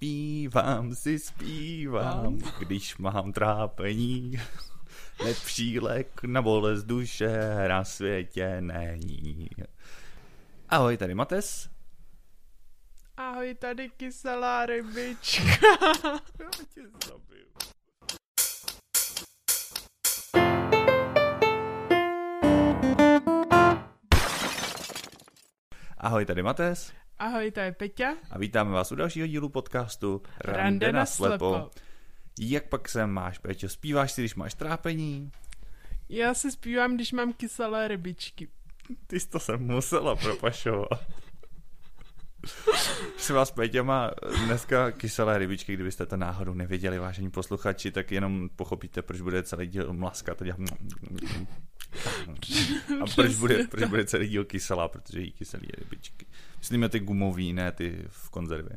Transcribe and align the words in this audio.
Zpívám 0.00 0.94
si, 0.94 1.18
zpívám, 1.18 2.38
když 2.58 2.96
mám 2.96 3.32
trápení. 3.32 4.40
Lepší 5.24 5.80
lék 5.80 6.22
na 6.22 6.42
bolest 6.42 6.84
duše 6.84 7.68
na 7.68 7.84
světě 7.84 8.60
není. 8.60 9.48
Ahoj, 10.68 10.96
tady 10.96 11.14
Mates. 11.14 11.70
Ahoj, 13.16 13.54
tady 13.54 13.90
kyselá 13.90 14.66
rybička. 14.66 15.44
Já 16.40 16.50
tě 16.74 16.82
zabiju. 17.06 17.46
Ahoj, 25.98 26.24
tady 26.26 26.42
Mates 26.42 26.99
Ahoj, 27.20 27.50
to 27.50 27.60
je 27.60 27.72
Peťa. 27.72 28.16
a 28.30 28.38
vítáme 28.38 28.70
vás 28.70 28.92
u 28.92 28.94
dalšího 28.94 29.26
dílu 29.26 29.48
podcastu 29.48 30.22
Rande 30.44 30.92
na 30.92 31.06
slepo. 31.06 31.70
Jak 32.40 32.68
pak 32.68 32.88
se 32.88 33.06
máš, 33.06 33.38
Peťo? 33.38 33.68
Zpíváš 33.68 34.12
si, 34.12 34.22
když 34.22 34.34
máš 34.34 34.54
trápení? 34.54 35.32
Já 36.08 36.34
se 36.34 36.50
zpívám, 36.50 36.94
když 36.94 37.12
mám 37.12 37.32
kyselé 37.32 37.88
rybičky. 37.88 38.48
Ty 39.06 39.20
jsi 39.20 39.28
to 39.28 39.40
jsem 39.40 39.60
musela 39.60 40.16
propašovat. 40.16 40.88
Si 43.16 43.32
vás 43.32 43.50
Peťa 43.50 43.82
má 43.82 44.10
dneska 44.44 44.90
kyselé 44.90 45.38
rybičky, 45.38 45.74
kdybyste 45.74 46.06
to 46.06 46.16
náhodou 46.16 46.54
nevěděli, 46.54 46.98
vážení 46.98 47.30
posluchači, 47.30 47.90
tak 47.90 48.12
jenom 48.12 48.48
pochopíte, 48.56 49.02
proč 49.02 49.20
bude 49.20 49.42
celý 49.42 49.66
díl 49.66 49.92
mlaskat 49.92 50.42
a 53.02 53.04
proč 53.14 53.34
bude, 53.34 53.66
proč 53.66 53.84
bude 53.84 54.04
celý 54.04 54.28
díl 54.28 54.44
kyselá, 54.44 54.88
protože 54.88 55.20
jí 55.20 55.32
kyselé 55.32 55.62
rybičky. 55.78 56.26
Myslíme 56.58 56.88
ty 56.88 57.00
gumový, 57.00 57.52
ne 57.52 57.72
ty 57.72 58.04
v 58.08 58.30
konzervě. 58.30 58.76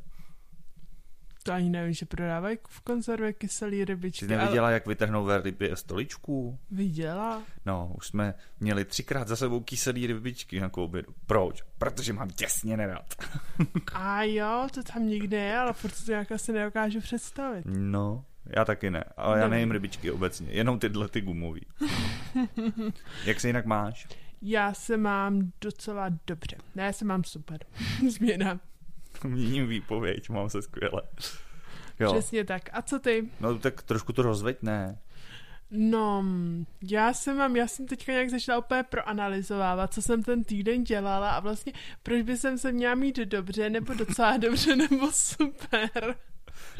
To 1.44 1.52
ani 1.52 1.70
nevím, 1.70 1.94
že 1.94 2.05
prodávají 2.05 2.58
v 2.70 2.81
konzervě 2.81 3.34
kyselé 3.34 3.86
rybičky. 3.86 4.26
Jsi 4.26 4.31
neviděla, 4.31 4.72
jak 4.72 4.88
vytrhnou 4.88 5.23
velrybě 5.25 5.75
stoličku? 5.75 6.59
Viděla. 6.72 7.44
No, 7.66 7.94
už 7.97 8.08
jsme 8.08 8.34
měli 8.59 8.86
třikrát 8.86 9.28
za 9.28 9.36
sebou 9.36 9.59
kyselý 9.59 10.08
rybičky 10.08 10.59
na 10.59 10.73
obědu. 10.73 11.14
Proč? 11.25 11.64
Protože 11.78 12.14
mám 12.14 12.30
těsně 12.30 12.78
nerad. 12.78 13.16
A 13.94 14.23
jo, 14.23 14.67
to 14.73 14.84
tam 14.84 15.08
nikde 15.08 15.38
je, 15.38 15.58
ale 15.58 15.73
furt 15.73 15.95
si 15.95 16.06
to 16.06 16.12
nějak 16.12 16.31
asi 16.31 16.53
nedokážu 16.53 17.02
představit. 17.02 17.66
No, 17.66 18.25
já 18.45 18.66
taky 18.66 18.89
ne, 18.89 19.03
ale 19.17 19.39
já 19.39 19.47
nejím 19.47 19.72
rybičky 19.72 20.11
obecně, 20.11 20.47
jenom 20.52 20.80
tyhle 20.80 21.08
ty 21.08 21.22
gumový. 21.22 21.66
Jak 23.25 23.39
se 23.39 23.47
jinak 23.47 23.66
máš? 23.66 24.08
Já 24.41 24.73
se 24.73 24.97
mám 24.97 25.52
docela 25.61 26.09
dobře. 26.27 26.55
Ne, 26.75 26.83
já 26.83 26.94
se 26.94 27.05
mám 27.05 27.23
super. 27.23 27.59
Změna. 28.09 28.59
Měním 29.23 29.67
výpověď, 29.67 30.30
mám 30.30 30.50
se 30.50 30.61
skvěle. 30.61 31.02
Jo, 32.00 32.13
Přesně 32.13 32.44
tak. 32.45 32.69
A 32.73 32.81
co 32.81 33.00
ty? 33.00 33.30
no 33.39 33.59
tak 33.59 33.81
trošku 33.83 34.13
to 34.13 34.22
rozveď, 34.22 34.57
ne? 34.61 34.97
No, 35.72 36.25
já 36.81 37.13
jsem 37.13 37.38
mám, 37.38 37.55
já 37.55 37.67
jsem 37.67 37.88
teďka 37.88 38.11
nějak 38.11 38.30
začala 38.30 38.59
úplně 38.59 38.83
proanalyzovávat, 38.83 39.94
co 39.94 40.02
jsem 40.02 40.23
ten 40.23 40.44
týden 40.44 40.83
dělala 40.83 41.31
a 41.31 41.39
vlastně 41.39 41.73
proč 42.03 42.22
by 42.22 42.38
jsem 42.38 42.57
se 42.57 42.72
měla 42.72 42.95
mít 42.95 43.17
dobře, 43.17 43.69
nebo 43.69 43.94
docela 43.94 44.38
dobře, 44.38 44.75
nebo 44.89 45.11
super. 45.11 46.16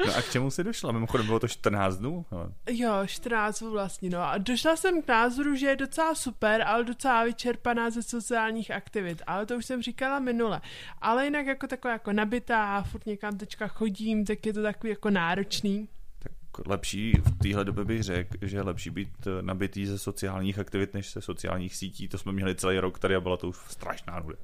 No 0.06 0.16
a 0.16 0.22
k 0.22 0.30
čemu 0.30 0.50
jsi 0.50 0.64
došla? 0.64 0.92
Mimochodem 0.92 1.26
bylo 1.26 1.40
to 1.40 1.48
14 1.48 1.96
dnů? 1.96 2.26
No, 2.32 2.52
Jo, 2.70 2.92
14 3.06 3.60
vlastně, 3.60 4.10
no 4.10 4.20
a 4.22 4.38
došla 4.38 4.76
jsem 4.76 5.02
k 5.02 5.08
názoru, 5.08 5.54
že 5.56 5.66
je 5.66 5.76
docela 5.76 6.14
super, 6.14 6.62
ale 6.62 6.84
docela 6.84 7.24
vyčerpaná 7.24 7.90
ze 7.90 8.02
sociálních 8.02 8.70
aktivit, 8.70 9.22
ale 9.26 9.46
to 9.46 9.56
už 9.56 9.66
jsem 9.66 9.82
říkala 9.82 10.18
minule. 10.18 10.60
Ale 11.00 11.24
jinak 11.24 11.46
jako 11.46 11.66
taková 11.66 11.92
jako 11.92 12.12
nabitá, 12.12 12.82
furt 12.82 13.06
někam 13.06 13.38
teďka 13.38 13.68
chodím, 13.68 14.24
tak 14.24 14.46
je 14.46 14.52
to 14.52 14.62
takový 14.62 14.90
jako 14.90 15.10
náročný. 15.10 15.88
tak 16.18 16.66
lepší 16.66 17.12
v 17.12 17.38
téhle 17.38 17.64
době 17.64 17.84
bych 17.84 18.02
řekl, 18.02 18.36
že 18.42 18.56
je 18.56 18.62
lepší 18.62 18.90
být 18.90 19.08
eh, 19.26 19.42
nabitý 19.42 19.86
ze 19.86 19.98
sociálních 19.98 20.58
aktivit, 20.58 20.94
než 20.94 21.12
ze 21.12 21.20
sociálních 21.20 21.76
sítí. 21.76 22.08
To 22.08 22.18
jsme 22.18 22.32
měli 22.32 22.54
celý 22.54 22.78
rok 22.78 22.98
tady 22.98 23.14
a 23.16 23.20
byla 23.20 23.36
to 23.36 23.48
už 23.48 23.56
strašná 23.68 24.20
nuda. 24.20 24.36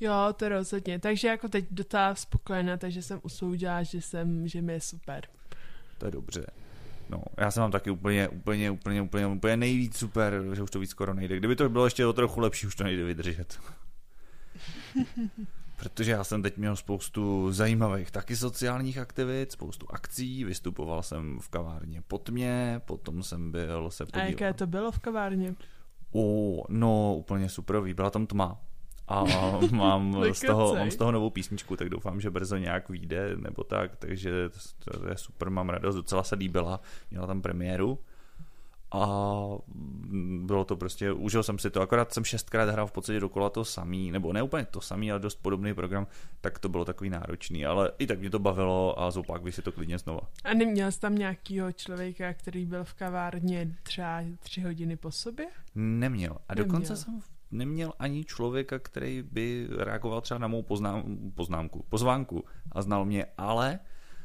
Jo, 0.00 0.12
to 0.36 0.48
rozhodně, 0.48 0.98
takže 0.98 1.28
jako 1.28 1.48
teď 1.48 1.64
docela 1.70 2.14
spokojená, 2.14 2.76
takže 2.76 3.02
jsem 3.02 3.20
usoudila, 3.22 3.82
že 3.82 4.00
jsem, 4.02 4.48
že 4.48 4.62
mi 4.62 4.72
je 4.72 4.80
super. 4.80 5.24
To 5.98 6.06
je 6.06 6.12
dobře. 6.12 6.46
No, 7.10 7.22
já 7.36 7.50
jsem 7.50 7.60
mám 7.60 7.70
taky 7.70 7.90
úplně, 7.90 8.28
úplně, 8.28 8.70
úplně, 8.70 9.02
úplně, 9.02 9.26
úplně 9.26 9.56
nejvíc 9.56 9.96
super, 9.96 10.42
že 10.54 10.62
už 10.62 10.70
to 10.70 10.80
víc 10.80 10.90
skoro 10.90 11.14
nejde. 11.14 11.36
Kdyby 11.36 11.56
to 11.56 11.68
bylo 11.68 11.84
ještě 11.84 12.06
o 12.06 12.12
trochu 12.12 12.40
lepší, 12.40 12.66
už 12.66 12.74
to 12.76 12.84
nejde 12.84 13.04
vydržet. 13.04 13.60
Protože 15.76 16.10
já 16.10 16.24
jsem 16.24 16.42
teď 16.42 16.56
měl 16.56 16.76
spoustu 16.76 17.52
zajímavých 17.52 18.10
taky 18.10 18.36
sociálních 18.36 18.98
aktivit, 18.98 19.52
spoustu 19.52 19.86
akcí, 19.90 20.44
vystupoval 20.44 21.02
jsem 21.02 21.38
v 21.40 21.48
kavárně 21.48 22.02
pod 22.08 22.28
mě, 22.28 22.80
potom 22.84 23.22
jsem 23.22 23.52
byl 23.52 23.90
se 23.90 24.04
A 24.04 24.06
podívat. 24.06 24.28
jaké 24.28 24.52
to 24.52 24.66
bylo 24.66 24.92
v 24.92 24.98
kavárně? 24.98 25.54
O, 26.12 26.62
no, 26.68 27.14
úplně 27.16 27.48
superový, 27.48 27.94
byla 27.94 28.10
tam 28.10 28.26
tma. 28.26 28.60
A 29.10 29.24
mám 29.70 30.24
z 30.32 30.40
toho, 30.40 30.74
mám 30.74 30.90
z 30.90 30.96
toho 30.96 31.12
novou 31.12 31.30
písničku, 31.30 31.76
tak 31.76 31.88
doufám, 31.88 32.20
že 32.20 32.30
brzo 32.30 32.56
nějak 32.56 32.88
vyjde, 32.88 33.36
nebo 33.36 33.64
tak, 33.64 33.96
takže 33.96 34.48
to, 34.84 34.98
to 34.98 35.08
je 35.08 35.16
super, 35.16 35.50
mám 35.50 35.68
radost, 35.68 35.96
docela 35.96 36.22
se 36.22 36.34
líbila, 36.34 36.80
měla 37.10 37.26
tam 37.26 37.42
premiéru 37.42 37.98
a 38.92 39.06
bylo 40.42 40.64
to 40.64 40.76
prostě, 40.76 41.12
užil 41.12 41.42
jsem 41.42 41.58
si 41.58 41.70
to, 41.70 41.80
akorát 41.80 42.14
jsem 42.14 42.24
šestkrát 42.24 42.68
hrál 42.68 42.86
v 42.86 42.92
podstatě 42.92 43.20
dokola 43.20 43.50
to 43.50 43.64
samý, 43.64 44.10
nebo 44.10 44.32
ne 44.32 44.42
úplně 44.42 44.64
to 44.64 44.80
samý, 44.80 45.10
ale 45.10 45.20
dost 45.20 45.36
podobný 45.42 45.74
program, 45.74 46.06
tak 46.40 46.58
to 46.58 46.68
bylo 46.68 46.84
takový 46.84 47.10
náročný, 47.10 47.66
ale 47.66 47.92
i 47.98 48.06
tak 48.06 48.20
mě 48.20 48.30
to 48.30 48.38
bavilo 48.38 49.00
a 49.00 49.10
zopak 49.10 49.42
bych 49.42 49.54
si 49.54 49.62
to 49.62 49.72
klidně 49.72 49.98
znova. 49.98 50.20
A 50.44 50.54
neměl 50.54 50.92
jsi 50.92 51.00
tam 51.00 51.14
nějakýho 51.14 51.72
člověka, 51.72 52.34
který 52.34 52.66
byl 52.66 52.84
v 52.84 52.94
kavárně 52.94 53.76
třeba 53.82 54.22
tři 54.40 54.60
hodiny 54.60 54.96
po 54.96 55.10
sobě? 55.10 55.46
Neměl. 55.74 56.36
A 56.48 56.54
dokonce 56.54 56.92
Neměl. 56.92 56.96
jsem 56.96 57.20
neměl 57.50 57.92
ani 57.98 58.24
člověka, 58.24 58.78
který 58.78 59.22
by 59.22 59.68
reagoval 59.78 60.20
třeba 60.20 60.38
na 60.38 60.48
mou 60.48 60.62
poznám, 60.62 61.04
poznámku, 61.34 61.84
pozvánku 61.88 62.44
a 62.72 62.82
znal 62.82 63.04
mě, 63.04 63.26
ale 63.38 63.78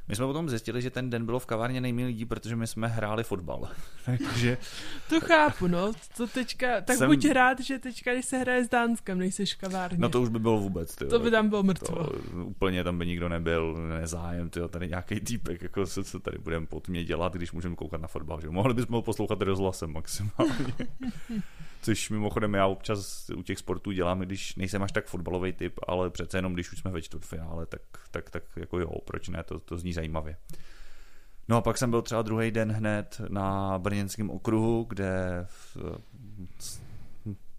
my 0.08 0.16
jsme 0.16 0.26
potom 0.26 0.50
zjistili, 0.50 0.82
že 0.82 0.90
ten 0.90 1.10
den 1.10 1.26
bylo 1.26 1.40
v 1.40 1.46
kavárně 1.46 1.82
nejméně 1.82 2.08
lidí, 2.08 2.26
protože 2.26 2.56
my 2.56 2.68
jsme 2.68 2.88
hráli 2.88 3.24
fotbal. 3.24 3.68
Takže 4.06 4.58
To 5.10 5.22
chápu, 5.22 5.68
no. 5.68 5.92
To 6.18 6.28
teďka, 6.28 6.82
tak 6.82 6.98
Jsem- 6.98 7.10
buď 7.10 7.30
rád, 7.30 7.60
že 7.60 7.80
teďka, 7.80 8.14
když 8.14 8.26
se 8.26 8.38
hraje 8.38 8.66
s 8.66 8.70
Dánskem, 8.70 9.18
nejsi 9.18 9.46
v 9.46 9.56
kavárně. 9.56 9.98
no 9.98 10.10
to 10.10 10.22
už 10.22 10.30
by 10.30 10.40
bylo 10.40 10.58
vůbec. 10.58 10.96
Tyjo. 10.96 11.10
to 11.10 11.20
by 11.20 11.32
tam 11.32 11.50
bylo 11.50 11.64
mrtvo. 11.64 11.96
to, 11.96 12.12
úplně 12.46 12.84
tam 12.84 12.98
by 12.98 13.06
nikdo 13.06 13.30
nebyl, 13.30 13.76
nezájem, 14.00 14.50
tyjo, 14.50 14.68
tady 14.68 14.88
nějaký 14.88 15.20
týpek, 15.20 15.62
jako 15.62 15.86
co, 15.86 16.04
co 16.04 16.20
tady 16.20 16.38
budeme 16.38 16.66
pod 16.66 16.88
mě 16.88 17.04
dělat, 17.04 17.34
když 17.34 17.52
můžeme 17.52 17.76
koukat 17.76 18.02
na 18.02 18.08
fotbal, 18.08 18.42
že? 18.42 18.50
Mohli 18.50 18.74
bychom 18.74 18.96
ho 18.96 19.02
poslouchat 19.02 19.42
rozhlasem 19.42 19.92
maximálně. 19.94 20.74
Což 21.82 22.10
mimochodem 22.10 22.54
já 22.54 22.68
občas 22.68 23.30
u 23.36 23.44
těch 23.44 23.60
sportů 23.60 23.92
dělám, 23.92 24.20
když 24.20 24.56
nejsem 24.56 24.84
až 24.84 24.92
tak 24.92 25.06
fotbalový 25.06 25.54
typ, 25.54 25.80
ale 25.88 26.10
přece 26.10 26.38
jenom 26.38 26.54
když 26.54 26.72
už 26.72 26.80
jsme 26.80 26.92
ve 26.92 27.02
čtvrtfinále, 27.02 27.66
tak, 27.66 27.82
tak, 28.12 28.30
tak 28.30 28.44
jako 28.56 28.80
jo, 28.80 28.92
proč 29.06 29.30
ne, 29.30 29.44
to, 29.44 29.60
to 29.60 29.78
zní 29.78 29.94
zajímavě. 29.96 30.38
No 31.48 31.58
a 31.58 31.62
pak 31.62 31.78
jsem 31.78 31.90
byl 31.90 32.02
třeba 32.02 32.22
druhý 32.22 32.52
den 32.52 32.72
hned 32.72 33.22
na 33.30 33.80
brněnském 33.80 34.30
okruhu, 34.30 34.86
kde 34.90 35.46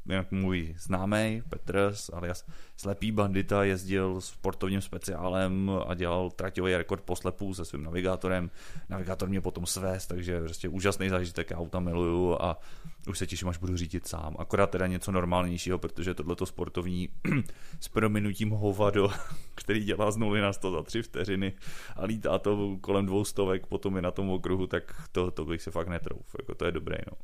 jak 0.08 0.32
můj 0.32 0.74
známý 0.78 1.42
Petr 1.48 1.94
alias 2.12 2.44
Slepý 2.76 3.12
bandita 3.12 3.64
jezdil 3.64 4.20
sportovním 4.20 4.80
speciálem 4.80 5.70
a 5.86 5.94
dělal 5.94 6.30
traťový 6.30 6.76
rekord 6.76 7.02
po 7.02 7.16
slepu 7.16 7.54
se 7.54 7.64
svým 7.64 7.84
navigátorem. 7.84 8.50
Navigátor 8.88 9.28
mě 9.28 9.40
potom 9.40 9.66
svést, 9.66 10.08
takže 10.08 10.40
prostě 10.40 10.68
úžasný 10.68 11.08
zážitek, 11.08 11.50
já 11.50 11.56
auta 11.56 11.80
miluju 11.80 12.36
a 12.40 12.60
už 13.08 13.18
se 13.18 13.26
těším, 13.26 13.48
až 13.48 13.58
budu 13.58 13.76
řídit 13.76 14.08
sám. 14.08 14.36
Akorát 14.38 14.70
teda 14.70 14.86
něco 14.86 15.12
normálnějšího, 15.12 15.78
protože 15.78 16.14
tohleto 16.14 16.46
sportovní 16.46 17.08
s 17.80 17.88
prominutím 17.88 18.50
hovado, 18.50 19.10
který 19.54 19.84
dělá 19.84 20.10
z 20.10 20.16
0 20.16 20.40
na 20.40 20.52
100 20.52 20.70
za 20.70 20.82
3 20.82 21.02
vteřiny 21.02 21.52
a 21.96 22.04
lítá 22.04 22.38
to 22.38 22.76
kolem 22.80 23.06
dvou 23.06 23.24
stovek, 23.24 23.66
potom 23.66 23.96
je 23.96 24.02
na 24.02 24.10
tom 24.10 24.30
okruhu, 24.30 24.66
tak 24.66 25.02
to, 25.12 25.30
to 25.30 25.44
bych 25.44 25.62
si 25.62 25.70
fakt 25.70 25.88
netrouf. 25.88 26.36
Jako 26.38 26.54
to 26.54 26.64
je 26.64 26.72
dobré, 26.72 26.98
no. 27.10 27.16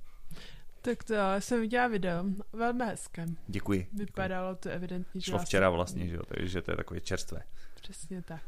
Tak 0.82 1.04
to 1.04 1.14
já 1.14 1.40
jsem 1.40 1.60
viděla 1.60 1.88
video, 1.88 2.24
velmi 2.52 2.84
hezké. 2.84 3.26
Děkuji. 3.46 3.88
Vypadalo 3.92 4.54
to 4.54 4.70
evidentně, 4.70 5.20
že 5.20 5.30
Šlo 5.30 5.38
včera 5.38 5.70
vlastně, 5.70 6.08
že 6.08 6.14
jo, 6.14 6.22
takže 6.28 6.62
to 6.62 6.70
je 6.70 6.76
takové 6.76 7.00
čerstvé. 7.00 7.42
Přesně 7.82 8.22
tak. 8.22 8.42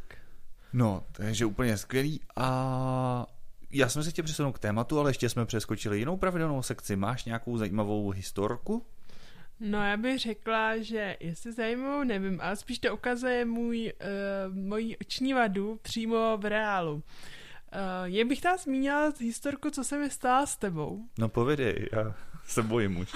No, 0.72 1.04
takže 1.12 1.46
úplně 1.46 1.76
skvělý 1.76 2.20
a 2.36 3.26
já 3.70 3.88
jsem 3.88 4.04
se 4.04 4.10
chtěl 4.10 4.24
přesunout 4.24 4.52
k 4.52 4.58
tématu, 4.58 4.98
ale 4.98 5.10
ještě 5.10 5.28
jsme 5.28 5.46
přeskočili 5.46 5.98
jinou 5.98 6.16
pravidelnou 6.16 6.62
sekci. 6.62 6.96
Máš 6.96 7.24
nějakou 7.24 7.56
zajímavou 7.58 8.10
historku? 8.10 8.86
No 9.60 9.86
já 9.86 9.96
bych 9.96 10.18
řekla, 10.18 10.78
že 10.78 11.16
jestli 11.20 11.52
zajímavou, 11.52 12.04
nevím, 12.04 12.40
ale 12.40 12.56
spíš 12.56 12.78
to 12.78 12.94
ukazuje 12.94 13.44
můj, 13.44 13.92
uh, 14.48 14.56
moji 14.56 14.96
oční 14.96 15.34
vadu 15.34 15.78
přímo 15.82 16.38
v 16.38 16.44
reálu. 16.44 17.02
Uh, 17.74 18.04
je 18.04 18.24
bych 18.24 18.40
tam 18.40 18.58
zmínila 18.58 19.12
historku, 19.20 19.70
co 19.70 19.84
se 19.84 19.98
mi 19.98 20.10
stala 20.10 20.46
s 20.46 20.56
tebou. 20.56 21.04
No 21.18 21.28
povědej, 21.28 21.88
já 21.92 22.14
se 22.44 22.62
bojím 22.62 22.96
už. 22.96 23.12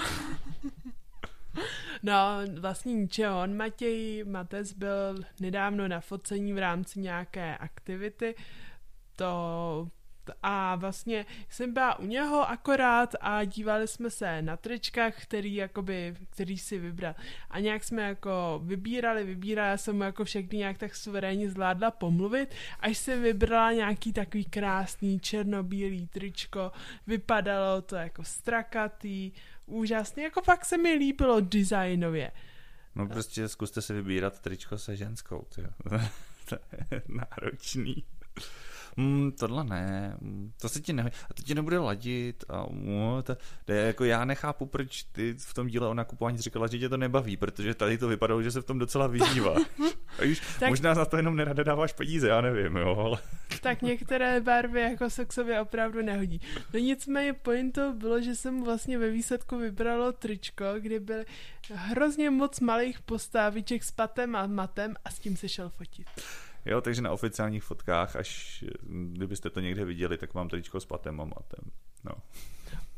No, 2.03 2.13
vlastně 2.59 2.93
ničeho. 2.93 3.41
On 3.41 3.57
Matěj 3.57 4.23
Mates 4.23 4.73
byl 4.73 5.15
nedávno 5.39 5.87
na 5.87 5.99
focení 5.99 6.53
v 6.53 6.57
rámci 6.57 6.99
nějaké 6.99 7.57
aktivity. 7.57 8.35
To 9.15 9.87
a 10.43 10.75
vlastně 10.75 11.25
jsem 11.49 11.73
byla 11.73 11.99
u 11.99 12.05
něho 12.05 12.49
akorát 12.49 13.15
a 13.21 13.43
dívali 13.43 13.87
jsme 13.87 14.09
se 14.09 14.41
na 14.41 14.57
tričkách, 14.57 15.21
který, 15.21 15.55
jakoby, 15.55 16.15
který 16.29 16.57
si 16.57 16.79
vybral. 16.79 17.15
A 17.49 17.59
nějak 17.59 17.83
jsme 17.83 18.01
jako 18.01 18.61
vybírali, 18.63 19.23
vybírali, 19.23 19.69
já 19.69 19.77
jsem 19.77 19.95
mu 19.95 20.03
jako 20.03 20.23
všechny 20.23 20.57
nějak 20.57 20.77
tak 20.77 20.95
suverénně 20.95 21.49
zvládla 21.49 21.91
pomluvit, 21.91 22.49
až 22.79 22.97
jsem 22.97 23.21
vybrala 23.21 23.71
nějaký 23.71 24.13
takový 24.13 24.45
krásný 24.45 25.19
černobílý 25.19 26.07
tričko, 26.07 26.71
vypadalo 27.07 27.81
to 27.81 27.95
jako 27.95 28.23
strakatý, 28.23 29.31
úžasný, 29.65 30.23
jako 30.23 30.41
fakt 30.41 30.65
se 30.65 30.77
mi 30.77 30.93
líbilo 30.93 31.39
designově. 31.39 32.31
No 32.95 33.07
prostě 33.07 33.47
zkuste 33.47 33.81
si 33.81 33.93
vybírat 33.93 34.39
tričko 34.39 34.77
se 34.77 34.95
ženskou, 34.95 35.47
to 36.49 36.57
je 36.91 37.01
náročný 37.07 38.03
mm, 38.99 39.31
tohle 39.31 39.63
ne, 39.63 40.17
mm, 40.21 40.51
to 40.61 40.69
se 40.69 40.81
ti 40.81 40.93
nehodí, 40.93 41.15
a 41.29 41.33
to 41.33 41.43
ti 41.43 41.55
nebude 41.55 41.79
ladit 41.79 42.43
a 42.49 42.65
mm, 42.69 43.23
to, 43.23 43.37
to 43.65 43.71
je 43.71 43.81
jako 43.81 44.05
já 44.05 44.25
nechápu, 44.25 44.65
proč 44.65 45.03
ty 45.03 45.33
v 45.33 45.53
tom 45.53 45.67
díle 45.67 45.87
o 45.87 45.93
nakupování 45.93 46.37
říkala, 46.37 46.67
že 46.67 46.79
tě 46.79 46.89
to 46.89 46.97
nebaví, 46.97 47.37
protože 47.37 47.73
tady 47.73 47.97
to 47.97 48.07
vypadalo, 48.07 48.43
že 48.43 48.51
se 48.51 48.61
v 48.61 48.65
tom 48.65 48.79
docela 48.79 49.07
vyžívá. 49.07 49.55
a 50.19 50.23
už, 50.31 50.41
tak, 50.59 50.69
možná 50.69 50.95
za 50.95 51.05
to 51.05 51.17
jenom 51.17 51.35
nerada 51.35 51.63
dáváš 51.63 51.93
peníze, 51.93 52.27
já 52.27 52.41
nevím, 52.41 52.75
jo, 52.75 52.95
ale... 52.95 53.17
tak 53.61 53.81
některé 53.81 54.41
barvy 54.41 54.81
jako 54.81 55.09
se 55.09 55.25
k 55.25 55.33
sobě 55.33 55.61
opravdu 55.61 56.01
nehodí. 56.01 56.41
No 56.73 56.79
nicméně 56.79 57.33
pointou 57.33 57.93
bylo, 57.93 58.21
že 58.21 58.35
jsem 58.35 58.63
vlastně 58.63 58.97
ve 58.97 59.09
výsledku 59.09 59.57
vybralo 59.57 60.11
tričko, 60.11 60.65
kde 60.79 60.99
byly 60.99 61.25
hrozně 61.73 62.29
moc 62.29 62.59
malých 62.59 62.99
postaviček 63.01 63.83
s 63.83 63.91
patem 63.91 64.35
a 64.35 64.47
matem 64.47 64.95
a 65.05 65.09
s 65.09 65.19
tím 65.19 65.37
se 65.37 65.49
šel 65.49 65.69
fotit. 65.69 66.07
Jo, 66.65 66.81
takže 66.81 67.01
na 67.01 67.11
oficiálních 67.11 67.63
fotkách, 67.63 68.15
až 68.15 68.63
kdybyste 68.89 69.49
to 69.49 69.59
někde 69.59 69.85
viděli, 69.85 70.17
tak 70.17 70.33
mám 70.33 70.49
tričko 70.49 70.79
s 70.79 70.85
patem 70.85 71.21
a 71.21 71.25
matem. 71.25 71.71
No. 72.03 72.11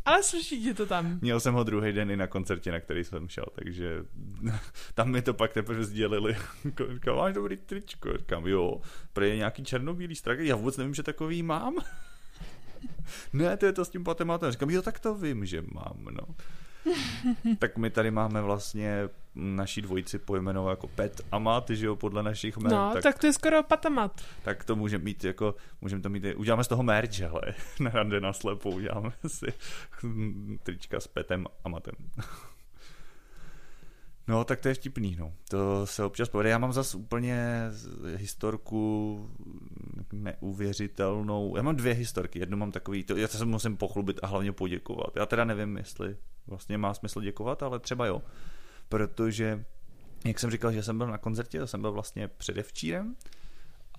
Ale 0.06 0.24
sluší 0.24 0.64
ti 0.64 0.74
to 0.74 0.86
tam. 0.86 1.20
Měl 1.22 1.40
jsem 1.40 1.54
ho 1.54 1.64
druhý 1.64 1.94
den 1.94 2.12
i 2.12 2.18
na 2.18 2.28
koncertě, 2.28 2.72
na 2.72 2.80
který 2.80 3.04
jsem 3.04 3.30
šel, 3.30 3.46
takže 3.54 4.06
tam 4.94 5.12
mi 5.12 5.22
to 5.22 5.34
pak 5.34 5.54
teprve 5.54 5.84
sdělili. 5.84 6.38
Říkám, 6.94 7.16
máš 7.16 7.34
dobrý 7.34 7.58
tričko. 7.58 8.18
Říkám, 8.18 8.48
jo, 8.48 8.82
pro 9.14 9.26
je 9.26 9.36
nějaký 9.36 9.64
černobílý 9.64 10.16
strak. 10.16 10.40
Já 10.40 10.56
vůbec 10.56 10.78
nevím, 10.78 10.94
že 10.94 11.04
takový 11.04 11.44
mám. 11.44 11.76
ne, 13.34 13.58
to 13.58 13.66
je 13.66 13.74
to 13.74 13.86
s 13.86 13.90
tím 13.90 14.04
patem 14.04 14.32
a 14.32 14.34
matem. 14.34 14.52
Říkám, 14.52 14.70
jo, 14.70 14.82
tak 14.82 15.00
to 15.00 15.16
vím, 15.16 15.46
že 15.46 15.62
mám, 15.62 16.06
no. 16.12 16.36
Tak 17.60 17.78
my 17.78 17.90
tady 17.90 18.12
máme 18.12 18.42
vlastně 18.42 19.10
naší 19.36 19.82
dvojici 19.82 20.20
pojmenovat 20.20 20.72
jako 20.72 20.88
Pet 20.88 21.22
a 21.32 21.40
Mat, 21.40 21.70
že 21.70 21.86
jo, 21.86 21.96
podle 21.96 22.24
našich 22.24 22.58
jmen. 22.58 22.72
No, 22.72 22.92
tak, 22.94 23.04
tak 23.04 23.20
to 23.20 23.26
je 23.28 23.34
skoro 23.34 23.64
Patamat. 23.64 24.22
Tak 24.44 24.64
to 24.64 24.76
můžeme 24.76 25.04
mít 25.04 25.24
jako, 25.24 25.56
můžeme 25.82 26.02
to 26.02 26.10
mít, 26.10 26.26
uděláme 26.36 26.64
z 26.64 26.68
toho 26.68 26.84
merch, 26.84 27.22
ale 27.22 27.42
na 27.80 27.92
rande 27.92 28.20
na 28.20 28.34
slepo 28.34 28.70
uděláme 28.70 29.12
si 29.28 29.54
trička 30.64 31.00
s 31.00 31.08
Petem 31.08 31.46
a 31.64 31.70
Matem. 31.70 31.96
No, 34.32 34.44
tak 34.44 34.60
to 34.60 34.68
je 34.68 34.74
vtipný, 34.74 35.16
no. 35.20 35.34
To 35.50 35.88
se 35.88 36.04
občas 36.04 36.30
povede. 36.30 36.50
Já 36.50 36.58
mám 36.58 36.74
zase 36.74 36.98
úplně 36.98 37.70
historku 38.16 39.30
neuvěřitelnou. 40.14 41.58
Já 41.58 41.64
mám 41.64 41.76
dvě 41.76 41.94
historky. 41.94 42.40
Jednu 42.40 42.58
mám 42.58 42.72
takový, 42.72 43.04
to, 43.04 43.18
já 43.18 43.28
se 43.28 43.46
musím 43.46 43.78
pochlubit 43.78 44.20
a 44.24 44.28
hlavně 44.28 44.52
poděkovat. 44.52 45.16
Já 45.16 45.26
teda 45.26 45.46
nevím, 45.46 45.78
jestli 45.78 46.18
vlastně 46.48 46.78
má 46.78 46.94
smysl 46.94 47.22
děkovat, 47.22 47.64
ale 47.64 47.80
třeba 47.80 48.06
jo. 48.06 48.22
Protože, 48.90 49.66
jak 50.26 50.40
jsem 50.40 50.52
říkal, 50.52 50.72
že 50.72 50.84
jsem 50.84 50.98
byl 50.98 51.08
na 51.08 51.18
koncertě, 51.18 51.60
to 51.60 51.68
jsem 51.68 51.82
byl 51.82 51.92
vlastně 51.92 52.28
předevčírem 52.28 53.16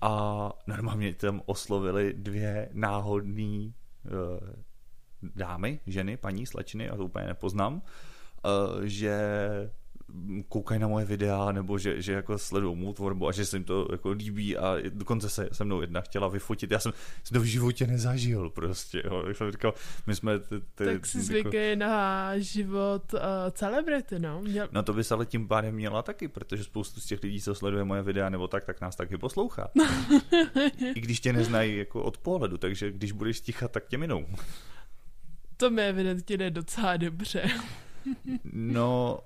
a 0.01 0.51
normálně 0.67 1.13
tam 1.13 1.41
oslovili 1.45 2.13
dvě 2.13 2.69
náhodné 2.73 3.71
uh, 3.71 3.71
dámy, 5.35 5.79
ženy, 5.87 6.17
paní, 6.17 6.45
slečny, 6.45 6.89
a 6.89 6.95
to 6.95 7.05
úplně 7.05 7.27
nepoznám, 7.27 7.73
uh, 7.75 8.81
že 8.83 9.19
koukají 10.47 10.81
na 10.81 10.87
moje 10.87 11.05
videa, 11.05 11.51
nebo 11.51 11.77
že, 11.77 12.01
že 12.01 12.13
jako 12.13 12.37
sledují 12.37 12.75
mou 12.75 12.93
tvorbu 12.93 13.27
a 13.27 13.31
že 13.31 13.45
se 13.45 13.57
jim 13.57 13.63
to 13.63 13.87
jako 13.91 14.11
líbí 14.11 14.57
a 14.57 14.75
dokonce 14.89 15.29
se 15.29 15.49
se 15.51 15.63
mnou 15.63 15.81
jedna 15.81 16.01
chtěla 16.01 16.27
vyfotit. 16.27 16.71
Já 16.71 16.79
jsem 16.79 16.93
to 17.33 17.39
v 17.39 17.43
životě 17.43 17.87
nezažil 17.87 18.49
prostě. 18.49 19.03
Jo. 19.05 19.23
Jak 19.27 19.37
jsem 19.37 19.51
říkal, 19.51 19.73
my 20.07 20.15
jsme... 20.15 20.39
Ty, 20.39 20.55
ty, 20.75 20.85
tak 20.85 21.05
si 21.05 21.21
zvyklý 21.21 21.69
jako... 21.69 21.79
na 21.79 22.37
život 22.37 23.13
uh, 23.13 23.19
celebrity, 23.51 24.19
no. 24.19 24.41
Měl... 24.41 24.69
No 24.71 24.83
to 24.83 24.93
bys 24.93 25.11
ale 25.11 25.25
tím 25.25 25.47
pádem 25.47 25.75
měla 25.75 26.01
taky, 26.01 26.27
protože 26.27 26.63
spoustu 26.63 27.01
z 27.01 27.05
těch 27.05 27.23
lidí, 27.23 27.41
co 27.41 27.55
sleduje 27.55 27.83
moje 27.83 28.01
videa 28.01 28.29
nebo 28.29 28.47
tak, 28.47 28.65
tak 28.65 28.81
nás 28.81 28.95
taky 28.95 29.17
poslouchá. 29.17 29.69
I 30.95 31.01
když 31.01 31.19
tě 31.19 31.33
neznají 31.33 31.77
jako 31.77 32.03
od 32.03 32.17
pohledu, 32.17 32.57
takže 32.57 32.91
když 32.91 33.11
budeš 33.11 33.37
stichat, 33.37 33.71
tak 33.71 33.87
tě 33.87 33.97
minou. 33.97 34.25
To 35.57 35.69
mi 35.69 35.81
evidentně 35.81 36.37
jde 36.37 36.51
docela 36.51 36.97
dobře. 36.97 37.49
no, 38.53 39.19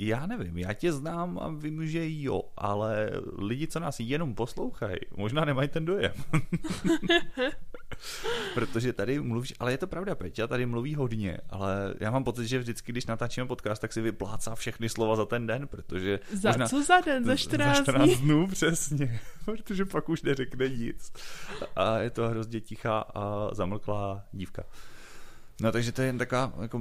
já 0.00 0.26
nevím, 0.26 0.58
já 0.58 0.72
tě 0.72 0.92
znám 0.92 1.38
a 1.38 1.48
vím, 1.48 1.86
že 1.86 2.00
jo, 2.04 2.42
ale 2.56 3.10
lidi, 3.38 3.66
co 3.66 3.80
nás 3.80 4.00
jenom 4.00 4.34
poslouchají, 4.34 4.96
možná 5.16 5.44
nemají 5.44 5.68
ten 5.68 5.84
dojem. 5.84 6.12
Protože 8.54 8.92
tady 8.92 9.20
mluvíš, 9.20 9.54
ale 9.58 9.72
je 9.72 9.78
to 9.78 9.86
pravda, 9.86 10.14
Peťa 10.14 10.46
tady 10.46 10.66
mluví 10.66 10.94
hodně, 10.94 11.38
ale 11.50 11.94
já 12.00 12.10
mám 12.10 12.24
pocit, 12.24 12.46
že 12.46 12.58
vždycky, 12.58 12.92
když 12.92 13.06
natáčíme 13.06 13.46
podcast, 13.46 13.82
tak 13.82 13.92
si 13.92 14.00
vyplácá 14.00 14.54
všechny 14.54 14.88
slova 14.88 15.16
za 15.16 15.26
ten 15.26 15.46
den, 15.46 15.68
protože... 15.68 16.20
Za 16.32 16.48
možná, 16.48 16.68
co 16.68 16.82
za 16.82 17.00
den? 17.00 17.24
Za 17.24 17.36
14, 17.36 17.76
za 17.76 17.82
14 17.82 18.10
dnů? 18.10 18.46
přesně, 18.46 19.20
protože 19.44 19.84
pak 19.84 20.08
už 20.08 20.22
neřekne 20.22 20.68
nic. 20.68 21.12
A 21.76 21.98
je 21.98 22.10
to 22.10 22.28
hrozně 22.28 22.60
tichá 22.60 22.98
a 23.14 23.54
zamlklá 23.54 24.24
dívka. 24.32 24.62
No 25.60 25.72
takže 25.72 25.92
to 25.92 26.02
je 26.02 26.06
jen 26.06 26.18
taková, 26.18 26.52
jako, 26.62 26.80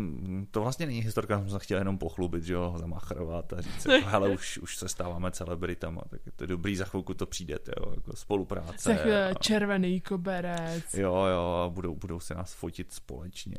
to 0.51 0.61
vlastně 0.61 0.85
není 0.85 0.99
historka, 0.99 1.39
jsem 1.39 1.49
se 1.49 1.59
chtěl 1.59 1.79
jenom 1.79 1.97
pochlubit, 1.97 2.43
že 2.43 2.53
jo, 2.53 2.75
zamachrovat 2.77 3.53
a 3.53 3.61
říct, 3.61 3.85
jako, 3.85 4.07
hele, 4.07 4.29
už, 4.33 4.57
už 4.57 4.77
se 4.77 4.89
stáváme 4.89 5.31
celebritama, 5.31 6.01
tak 6.09 6.25
je 6.25 6.31
to 6.31 6.45
dobrý, 6.45 6.75
za 6.75 6.85
chvilku 6.85 7.13
to 7.13 7.25
přijdete, 7.25 7.71
jo, 7.77 7.91
jako 7.95 8.15
spolupráce. 8.15 8.89
Tak 8.89 9.05
a, 9.05 9.33
červený 9.33 10.01
koberec. 10.01 10.93
Jo, 10.93 11.15
jo, 11.15 11.63
a 11.65 11.69
budou, 11.69 11.95
budou 11.95 12.19
se 12.19 12.35
nás 12.35 12.53
fotit 12.53 12.93
společně 12.93 13.55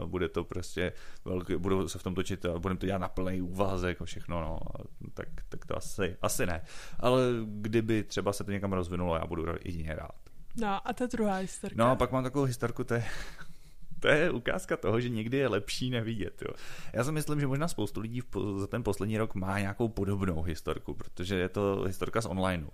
a 0.00 0.06
bude 0.06 0.28
to 0.28 0.44
prostě 0.44 0.92
velký, 1.24 1.56
budou 1.56 1.88
se 1.88 1.98
v 1.98 2.02
tom 2.02 2.14
točit 2.14 2.44
a 2.44 2.58
budeme 2.58 2.80
to 2.80 2.86
dělat 2.86 2.98
na 2.98 3.08
plný 3.08 3.42
úvazek 3.42 4.02
a 4.02 4.04
všechno, 4.04 4.40
no, 4.40 4.58
tak, 5.14 5.28
tak 5.48 5.66
to 5.66 5.76
asi, 5.76 6.16
asi 6.22 6.46
ne. 6.46 6.62
Ale 7.00 7.22
kdyby 7.44 8.02
třeba 8.02 8.32
se 8.32 8.44
to 8.44 8.50
někam 8.50 8.72
rozvinulo, 8.72 9.14
já 9.16 9.26
budu 9.26 9.44
jedině 9.64 9.94
rád. 9.94 10.14
No 10.56 10.88
a 10.88 10.92
ta 10.92 11.06
druhá 11.06 11.36
historka. 11.36 11.76
No 11.78 11.90
a 11.90 11.96
pak 11.96 12.12
mám 12.12 12.22
takovou 12.22 12.44
historku, 12.44 12.84
to 12.84 12.94
je 12.94 13.04
to 14.02 14.08
je 14.08 14.30
ukázka 14.30 14.76
toho, 14.76 15.00
že 15.00 15.08
někdy 15.08 15.36
je 15.36 15.48
lepší 15.48 15.90
nevidět. 15.90 16.42
Jo. 16.42 16.54
Já 16.92 17.04
si 17.04 17.12
myslím, 17.12 17.40
že 17.40 17.46
možná 17.46 17.68
spoustu 17.68 18.00
lidí 18.00 18.22
za 18.56 18.66
ten 18.66 18.82
poslední 18.82 19.18
rok 19.18 19.34
má 19.34 19.58
nějakou 19.58 19.88
podobnou 19.88 20.42
historku, 20.42 20.94
protože 20.94 21.34
je 21.38 21.48
to 21.48 21.84
historka 21.86 22.20
z 22.20 22.26
onlineu. 22.26 22.68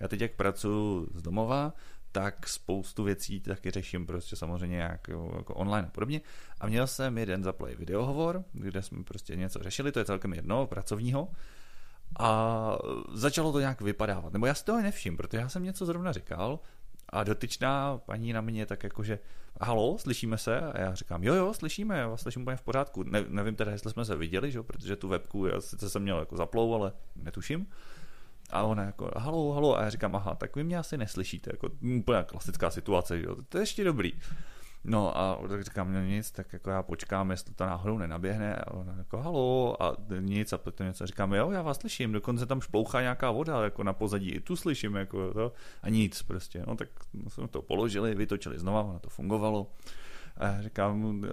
Já 0.00 0.08
teď, 0.08 0.20
jak 0.20 0.32
pracuji 0.32 1.08
z 1.14 1.22
domova, 1.22 1.72
tak 2.12 2.48
spoustu 2.48 3.04
věcí 3.04 3.40
taky 3.40 3.70
řeším 3.70 4.06
prostě 4.06 4.36
samozřejmě 4.36 4.76
jak, 4.76 5.08
jako 5.08 5.54
online 5.54 5.88
a 5.88 5.90
podobně. 5.90 6.20
A 6.60 6.66
měl 6.66 6.86
jsem 6.86 7.18
jeden 7.18 7.44
zaplay 7.44 7.74
videohovor, 7.74 8.44
kde 8.52 8.82
jsme 8.82 9.04
prostě 9.04 9.36
něco 9.36 9.58
řešili, 9.62 9.92
to 9.92 9.98
je 9.98 10.04
celkem 10.04 10.32
jedno, 10.32 10.66
pracovního. 10.66 11.28
A 12.18 12.78
začalo 13.12 13.52
to 13.52 13.60
nějak 13.60 13.80
vypadávat. 13.80 14.32
Nebo 14.32 14.46
já 14.46 14.54
si 14.54 14.64
toho 14.64 14.82
nevšim, 14.82 15.16
protože 15.16 15.38
já 15.38 15.48
jsem 15.48 15.62
něco 15.62 15.86
zrovna 15.86 16.12
říkal 16.12 16.60
a 17.14 17.24
dotyčná 17.24 17.98
paní 17.98 18.32
na 18.32 18.40
mě 18.40 18.66
tak 18.66 18.84
jakože 18.84 19.18
halo, 19.60 19.98
slyšíme 19.98 20.38
se? 20.38 20.60
A 20.60 20.80
já 20.80 20.94
říkám, 20.94 21.24
jo, 21.24 21.34
jo, 21.34 21.54
slyšíme, 21.54 21.98
já 21.98 22.08
vás 22.08 22.20
slyším 22.20 22.42
úplně 22.42 22.56
v 22.56 22.62
pořádku. 22.62 23.02
Ne, 23.02 23.24
nevím 23.28 23.56
teda, 23.56 23.72
jestli 23.72 23.90
jsme 23.90 24.04
se 24.04 24.16
viděli, 24.16 24.50
že? 24.50 24.62
protože 24.62 24.96
tu 24.96 25.08
webku 25.08 25.46
já 25.46 25.60
sice 25.60 25.90
jsem 25.90 26.02
měl 26.02 26.18
jako 26.18 26.36
zaplou, 26.36 26.74
ale 26.74 26.92
netuším. 27.16 27.66
A 28.50 28.62
ona 28.62 28.82
jako, 28.82 29.10
halo, 29.16 29.52
halo, 29.52 29.78
a 29.78 29.82
já 29.82 29.90
říkám, 29.90 30.16
aha, 30.16 30.34
tak 30.34 30.56
vy 30.56 30.64
mě 30.64 30.78
asi 30.78 30.98
neslyšíte, 30.98 31.50
jako 31.52 31.68
úplně 31.98 32.22
klasická 32.26 32.70
situace, 32.70 33.20
že? 33.20 33.26
to 33.48 33.58
je 33.58 33.62
ještě 33.62 33.84
dobrý. 33.84 34.12
No 34.84 35.18
a 35.18 35.38
tak 35.48 35.64
říkám, 35.64 35.92
no 35.92 36.00
nic, 36.00 36.30
tak 36.30 36.52
jako 36.52 36.70
já 36.70 36.82
počkám, 36.82 37.30
jestli 37.30 37.54
to 37.54 37.66
náhodou 37.66 37.98
nenaběhne 37.98 38.56
a 38.56 38.74
ona 38.74 38.94
jako 38.98 39.18
halo 39.18 39.82
a 39.82 39.96
nic 40.20 40.52
a 40.52 40.58
potom 40.58 40.86
něco 40.86 41.06
říkám, 41.06 41.32
jo, 41.32 41.50
já 41.50 41.62
vás 41.62 41.78
slyším, 41.78 42.12
dokonce 42.12 42.46
tam 42.46 42.60
šplouchá 42.60 43.00
nějaká 43.00 43.30
voda 43.30 43.64
jako 43.64 43.82
na 43.82 43.92
pozadí, 43.92 44.30
i 44.30 44.40
tu 44.40 44.56
slyším 44.56 44.94
jako 44.94 45.34
to 45.34 45.52
a 45.82 45.88
nic 45.88 46.22
prostě, 46.22 46.64
no 46.66 46.76
tak 46.76 46.88
jsme 47.28 47.48
to 47.48 47.62
položili, 47.62 48.14
vytočili 48.14 48.58
znova, 48.58 48.82
ono 48.82 48.98
to 48.98 49.10
fungovalo. 49.10 49.70
A 50.36 50.62
říkám, 50.62 51.24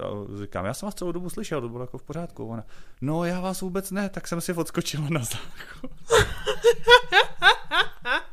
říkám, 0.41 0.65
já 0.65 0.73
jsem 0.73 0.87
vás 0.87 0.95
celou 0.95 1.11
dobu 1.11 1.29
slyšel, 1.29 1.61
to 1.61 1.69
bylo 1.69 1.83
jako 1.83 1.97
v 1.97 2.03
pořádku. 2.03 2.45
Ona, 2.45 2.63
no 3.01 3.25
já 3.25 3.39
vás 3.39 3.61
vůbec 3.61 3.91
ne, 3.91 4.09
tak 4.09 4.27
jsem 4.27 4.41
si 4.41 4.53
odskočila 4.53 5.09
na 5.09 5.21
záchod. 5.23 5.91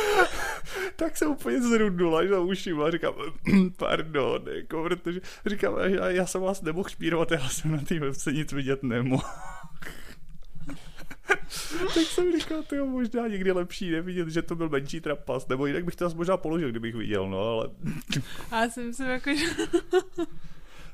tak 0.96 1.16
se 1.16 1.26
úplně 1.26 1.62
zrudnula 1.62 2.26
za 2.26 2.40
ušima 2.40 2.86
a 2.86 2.90
říkám, 2.90 3.14
pardon, 3.76 4.42
jako, 4.52 4.82
protože 4.82 5.20
říkám, 5.46 5.74
já, 5.84 6.10
já 6.10 6.26
jsem 6.26 6.40
vás 6.40 6.62
nemohl 6.62 6.88
špírovat, 6.88 7.30
já 7.30 7.48
jsem 7.48 7.72
na 7.72 7.78
té 7.78 7.98
webce 7.98 8.32
nic 8.32 8.52
vidět 8.52 8.82
nemohl. 8.82 9.22
tak 11.94 12.04
jsem 12.04 12.40
říkal, 12.40 12.62
to 12.62 12.74
je 12.74 12.82
možná 12.82 13.28
někdy 13.28 13.52
lepší 13.52 13.90
nevidět, 13.90 14.28
že 14.28 14.42
to 14.42 14.56
byl 14.56 14.68
menší 14.68 15.00
trapas, 15.00 15.48
nebo 15.48 15.66
jinak 15.66 15.84
bych 15.84 15.96
to 15.96 16.04
zase 16.04 16.16
možná 16.16 16.36
položil, 16.36 16.70
kdybych 16.70 16.94
viděl, 16.94 17.30
no, 17.30 17.40
ale... 17.40 17.70
Já 18.52 18.70
si 18.70 18.84
myslím, 18.84 19.08
jako, 19.08 19.30
že... 19.34 19.46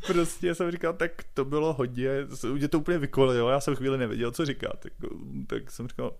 prostě 0.07 0.55
jsem 0.55 0.71
říkal, 0.71 0.93
tak 0.93 1.11
to 1.35 1.45
bylo 1.45 1.73
hodně, 1.73 2.11
mě 2.53 2.69
to 2.69 2.79
úplně 2.79 2.99
vykolilo, 2.99 3.51
já 3.51 3.61
jsem 3.61 3.75
chvíli 3.75 3.99
nevěděl, 3.99 4.31
co 4.31 4.45
říkat, 4.45 4.81
tak, 4.81 4.93
tak 5.47 5.71
jsem 5.71 5.89
říkal, 5.89 6.15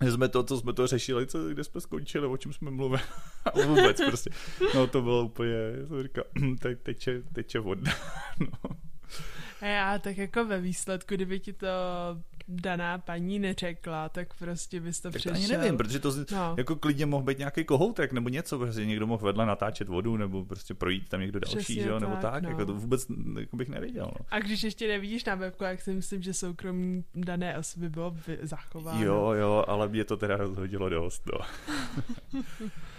jsme 0.00 0.28
to, 0.28 0.42
co 0.42 0.58
jsme 0.58 0.72
to 0.72 0.86
řešili, 0.86 1.26
co, 1.26 1.48
kde 1.48 1.64
jsme 1.64 1.80
skončili, 1.80 2.26
o 2.26 2.36
čem 2.36 2.52
jsme 2.52 2.70
mluvili. 2.70 3.02
A 3.44 3.66
vůbec 3.66 4.00
prostě. 4.06 4.30
No 4.74 4.86
to 4.86 5.02
bylo 5.02 5.24
úplně, 5.24 5.56
jsem 5.88 6.02
říkal, 6.02 6.24
teď 6.60 6.78
teče, 6.82 7.22
teče 7.32 7.58
voda. 7.58 7.92
no. 8.40 8.76
Já 9.68 9.98
tak 9.98 10.18
jako 10.18 10.44
ve 10.44 10.60
výsledku, 10.60 11.14
kdyby 11.14 11.40
ti 11.40 11.52
to 11.52 11.66
daná 12.48 12.98
paní 12.98 13.38
neřekla, 13.38 14.08
tak 14.08 14.34
prostě 14.34 14.80
bys 14.80 15.00
to 15.00 15.10
tak 15.10 15.12
přešel. 15.12 15.32
To 15.32 15.38
ani 15.38 15.48
nevím, 15.48 15.76
protože 15.76 15.98
to 15.98 16.12
no. 16.32 16.54
jako 16.58 16.76
klidně 16.76 17.06
mohl 17.06 17.24
být 17.24 17.38
nějaký 17.38 17.64
kohoutek 17.64 18.12
nebo 18.12 18.28
něco, 18.28 18.58
prostě 18.58 18.86
někdo 18.86 19.06
mohl 19.06 19.24
vedle 19.24 19.46
natáčet 19.46 19.88
vodu 19.88 20.16
nebo 20.16 20.44
prostě 20.44 20.74
projít 20.74 21.08
tam 21.08 21.20
někdo 21.20 21.40
další, 21.40 21.74
že 21.74 21.88
jo, 21.88 22.00
nebo 22.00 22.12
tak, 22.12 22.32
tak 22.32 22.42
no. 22.42 22.48
jako 22.48 22.66
to 22.66 22.74
vůbec 22.74 23.06
jako 23.40 23.56
bych 23.56 23.68
nevěděl. 23.68 24.04
No. 24.04 24.26
A 24.30 24.38
když 24.38 24.62
ještě 24.62 24.88
nevidíš 24.88 25.24
na 25.24 25.34
webku, 25.34 25.64
jak 25.64 25.80
si 25.80 25.94
myslím, 25.94 26.22
že 26.22 26.34
soukromí 26.34 27.04
dané 27.14 27.58
osoby 27.58 27.88
bylo 27.88 28.16
zachováno. 28.42 29.04
Jo, 29.04 29.32
jo, 29.32 29.64
ale 29.68 29.88
mě 29.88 30.04
to 30.04 30.16
teda 30.16 30.36
rozhodilo 30.36 30.88
dost, 30.88 31.22
no. 31.32 31.38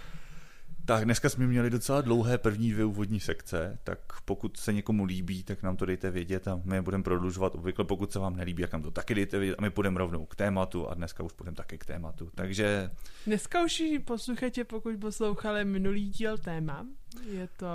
Tak 0.88 1.04
dneska 1.04 1.28
jsme 1.28 1.46
měli 1.46 1.70
docela 1.70 2.00
dlouhé 2.00 2.38
první 2.38 2.70
dvě 2.70 2.84
úvodní 2.84 3.20
sekce, 3.20 3.78
tak 3.84 3.98
pokud 4.24 4.56
se 4.56 4.72
někomu 4.72 5.04
líbí, 5.04 5.42
tak 5.42 5.62
nám 5.62 5.76
to 5.76 5.86
dejte 5.86 6.10
vědět 6.10 6.48
a 6.48 6.60
my 6.64 6.76
je 6.76 6.82
budeme 6.82 7.04
prodlužovat 7.04 7.54
obvykle, 7.54 7.84
pokud 7.84 8.12
se 8.12 8.18
vám 8.18 8.36
nelíbí, 8.36 8.62
jak 8.62 8.72
nám 8.72 8.82
to 8.82 8.90
taky 8.90 9.14
dejte 9.14 9.38
vědět 9.38 9.56
a 9.58 9.62
my 9.62 9.70
půjdeme 9.70 9.98
rovnou 9.98 10.26
k 10.26 10.36
tématu 10.36 10.88
a 10.88 10.94
dneska 10.94 11.22
už 11.22 11.32
půjdeme 11.32 11.54
taky 11.54 11.78
k 11.78 11.84
tématu. 11.84 12.30
Takže... 12.34 12.90
Dneska 13.26 13.64
už 13.64 13.82
posluchači, 14.04 14.64
pokud 14.64 15.00
poslouchali 15.00 15.64
minulý 15.64 16.10
díl 16.10 16.38
téma, 16.38 16.86
je 17.30 17.48
to... 17.56 17.66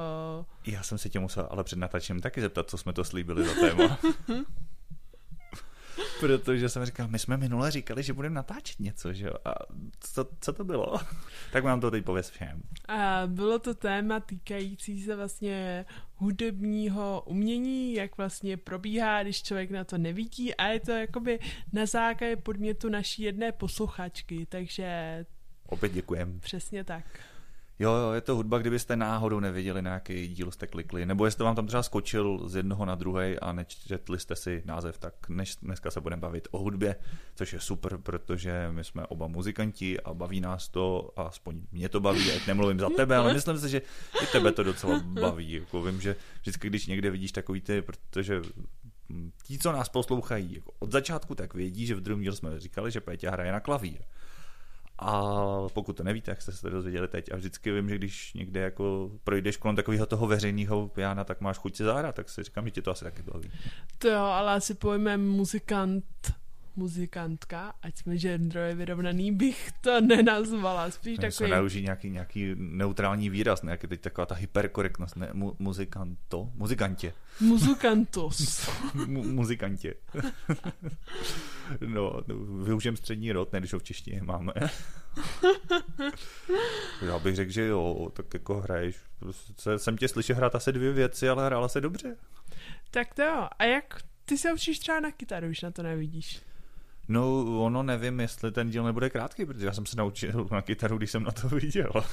Já 0.65 0.83
jsem 0.83 0.97
se 0.97 1.09
tě 1.09 1.19
musel 1.19 1.47
ale 1.51 1.63
před 1.63 1.79
natáčením 1.79 2.21
taky 2.21 2.41
zeptat, 2.41 2.69
co 2.69 2.77
jsme 2.77 2.93
to 2.93 3.03
slíbili 3.03 3.45
za 3.45 3.53
téma. 3.53 3.99
Protože 6.19 6.69
jsem 6.69 6.85
říkal, 6.85 7.07
my 7.07 7.19
jsme 7.19 7.37
minule 7.37 7.71
říkali, 7.71 8.03
že 8.03 8.13
budeme 8.13 8.35
natáčet 8.35 8.79
něco, 8.79 9.13
že 9.13 9.25
jo? 9.25 9.33
A 9.45 9.53
co, 9.99 10.27
co 10.39 10.53
to 10.53 10.63
bylo? 10.63 10.99
tak 11.51 11.63
mám 11.63 11.81
to 11.81 11.91
teď 11.91 12.05
pověst 12.05 12.29
všem. 12.29 12.61
A 12.87 13.21
bylo 13.27 13.59
to 13.59 13.73
téma 13.73 14.19
týkající 14.19 15.03
se 15.03 15.15
vlastně 15.15 15.85
hudebního 16.15 17.23
umění, 17.25 17.93
jak 17.93 18.17
vlastně 18.17 18.57
probíhá, 18.57 19.23
když 19.23 19.43
člověk 19.43 19.71
na 19.71 19.83
to 19.83 19.97
nevidí 19.97 20.55
a 20.55 20.67
je 20.67 20.79
to 20.79 20.91
jakoby 20.91 21.39
na 21.73 21.85
základě 21.85 22.35
podmětu 22.35 22.89
naší 22.89 23.23
jedné 23.23 23.51
posluchačky, 23.51 24.45
takže... 24.49 25.25
Opět 25.67 25.93
děkujem. 25.93 26.39
Přesně 26.39 26.83
tak. 26.83 27.05
Jo, 27.79 27.91
jo, 27.91 28.11
je 28.11 28.21
to 28.21 28.35
hudba, 28.35 28.57
kdybyste 28.57 28.95
náhodou 28.95 29.39
neviděli 29.39 29.81
nějaký 29.81 30.27
díl, 30.27 30.51
jste 30.51 30.67
klikli, 30.67 31.05
nebo 31.05 31.25
jestli 31.25 31.43
vám 31.43 31.55
tam 31.55 31.67
třeba 31.67 31.83
skočil 31.83 32.49
z 32.49 32.55
jednoho 32.55 32.85
na 32.85 32.95
druhý 32.95 33.39
a 33.39 33.53
nečetli 33.53 34.19
jste 34.19 34.35
si 34.35 34.63
název, 34.65 34.97
tak 34.97 35.29
než 35.29 35.55
dneska 35.55 35.91
se 35.91 36.01
budeme 36.01 36.19
bavit 36.19 36.47
o 36.51 36.57
hudbě, 36.57 36.95
což 37.35 37.53
je 37.53 37.59
super, 37.59 37.97
protože 37.97 38.67
my 38.71 38.83
jsme 38.83 39.05
oba 39.05 39.27
muzikanti 39.27 39.99
a 40.01 40.13
baví 40.13 40.41
nás 40.41 40.69
to, 40.69 41.11
a 41.15 41.21
aspoň 41.23 41.61
mě 41.71 41.89
to 41.89 41.99
baví, 41.99 42.31
ať 42.31 42.47
nemluvím 42.47 42.79
za 42.79 42.89
tebe, 42.89 43.17
ale 43.17 43.33
myslím 43.33 43.57
si, 43.59 43.69
že 43.69 43.81
i 44.23 44.25
tebe 44.31 44.51
to 44.51 44.63
docela 44.63 44.99
baví. 44.99 45.51
Jako 45.51 45.81
vím, 45.81 46.01
že 46.01 46.15
vždycky, 46.41 46.67
když 46.67 46.87
někde 46.87 47.11
vidíš 47.11 47.31
takový 47.31 47.61
ty, 47.61 47.81
protože 47.81 48.41
ti, 49.43 49.57
co 49.57 49.71
nás 49.71 49.89
poslouchají 49.89 50.55
jako 50.55 50.71
od 50.79 50.91
začátku, 50.91 51.35
tak 51.35 51.53
vědí, 51.53 51.85
že 51.85 51.95
v 51.95 52.01
druhém 52.01 52.21
dílu 52.21 52.35
jsme 52.35 52.59
říkali, 52.59 52.91
že 52.91 53.01
Péťa 53.01 53.31
hraje 53.31 53.51
na 53.51 53.59
klavír. 53.59 54.01
A 55.05 55.21
pokud 55.73 55.97
to 55.97 56.03
nevíte, 56.03 56.31
jak 56.31 56.41
jste 56.41 56.51
se 56.51 56.61
to 56.61 56.69
dozvěděli 56.69 57.07
teď, 57.07 57.31
a 57.31 57.35
vždycky 57.35 57.71
vím, 57.71 57.89
že 57.89 57.95
když 57.95 58.33
někde 58.33 58.59
jako 58.59 59.11
projdeš 59.23 59.57
kolem 59.57 59.75
takového 59.75 60.05
toho 60.05 60.27
veřejného 60.27 60.87
piana, 60.87 61.23
tak 61.23 61.41
máš 61.41 61.57
chuť 61.57 61.75
si 61.75 61.83
zahrát, 61.83 62.15
tak 62.15 62.29
si 62.29 62.43
říkám, 62.43 62.65
že 62.65 62.71
ti 62.71 62.81
to 62.81 62.91
asi 62.91 63.03
taky 63.03 63.21
baví. 63.21 63.51
To 63.97 64.07
jo, 64.07 64.21
ale 64.21 64.53
asi 64.53 64.73
pojmem 64.73 65.29
muzikant 65.29 66.05
muzikantka, 66.75 67.73
ať 67.81 67.97
jsme 67.97 68.17
genderově 68.17 68.75
vyrovnaný, 68.75 69.31
bych 69.31 69.71
to 69.81 70.01
nenazvala. 70.01 70.91
Spíš 70.91 71.19
ne, 71.19 71.31
takový... 71.31 71.51
Nauží 71.51 71.81
nějaký, 71.81 72.09
nějaký 72.09 72.55
neutrální 72.57 73.29
výraz, 73.29 73.61
ne? 73.61 73.71
Jak 73.71 73.83
je 73.83 73.89
teď 73.89 74.01
taková 74.01 74.25
ta 74.25 74.35
hyperkorektnost, 74.35 75.15
ne? 75.15 75.29
Mu, 75.33 75.55
muzikanto? 75.59 76.49
Muzikantě. 76.55 77.13
Muzikantos. 77.39 78.69
Mu, 79.05 79.23
muzikantě. 79.23 79.93
no, 81.85 82.21
využijem 82.63 82.97
střední 82.97 83.31
rod, 83.31 83.53
ne, 83.53 83.59
když 83.59 83.73
ho 83.73 83.79
v 83.79 83.83
češtině 83.83 84.21
máme. 84.23 84.53
Já 87.01 87.19
bych 87.19 87.35
řekl, 87.35 87.51
že 87.51 87.65
jo, 87.65 88.09
tak 88.13 88.33
jako 88.33 88.61
hraješ. 88.61 88.95
Prostě 89.19 89.79
jsem 89.79 89.97
tě 89.97 90.07
slyšel 90.07 90.35
hrát 90.35 90.55
asi 90.55 90.71
dvě 90.71 90.91
věci, 90.91 91.29
ale 91.29 91.45
hrála 91.45 91.67
se 91.67 91.81
dobře. 91.81 92.15
Tak 92.91 93.13
to 93.13 93.21
jo. 93.21 93.47
A 93.59 93.63
jak 93.63 94.01
ty 94.25 94.37
se 94.37 94.53
učíš 94.53 94.79
třeba 94.79 94.99
na 94.99 95.11
kytaru, 95.11 95.47
když 95.47 95.61
na 95.61 95.71
to 95.71 95.83
nevidíš? 95.83 96.41
No, 97.07 97.45
ono 97.65 97.83
nevím, 97.83 98.19
jestli 98.19 98.51
ten 98.51 98.69
díl 98.69 98.83
nebude 98.83 99.09
krátký, 99.09 99.45
protože 99.45 99.65
já 99.65 99.73
jsem 99.73 99.85
se 99.85 99.97
naučil 99.97 100.47
na 100.51 100.61
kytaru, 100.61 100.97
když 100.97 101.11
jsem 101.11 101.23
na 101.23 101.31
to 101.31 101.49
viděl. 101.49 101.91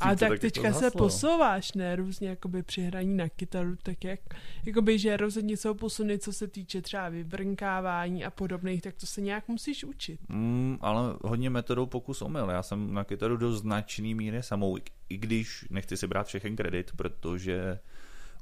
A 0.00 0.14
tak 0.14 0.38
teďka 0.38 0.72
se 0.72 0.90
posouváš, 0.90 1.72
ne, 1.72 1.96
různě 1.96 2.28
jakoby 2.28 2.62
při 2.62 2.82
hraní 2.82 3.16
na 3.16 3.28
kytaru, 3.28 3.76
tak 3.82 4.04
jak, 4.04 4.20
jakoby, 4.66 4.98
že 4.98 5.16
rozhodně 5.16 5.56
jsou 5.56 5.74
posuny, 5.74 6.18
co 6.18 6.32
se 6.32 6.48
týče 6.48 6.82
třeba 6.82 7.08
vybrnkávání 7.08 8.24
a 8.24 8.30
podobných, 8.30 8.82
tak 8.82 8.94
to 8.94 9.06
se 9.06 9.20
nějak 9.20 9.48
musíš 9.48 9.84
učit. 9.84 10.20
Mm, 10.28 10.78
ale 10.80 11.16
hodně 11.22 11.50
metodou 11.50 11.86
pokus 11.86 12.22
omyl. 12.22 12.50
Já 12.50 12.62
jsem 12.62 12.94
na 12.94 13.04
kytaru 13.04 13.36
do 13.36 13.52
značný 13.52 14.14
míry 14.14 14.42
samou, 14.42 14.76
i 15.08 15.18
když 15.18 15.66
nechci 15.70 15.96
si 15.96 16.06
brát 16.06 16.26
všechen 16.26 16.56
kredit, 16.56 16.92
protože 16.96 17.78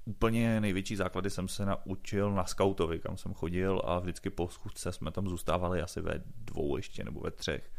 úplně 0.09 0.61
největší 0.61 0.97
základy 0.97 1.31
jsem 1.31 1.49
se 1.49 1.67
naučil 1.67 2.33
na 2.33 2.45
skautovi, 2.45 2.99
kam 2.99 3.17
jsem 3.17 3.35
chodil 3.35 3.83
a 3.85 3.99
vždycky 3.99 4.31
po 4.31 4.49
schůzce 4.49 4.93
jsme 4.93 5.11
tam 5.11 5.29
zůstávali 5.29 5.83
asi 5.83 6.01
ve 6.01 6.23
dvou 6.37 6.77
ještě 6.77 7.05
nebo 7.05 7.21
ve 7.21 7.31
třech. 7.31 7.71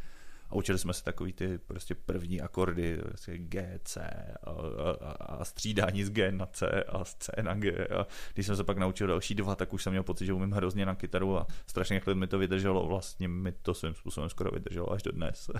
A 0.49 0.55
učili 0.55 0.79
jsme 0.79 0.93
se 0.93 1.03
takový 1.03 1.33
ty 1.33 1.57
prostě 1.57 1.95
první 1.95 2.41
akordy, 2.41 2.97
prostě 2.97 3.37
G, 3.37 3.79
C 3.83 4.01
a, 4.43 4.49
a, 4.49 5.11
a 5.11 5.45
střídání 5.45 6.03
z 6.03 6.09
G 6.09 6.31
na 6.31 6.45
C 6.45 6.83
a 6.83 7.05
z 7.05 7.15
C 7.15 7.31
na 7.41 7.53
G. 7.53 7.87
A 7.87 8.07
když 8.33 8.45
jsem 8.45 8.55
se 8.55 8.63
pak 8.63 8.77
naučil 8.77 9.07
další 9.07 9.35
dva, 9.35 9.55
tak 9.55 9.73
už 9.73 9.83
jsem 9.83 9.93
měl 9.93 10.03
pocit, 10.03 10.25
že 10.25 10.33
umím 10.33 10.51
hrozně 10.51 10.85
na 10.85 10.95
kytaru 10.95 11.37
a 11.37 11.47
strašně 11.67 11.95
jak 11.95 12.07
mi 12.07 12.27
to 12.27 12.39
vydrželo. 12.39 12.87
Vlastně 12.87 13.27
mi 13.27 13.51
to 13.51 13.73
svým 13.73 13.93
způsobem 13.93 14.29
skoro 14.29 14.51
vydrželo 14.51 14.91
až 14.91 15.03
do 15.03 15.11
dnes. 15.11 15.51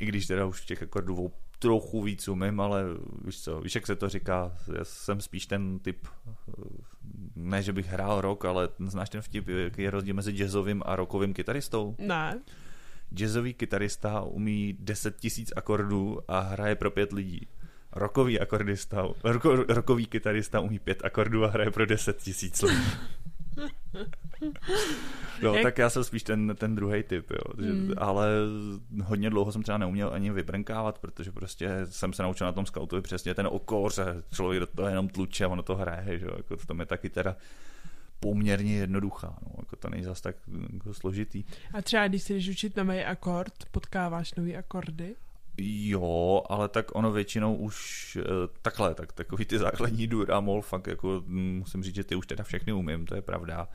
I 0.00 0.06
když 0.06 0.26
teda 0.26 0.46
už 0.46 0.64
těch 0.64 0.82
akordů 0.82 1.32
trochu 1.58 2.02
víc 2.02 2.28
umím, 2.28 2.60
ale 2.60 2.84
víš 3.24 3.42
co, 3.42 3.60
víš, 3.60 3.74
jak 3.74 3.86
se 3.86 3.96
to 3.96 4.08
říká, 4.08 4.56
já 4.78 4.84
jsem 4.84 5.20
spíš 5.20 5.46
ten 5.46 5.78
typ, 5.78 6.06
ne, 7.36 7.62
že 7.62 7.72
bych 7.72 7.86
hrál 7.86 8.20
rock, 8.20 8.44
ale 8.44 8.68
znáš 8.86 9.10
ten 9.10 9.22
vtip, 9.22 9.48
jaký 9.48 9.82
je 9.82 9.90
rozdíl 9.90 10.14
mezi 10.14 10.32
jazzovým 10.32 10.82
a 10.86 10.96
rockovým 10.96 11.34
kytaristou? 11.34 11.96
Ne. 11.98 12.40
Jazzový 13.14 13.54
kytarista 13.54 14.20
umí 14.20 14.76
10 14.80 15.16
tisíc 15.16 15.52
akordů 15.56 16.18
a 16.28 16.40
hraje 16.40 16.74
pro 16.74 16.90
pět 16.90 17.12
lidí. 17.12 17.48
Rokový 17.92 18.40
akordista, 18.40 19.08
roko, 19.24 19.56
rokový 19.56 20.06
kytarista 20.06 20.60
umí 20.60 20.78
pět 20.78 21.04
akordů 21.04 21.44
a 21.44 21.48
hraje 21.48 21.70
pro 21.70 21.86
10 21.86 22.16
tisíc 22.16 22.62
lidí. 22.62 22.82
No, 25.42 25.54
Jak... 25.54 25.62
tak 25.62 25.78
já 25.78 25.90
jsem 25.90 26.04
spíš 26.04 26.22
ten, 26.22 26.56
ten 26.58 26.74
druhý 26.74 27.02
typ, 27.02 27.30
jo. 27.30 27.72
Mm. 27.72 27.92
Ale 27.98 28.28
hodně 29.04 29.30
dlouho 29.30 29.52
jsem 29.52 29.62
třeba 29.62 29.78
neuměl 29.78 30.10
ani 30.12 30.30
vybrnkávat, 30.30 30.98
protože 30.98 31.32
prostě 31.32 31.70
jsem 31.84 32.12
se 32.12 32.22
naučil 32.22 32.46
na 32.46 32.52
tom 32.52 32.66
scoutovi 32.66 33.02
přesně 33.02 33.34
ten 33.34 33.46
okoře, 33.46 34.22
člověk 34.34 34.60
do 34.60 34.66
toho 34.66 34.88
jenom 34.88 35.08
tluče 35.08 35.44
a 35.44 35.48
ono 35.48 35.62
to 35.62 35.76
hraje, 35.76 36.18
že 36.18 36.26
jo. 36.26 36.32
Jako 36.36 36.56
to 36.56 36.76
je 36.80 36.86
taky 36.86 37.10
teda 37.10 37.36
poměrně 38.20 38.76
jednoduchá, 38.76 39.38
no, 39.42 39.52
jako 39.58 39.76
to 39.76 39.90
není 39.90 40.04
zase 40.04 40.22
tak 40.22 40.36
jako 40.72 40.94
složitý. 40.94 41.44
A 41.74 41.82
třeba 41.82 42.08
když 42.08 42.22
si 42.22 42.34
jdeš 42.34 42.48
učit 42.48 42.76
nový 42.76 43.04
akord, 43.04 43.54
potkáváš 43.70 44.34
nový 44.34 44.56
akordy? 44.56 45.14
Jo, 45.62 46.42
ale 46.48 46.68
tak 46.68 46.94
ono 46.94 47.12
většinou 47.12 47.54
už 47.54 48.18
eh, 48.20 48.24
takhle, 48.62 48.94
tak 48.94 49.12
takový 49.12 49.44
ty 49.44 49.58
základní 49.58 50.06
dur 50.06 50.32
a 50.32 50.40
mol, 50.40 50.62
fakt 50.62 50.86
jako 50.86 51.22
hm, 51.26 51.58
musím 51.58 51.82
říct, 51.82 51.94
že 51.94 52.04
ty 52.04 52.14
už 52.14 52.26
teda 52.26 52.44
všechny 52.44 52.72
umím, 52.72 53.06
to 53.06 53.14
je 53.14 53.22
pravda. 53.22 53.68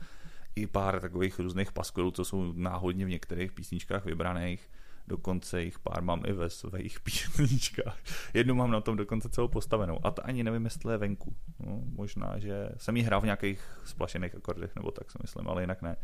I 0.56 0.66
pár 0.66 1.00
takových 1.00 1.38
různých 1.38 1.72
paskvilů, 1.72 2.10
co 2.10 2.24
jsou 2.24 2.52
náhodně 2.52 3.04
v 3.04 3.08
některých 3.08 3.52
písničkách 3.52 4.04
vybraných, 4.04 4.70
dokonce 5.08 5.62
jich 5.62 5.78
pár 5.78 6.02
mám 6.02 6.22
i 6.26 6.32
ve 6.32 6.50
svých 6.50 7.00
písničkách. 7.04 7.98
Jednu 8.34 8.54
mám 8.54 8.70
na 8.70 8.80
tom 8.80 8.96
dokonce 8.96 9.28
celou 9.28 9.48
postavenou 9.48 10.06
a 10.06 10.10
to 10.10 10.26
ani 10.26 10.44
nevím, 10.44 10.64
jestli 10.64 10.92
je 10.92 10.98
venku. 10.98 11.36
No, 11.66 11.80
možná, 11.84 12.38
že 12.38 12.68
jsem 12.76 12.96
ji 12.96 13.02
hrál 13.02 13.20
v 13.20 13.24
nějakých 13.24 13.60
splašených 13.84 14.34
akordech, 14.34 14.76
nebo 14.76 14.90
tak 14.90 15.10
si 15.10 15.18
myslím, 15.22 15.48
ale 15.48 15.62
jinak 15.62 15.82
ne. 15.82 15.96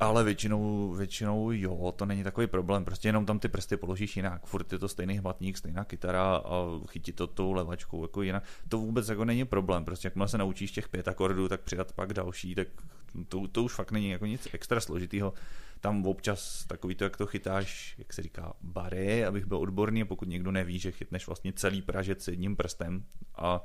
Ale 0.00 0.24
většinou, 0.24 0.92
většinou 0.92 1.50
jo, 1.50 1.92
to 1.96 2.06
není 2.06 2.24
takový 2.24 2.46
problém, 2.46 2.84
prostě 2.84 3.08
jenom 3.08 3.26
tam 3.26 3.38
ty 3.38 3.48
prsty 3.48 3.76
položíš 3.76 4.16
jinak, 4.16 4.46
furt 4.46 4.72
je 4.72 4.78
to 4.78 4.88
stejný 4.88 5.18
hmatník, 5.18 5.58
stejná 5.58 5.84
kytara 5.84 6.36
a 6.36 6.66
chytí 6.88 7.12
to 7.12 7.26
tou 7.26 7.52
levačkou 7.52 8.02
jako 8.02 8.22
jinak. 8.22 8.44
To 8.68 8.78
vůbec 8.78 9.08
jako 9.08 9.24
není 9.24 9.44
problém, 9.44 9.84
prostě 9.84 10.06
jakmile 10.06 10.28
se 10.28 10.38
naučíš 10.38 10.70
těch 10.70 10.88
pět 10.88 11.08
akordů, 11.08 11.48
tak 11.48 11.60
přidat 11.60 11.92
pak 11.92 12.12
další, 12.12 12.54
tak 12.54 12.68
to, 13.28 13.48
to 13.48 13.64
už 13.64 13.74
fakt 13.74 13.92
není 13.92 14.10
jako 14.10 14.26
nic 14.26 14.48
extra 14.52 14.80
složitýho. 14.80 15.32
Tam 15.80 16.06
občas 16.06 16.64
takový 16.66 16.94
to, 16.94 17.04
jak 17.04 17.16
to 17.16 17.26
chytáš, 17.26 17.94
jak 17.98 18.12
se 18.12 18.22
říká, 18.22 18.52
bary, 18.62 19.24
abych 19.24 19.46
byl 19.46 19.58
odborný, 19.58 20.04
pokud 20.04 20.28
někdo 20.28 20.52
neví, 20.52 20.78
že 20.78 20.90
chytneš 20.90 21.26
vlastně 21.26 21.52
celý 21.52 21.82
pražec 21.82 22.28
jedním 22.28 22.56
prstem 22.56 23.04
a 23.34 23.62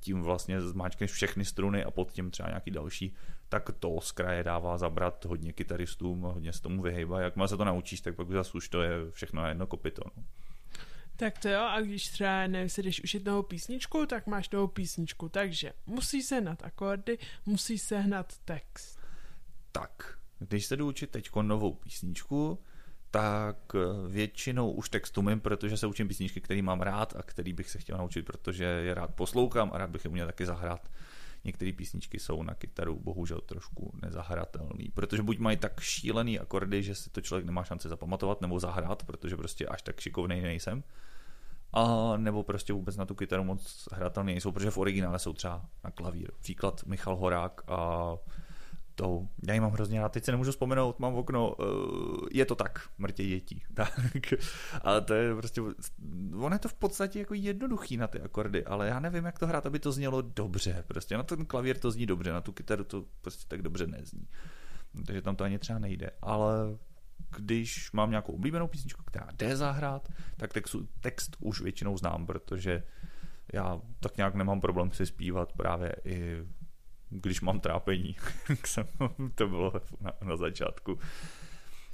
tím 0.00 0.22
vlastně 0.22 0.60
zmáčkneš 0.60 1.12
všechny 1.12 1.44
struny 1.44 1.84
a 1.84 1.90
pod 1.90 2.12
tím 2.12 2.30
třeba 2.30 2.48
nějaký 2.48 2.70
další, 2.70 3.14
tak 3.54 3.70
to 3.78 4.00
z 4.00 4.12
kraje 4.12 4.44
dává 4.44 4.78
zabrat 4.78 5.24
hodně 5.24 5.52
kytaristům, 5.52 6.22
hodně 6.22 6.52
se 6.52 6.62
tomu 6.62 6.82
vyhejba. 6.82 7.20
Jak 7.20 7.34
se 7.46 7.56
to 7.56 7.64
naučíš, 7.64 8.00
tak 8.00 8.14
pak 8.16 8.30
zase 8.30 8.52
už 8.52 8.68
to 8.68 8.82
je 8.82 9.10
všechno 9.10 9.42
na 9.42 9.48
jedno 9.48 9.66
kopito. 9.66 10.02
No. 10.16 10.24
Tak 11.16 11.38
to 11.38 11.48
jo, 11.48 11.60
a 11.60 11.80
když 11.80 12.08
třeba 12.08 12.46
nevím, 12.46 12.68
si 12.68 12.82
jdeš 12.82 13.04
učit 13.04 13.24
novou 13.24 13.42
písničku, 13.42 14.06
tak 14.06 14.26
máš 14.26 14.50
novou 14.50 14.66
písničku, 14.66 15.28
takže 15.28 15.72
musí 15.86 16.22
se 16.22 16.40
hnat 16.40 16.64
akordy, 16.64 17.18
musí 17.46 17.78
se 17.78 17.98
hnat 17.98 18.32
text. 18.44 18.98
Tak, 19.72 20.18
když 20.38 20.66
se 20.66 20.76
jdu 20.76 20.88
učit 20.88 21.10
teď 21.10 21.30
novou 21.42 21.74
písničku, 21.74 22.58
tak 23.10 23.56
eh, 23.74 24.08
většinou 24.08 24.70
už 24.70 24.88
textu 24.88 25.22
mým, 25.22 25.40
protože 25.40 25.76
se 25.76 25.86
učím 25.86 26.08
písničky, 26.08 26.40
které 26.40 26.62
mám 26.62 26.80
rád 26.80 27.16
a 27.16 27.22
který 27.22 27.52
bych 27.52 27.70
se 27.70 27.78
chtěl 27.78 27.98
naučit, 27.98 28.26
protože 28.26 28.64
je 28.64 28.94
rád 28.94 29.14
poslouchám 29.14 29.70
a 29.74 29.78
rád 29.78 29.90
bych 29.90 30.04
je 30.04 30.10
uměl 30.10 30.26
taky 30.26 30.46
zahrát. 30.46 30.88
Některé 31.44 31.72
písničky 31.72 32.18
jsou 32.18 32.42
na 32.42 32.54
kytaru 32.54 33.00
bohužel 33.00 33.40
trošku 33.40 33.92
nezahratelné, 34.02 34.84
protože 34.94 35.22
buď 35.22 35.38
mají 35.38 35.56
tak 35.56 35.80
šílený 35.80 36.38
akordy, 36.38 36.82
že 36.82 36.94
si 36.94 37.10
to 37.10 37.20
člověk 37.20 37.46
nemá 37.46 37.64
šanci 37.64 37.88
zapamatovat 37.88 38.40
nebo 38.40 38.60
zahrát, 38.60 39.04
protože 39.04 39.36
prostě 39.36 39.66
až 39.66 39.82
tak 39.82 40.00
šikovnej 40.00 40.42
nejsem. 40.42 40.84
A 41.72 42.12
nebo 42.16 42.42
prostě 42.42 42.72
vůbec 42.72 42.96
na 42.96 43.06
tu 43.06 43.14
kytaru 43.14 43.44
moc 43.44 43.88
hratelný 43.92 44.32
nejsou, 44.32 44.52
protože 44.52 44.70
v 44.70 44.78
originále 44.78 45.18
jsou 45.18 45.32
třeba 45.32 45.64
na 45.84 45.90
klavír. 45.90 46.30
Příklad 46.40 46.84
Michal 46.86 47.16
Horák 47.16 47.62
a 47.66 48.12
to, 48.94 49.28
já 49.48 49.54
ji 49.54 49.60
mám 49.60 49.72
hrozně 49.72 50.00
rád, 50.00 50.12
teď 50.12 50.24
se 50.24 50.30
nemůžu 50.30 50.50
vzpomenout, 50.50 50.98
mám 50.98 51.14
v 51.14 51.18
okno, 51.18 51.54
uh, 51.54 52.28
je 52.32 52.44
to 52.44 52.54
tak, 52.54 52.88
mrtě 52.98 53.24
dětí. 53.26 53.62
Tak, 53.74 54.00
ale 54.82 55.00
to 55.00 55.14
je 55.14 55.34
prostě, 55.34 55.60
ono 56.32 56.54
je 56.54 56.58
to 56.58 56.68
v 56.68 56.74
podstatě 56.74 57.18
jako 57.18 57.34
jednoduchý 57.34 57.96
na 57.96 58.06
ty 58.06 58.20
akordy, 58.20 58.64
ale 58.64 58.88
já 58.88 59.00
nevím, 59.00 59.24
jak 59.24 59.38
to 59.38 59.46
hrát, 59.46 59.66
aby 59.66 59.78
to 59.78 59.92
znělo 59.92 60.22
dobře. 60.22 60.84
Prostě 60.86 61.16
na 61.16 61.22
ten 61.22 61.46
klavír 61.46 61.78
to 61.78 61.90
zní 61.90 62.06
dobře, 62.06 62.32
na 62.32 62.40
tu 62.40 62.52
kytaru 62.52 62.84
to 62.84 63.04
prostě 63.20 63.44
tak 63.48 63.62
dobře 63.62 63.86
nezní. 63.86 64.28
Takže 65.06 65.22
tam 65.22 65.36
to 65.36 65.44
ani 65.44 65.58
třeba 65.58 65.78
nejde, 65.78 66.10
ale 66.22 66.54
když 67.36 67.92
mám 67.92 68.10
nějakou 68.10 68.32
oblíbenou 68.32 68.68
písničku, 68.68 69.02
která 69.04 69.26
jde 69.36 69.56
zahrát, 69.56 70.08
tak 70.36 70.52
text, 70.52 70.76
text 71.00 71.36
už 71.40 71.60
většinou 71.60 71.98
znám, 71.98 72.26
protože 72.26 72.82
já 73.52 73.80
tak 74.00 74.16
nějak 74.16 74.34
nemám 74.34 74.60
problém 74.60 74.92
si 74.92 75.06
zpívat 75.06 75.52
právě 75.52 75.96
i 76.04 76.46
když 77.20 77.40
mám 77.40 77.60
trápení, 77.60 78.16
to 79.34 79.48
bylo 79.48 79.72
na, 80.00 80.12
na 80.22 80.36
začátku, 80.36 80.98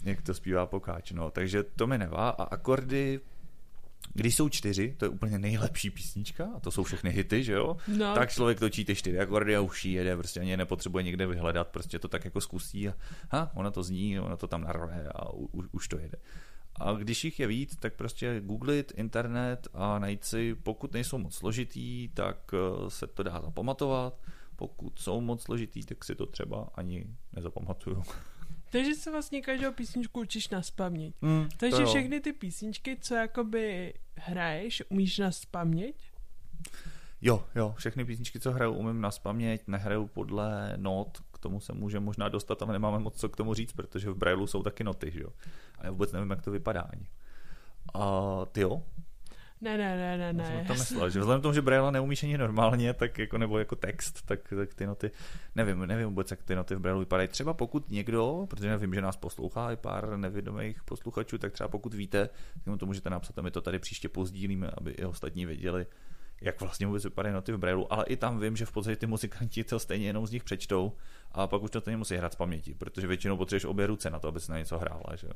jak 0.05 0.23
to 0.23 0.35
zpívá 0.35 0.67
Pokáč. 0.67 1.13
No, 1.13 1.31
takže 1.31 1.63
to 1.63 1.87
mi 1.87 1.99
nevá 1.99 2.31
a 2.31 2.43
akordy 2.43 3.21
když 4.15 4.37
jsou 4.37 4.49
čtyři, 4.49 4.95
to 4.99 5.05
je 5.05 5.09
úplně 5.09 5.39
nejlepší 5.39 5.91
písnička, 5.91 6.49
a 6.57 6.61
to 6.61 6.71
jsou 6.71 6.83
všechny 6.83 7.11
hity, 7.11 7.45
že 7.45 7.53
jo? 7.53 7.77
No. 7.99 8.15
Tak 8.15 8.33
člověk 8.33 8.61
točí 8.61 8.85
ty 8.85 8.95
čtyři 8.95 9.19
akordy 9.19 9.57
a 9.57 9.61
už 9.61 9.85
jede, 9.85 10.17
prostě 10.17 10.41
ani 10.41 10.57
nepotřebuje 10.57 11.05
někde 11.05 11.27
vyhledat, 11.27 11.69
prostě 11.69 11.99
to 11.99 12.09
tak 12.09 12.25
jako 12.25 12.41
zkusí 12.41 12.89
a 12.89 12.95
ha, 13.31 13.51
ona 13.55 13.71
to 13.71 13.83
zní, 13.83 14.21
ona 14.21 14.37
to 14.37 14.47
tam 14.47 14.61
narve 14.61 15.09
a 15.15 15.33
u, 15.33 15.45
u, 15.45 15.65
už 15.73 15.89
to 15.89 15.99
jede. 15.99 16.19
A 16.75 16.93
když 16.93 17.25
jich 17.25 17.41
je 17.41 17.47
víc, 17.47 17.77
tak 17.77 17.95
prostě 17.95 18.41
googlit 18.41 18.93
internet 18.97 19.69
a 19.75 19.99
najít 19.99 20.25
si, 20.25 20.55
pokud 20.55 20.93
nejsou 20.93 21.19
moc 21.19 21.35
složitý, 21.35 22.09
tak 22.09 22.55
eh, 22.55 22.91
se 22.91 23.07
to 23.07 23.23
dá 23.23 23.41
zapamatovat 23.41 24.15
pokud 24.61 24.99
jsou 24.99 25.21
moc 25.21 25.43
složitý, 25.43 25.85
tak 25.85 26.05
si 26.05 26.15
to 26.15 26.27
třeba 26.27 26.69
ani 26.75 27.07
nezapamatuju. 27.33 28.03
Takže 28.71 28.95
se 28.95 29.11
vlastně 29.11 29.43
každou 29.43 29.73
písničku 29.73 30.21
učíš 30.21 30.49
na 30.49 30.63
spaměť. 30.63 31.15
Mm, 31.23 31.49
Takže 31.57 31.85
všechny 31.85 32.21
ty 32.21 32.33
písničky, 32.33 32.97
co 33.01 33.15
jakoby 33.15 33.95
hraješ, 34.17 34.83
umíš 34.89 35.19
na 35.19 35.31
spaměť? 35.33 36.11
Jo, 37.23 37.45
jo, 37.55 37.75
všechny 37.77 38.05
písničky, 38.05 38.41
co 38.41 38.53
hraju, 38.53 38.73
umím 38.73 39.01
na 39.01 39.11
spaměť, 39.11 39.63
nehraju 39.67 40.07
podle 40.07 40.73
not, 40.77 41.19
k 41.33 41.39
tomu 41.39 41.61
se 41.61 41.73
může 41.73 42.01
možná 42.01 42.29
dostat, 42.29 42.63
ale 42.63 42.73
nemáme 42.73 42.99
moc 42.99 43.17
co 43.17 43.29
k 43.29 43.37
tomu 43.37 43.55
říct, 43.55 43.73
protože 43.73 44.11
v 44.11 44.15
Brailu 44.15 44.47
jsou 44.47 44.63
taky 44.63 44.85
noty, 44.85 45.11
že 45.11 45.21
jo. 45.21 45.33
A 45.79 45.85
já 45.85 45.91
vůbec 45.91 46.13
nevím, 46.13 46.31
jak 46.31 46.43
to 46.43 46.51
vypadá 46.51 46.81
ani. 46.81 47.09
A 47.95 48.31
ty 48.53 48.61
jo? 48.61 48.83
Ne, 49.61 49.79
ne, 49.79 49.97
ne, 49.97 50.19
ne, 50.19 50.33
ne. 50.33 50.47
Jsem 50.47 50.67
to 50.67 50.73
myslel, 50.75 51.11
že 51.11 51.21
vzhledem 51.21 51.41
k 51.41 51.43
tomu, 51.43 51.55
že 51.55 51.63
Braille 51.63 51.93
neumíš 51.93 52.23
ani 52.23 52.39
normálně, 52.39 52.95
tak 52.95 53.19
jako, 53.19 53.39
nebo 53.39 53.59
jako 53.59 53.77
text, 53.77 54.23
tak, 54.27 54.41
tak 54.57 54.75
ty 54.75 54.87
noty, 54.87 55.11
nevím, 55.55 55.87
nevím 55.87 56.09
vůbec, 56.09 56.31
jak 56.31 56.43
ty 56.43 56.55
noty 56.55 56.75
v 56.75 56.79
Braille 56.79 57.01
vypadají. 57.01 57.29
Třeba 57.29 57.55
pokud 57.55 57.91
někdo, 57.91 58.47
protože 58.51 58.77
vím, 58.77 58.95
že 58.95 59.01
nás 59.01 59.17
poslouchá 59.17 59.73
i 59.73 59.77
pár 59.77 60.17
nevědomých 60.17 60.85
posluchačů, 60.85 61.39
tak 61.39 61.53
třeba 61.53 61.69
pokud 61.69 61.95
víte, 61.95 62.29
tak 62.65 62.79
to 62.79 62.87
můžete 62.87 63.11
napsat 63.11 63.39
a 63.39 63.43
my 63.43 63.51
to 63.51 63.61
tady 63.61 63.79
příště 63.79 64.09
pozdílíme, 64.09 64.71
aby 64.77 64.91
i 64.91 65.05
ostatní 65.05 65.47
věděli, 65.47 65.87
jak 66.41 66.61
vlastně 66.61 66.87
vůbec 66.87 67.05
vypadají 67.05 67.35
noty 67.35 67.53
v 67.53 67.59
Braille, 67.59 67.87
ale 67.91 68.05
i 68.05 68.17
tam 68.17 68.41
vím, 68.41 68.57
že 68.57 68.67
v 68.67 68.73
podstatě 68.73 68.97
ty 68.97 69.07
muzikanti 69.07 69.65
to 69.65 69.79
stejně 69.79 70.07
jenom 70.07 70.27
z 70.27 70.31
nich 70.31 70.45
přečtou 70.45 70.93
a 71.33 71.47
pak 71.47 71.63
už 71.63 71.71
to 71.71 71.81
stejně 71.81 71.97
musí 71.97 72.17
hrát 72.17 72.33
z 72.33 72.37
paměti, 72.37 72.75
protože 72.75 73.07
většinou 73.07 73.37
potřebuješ 73.37 73.65
obě 73.65 73.87
ruce 73.87 74.11
na 74.11 74.19
to, 74.19 74.29
aby 74.29 74.41
se 74.41 74.53
na 74.53 74.59
něco 74.59 74.79
hrála, 74.79 75.17
že 75.17 75.27
jo. 75.27 75.33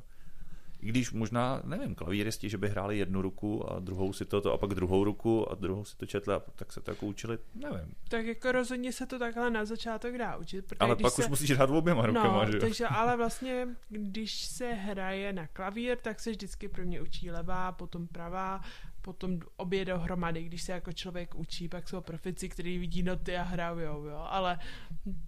I 0.84 0.88
když 0.88 1.12
možná, 1.12 1.62
nevím, 1.64 1.94
klavíristi, 1.94 2.48
že 2.48 2.58
by 2.58 2.68
hráli 2.68 2.98
jednu 2.98 3.22
ruku 3.22 3.72
a 3.72 3.78
druhou 3.78 4.12
si 4.12 4.24
to, 4.24 4.40
to 4.40 4.52
a 4.52 4.58
pak 4.58 4.70
druhou 4.70 5.04
ruku 5.04 5.52
a 5.52 5.54
druhou 5.54 5.84
si 5.84 5.96
to 5.96 6.06
četli 6.06 6.34
a 6.34 6.42
tak 6.54 6.72
se 6.72 6.80
to 6.80 6.90
jako 6.90 7.06
učili, 7.06 7.38
nevím. 7.54 7.94
Tak 8.08 8.26
jako 8.26 8.52
rozhodně 8.52 8.92
se 8.92 9.06
to 9.06 9.18
takhle 9.18 9.50
na 9.50 9.64
začátek 9.64 10.18
dá 10.18 10.36
učit. 10.36 10.72
Ale 10.80 10.96
pak 10.96 11.12
se... 11.12 11.22
už 11.22 11.28
musíš 11.28 11.50
hrát 11.50 11.70
oběma 11.70 12.06
rukama, 12.06 12.44
no, 12.44 12.52
že 12.52 12.58
takže 12.58 12.86
ale 12.86 13.16
vlastně, 13.16 13.68
když 13.88 14.44
se 14.44 14.72
hraje 14.72 15.32
na 15.32 15.46
klavír, 15.46 15.98
tak 16.02 16.20
se 16.20 16.30
vždycky 16.30 16.68
prvně 16.68 17.02
učí 17.02 17.30
levá, 17.30 17.72
potom 17.72 18.06
pravá 18.06 18.60
potom 19.04 19.38
obě 19.56 19.84
dohromady, 19.84 20.42
když 20.42 20.62
se 20.62 20.72
jako 20.72 20.92
člověk 20.92 21.34
učí, 21.34 21.68
pak 21.68 21.88
jsou 21.88 22.00
profici, 22.00 22.48
kteří 22.48 22.78
vidí 22.78 23.02
noty 23.02 23.36
a 23.36 23.42
hrajou, 23.42 24.04
jo, 24.04 24.26
ale 24.28 24.58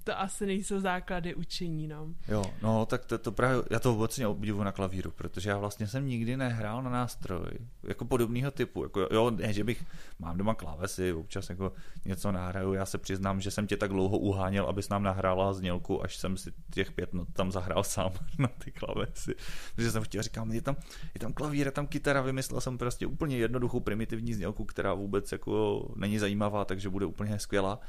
to 0.04 0.20
asi 0.20 0.46
nejsou 0.46 0.80
základy 0.80 1.34
učení, 1.34 1.86
no. 1.86 2.08
Jo, 2.28 2.44
no, 2.62 2.86
tak 2.86 3.04
to, 3.04 3.18
to 3.18 3.32
právě, 3.32 3.62
já 3.70 3.78
to 3.78 3.92
vůbec 3.92 4.18
obdivu 4.18 4.62
na 4.62 4.72
klavíru, 4.72 5.10
protože 5.10 5.50
já 5.50 5.58
vlastně 5.58 5.86
jsem 5.86 6.06
nikdy 6.06 6.36
nehrál 6.36 6.82
na 6.82 6.90
nástroj, 6.90 7.50
jako 7.82 8.04
podobného 8.04 8.50
typu, 8.50 8.82
jako, 8.82 9.08
jo, 9.10 9.30
ne, 9.30 9.52
že 9.52 9.64
bych, 9.64 9.84
mám 10.18 10.38
doma 10.38 10.54
klávesy, 10.54 11.12
občas 11.12 11.50
jako 11.50 11.72
něco 12.04 12.32
nahraju, 12.32 12.72
já 12.72 12.86
se 12.86 12.98
přiznám, 12.98 13.40
že 13.40 13.50
jsem 13.50 13.66
tě 13.66 13.76
tak 13.76 13.90
dlouho 13.90 14.18
uháněl, 14.18 14.66
abys 14.66 14.88
nám 14.88 15.02
nahrála 15.02 15.52
znělku, 15.52 16.04
až 16.04 16.16
jsem 16.16 16.36
si 16.36 16.52
těch 16.70 16.92
pět 16.92 17.14
not 17.14 17.28
tam 17.32 17.52
zahrál 17.52 17.84
sám 17.96 18.12
na 18.38 18.48
ty 18.48 18.70
klávesy, 18.70 19.34
protože 19.74 19.90
jsem 19.90 20.02
chtěl, 20.02 20.22
říkám, 20.22 20.52
je 20.52 20.62
tam, 20.62 20.76
je 21.14 21.20
tam 21.20 21.32
klavír, 21.32 21.66
je 21.66 21.72
tam 21.72 21.86
kytara, 21.86 22.20
vymyslel 22.20 22.60
jsem 22.60 22.78
prostě 22.78 23.06
úplně 23.06 23.36
jednoduchou 23.36 23.65
jednoduchou 23.66 23.81
primitivní 23.81 24.35
znělku, 24.35 24.64
která 24.64 24.94
vůbec 24.94 25.33
jako 25.33 25.87
není 25.96 26.18
zajímavá, 26.18 26.64
takže 26.64 26.88
bude 26.88 27.07
úplně 27.07 27.38
skvělá. 27.38 27.81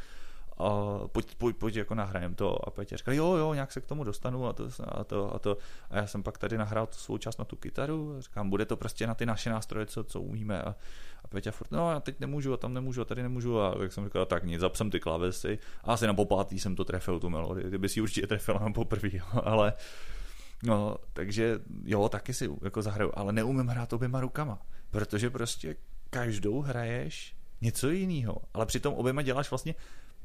A 0.57 0.99
pojď, 1.07 1.35
pojď, 1.35 1.55
pojď 1.57 1.75
jako 1.75 1.95
nahrajem 1.95 2.35
to. 2.35 2.67
A 2.67 2.71
Petě 2.71 2.97
říkal, 2.97 3.13
jo, 3.13 3.35
jo, 3.35 3.53
nějak 3.53 3.71
se 3.71 3.81
k 3.81 3.85
tomu 3.85 4.03
dostanu 4.03 4.47
a 4.47 4.53
to, 4.53 4.69
a 4.81 5.03
to, 5.03 5.35
a 5.35 5.39
to. 5.39 5.57
A 5.89 5.97
já 5.97 6.07
jsem 6.07 6.23
pak 6.23 6.37
tady 6.37 6.57
nahrál 6.57 6.87
tu 6.87 6.97
svou 6.97 7.17
část 7.17 7.37
na 7.37 7.45
tu 7.45 7.55
kytaru. 7.55 8.15
A 8.17 8.21
říkám, 8.21 8.49
bude 8.49 8.65
to 8.65 8.75
prostě 8.75 9.07
na 9.07 9.13
ty 9.13 9.25
naše 9.25 9.49
nástroje, 9.49 9.85
co, 9.85 10.03
co 10.03 10.21
umíme. 10.21 10.61
A, 10.61 10.75
a 11.23 11.27
Petě 11.27 11.51
furt, 11.51 11.71
no, 11.71 11.91
já 11.91 11.99
teď 11.99 12.19
nemůžu, 12.19 12.53
a 12.53 12.57
tam 12.57 12.73
nemůžu, 12.73 13.01
a 13.01 13.05
tady 13.05 13.23
nemůžu. 13.23 13.61
A 13.61 13.75
jak 13.81 13.93
jsem 13.93 14.05
říkal, 14.05 14.25
tak 14.25 14.43
nic, 14.43 14.59
zapsem 14.59 14.89
ty 14.89 14.99
klávesy. 14.99 15.59
A 15.83 15.93
asi 15.93 16.07
na 16.07 16.13
popátý 16.13 16.59
jsem 16.59 16.75
to 16.75 16.85
trefil, 16.85 17.19
tu 17.19 17.29
melodii. 17.29 17.69
Ty 17.69 17.77
by 17.77 17.89
si 17.89 18.01
určitě 18.01 18.27
trefil 18.27 18.59
na 18.59 18.71
poprvé, 18.71 19.09
ale 19.43 19.73
No, 20.63 20.97
takže 21.13 21.59
jo, 21.83 22.09
taky 22.09 22.33
si 22.33 22.49
jako 22.63 22.81
zahraju, 22.81 23.11
ale 23.13 23.33
neumím 23.33 23.67
hrát 23.67 23.93
oběma 23.93 24.21
rukama 24.21 24.61
protože 24.91 25.29
prostě 25.29 25.75
každou 26.09 26.61
hraješ 26.61 27.35
něco 27.61 27.89
jiného, 27.89 28.37
ale 28.53 28.65
přitom 28.65 28.93
oběma 28.93 29.21
děláš 29.21 29.49
vlastně 29.49 29.75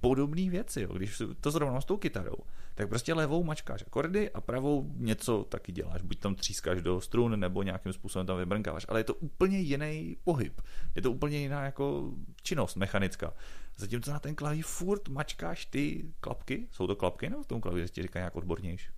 podobné 0.01 0.51
věci. 0.51 0.81
Jo. 0.81 0.93
Když 0.93 1.23
to 1.41 1.51
zrovna 1.51 1.81
s 1.81 1.85
tou 1.85 1.97
kytarou, 1.97 2.37
tak 2.75 2.89
prostě 2.89 3.15
levou 3.15 3.45
mačkáš 3.45 3.85
akordy 3.87 4.31
a 4.31 4.41
pravou 4.41 4.93
něco 4.97 5.45
taky 5.45 5.73
děláš. 5.73 6.03
Buď 6.03 6.19
tam 6.19 6.35
třískáš 6.35 6.83
do 6.83 7.01
strun, 7.01 7.41
nebo 7.41 7.63
nějakým 7.63 7.93
způsobem 7.93 8.27
tam 8.27 8.39
vybrnkáváš. 8.39 8.87
Ale 8.89 9.01
je 9.01 9.05
to 9.05 9.15
úplně 9.15 9.59
jiný 9.59 10.17
pohyb. 10.25 10.61
Je 10.95 11.03
to 11.03 11.13
úplně 11.13 11.39
jiná 11.39 11.65
jako 11.65 12.13
činnost 12.43 12.77
mechanická. 12.77 13.35
Zatímco 13.77 14.11
na 14.11 14.19
ten 14.19 14.35
klavír 14.35 14.65
furt 14.65 15.09
mačkáš 15.09 15.67
ty 15.67 16.13
klapky. 16.21 16.69
Jsou 16.71 16.87
to 16.87 16.97
klapky, 16.97 17.31
nebo 17.31 17.43
v 17.43 17.47
tom 17.47 17.61
klavíře 17.61 17.89
ti 17.89 18.03
říká 18.03 18.19
nějak 18.19 18.37
odbornější? 18.37 18.89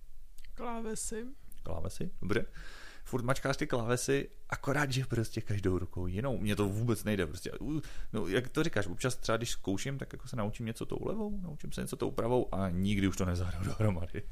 Klávesy. 0.55 1.25
Klávesy, 1.63 2.11
dobře 2.21 2.45
furt 3.05 3.23
mačkáš 3.23 3.57
ty 3.57 3.67
klávesy, 3.67 4.29
akorát, 4.49 4.91
že 4.91 5.05
prostě 5.05 5.41
každou 5.41 5.77
rukou 5.77 6.07
jinou. 6.07 6.37
Mně 6.37 6.55
to 6.55 6.67
vůbec 6.67 7.03
nejde. 7.03 7.27
Prostě, 7.27 7.51
no, 8.13 8.27
jak 8.27 8.49
to 8.49 8.63
říkáš, 8.63 8.87
občas 8.87 9.15
třeba 9.15 9.37
když 9.37 9.51
zkouším, 9.51 9.97
tak 9.97 10.13
jako 10.13 10.27
se 10.27 10.35
naučím 10.35 10.65
něco 10.65 10.85
tou 10.85 10.99
levou, 11.05 11.39
naučím 11.41 11.71
se 11.71 11.81
něco 11.81 11.95
tou 11.95 12.11
pravou 12.11 12.55
a 12.55 12.69
nikdy 12.69 13.07
už 13.07 13.17
to 13.17 13.25
nezahraju 13.25 13.65
dohromady. 13.65 14.23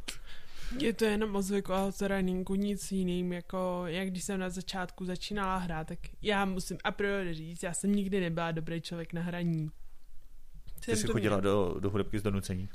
Je 0.79 0.93
to 0.93 1.05
jenom 1.05 1.36
o 1.36 1.41
zvyku 1.41 1.73
a 1.73 1.91
tréninku, 1.91 2.55
nic 2.55 2.91
jiným, 2.91 3.33
jako 3.33 3.83
jak 3.86 4.07
když 4.07 4.23
jsem 4.23 4.39
na 4.39 4.49
začátku 4.49 5.05
začínala 5.05 5.57
hrát, 5.57 5.88
tak 5.88 5.99
já 6.21 6.45
musím 6.45 6.77
a 6.83 6.91
priori 6.91 7.33
říct, 7.33 7.63
já 7.63 7.73
jsem 7.73 7.95
nikdy 7.95 8.19
nebyla 8.19 8.51
dobrý 8.51 8.81
člověk 8.81 9.13
na 9.13 9.21
hraní. 9.21 9.71
Ty 10.86 10.95
jsi 10.95 11.07
chodila 11.07 11.39
do, 11.39 11.75
do 11.79 11.89
hudebky 11.89 12.19
z 12.19 12.23
donucení? 12.23 12.69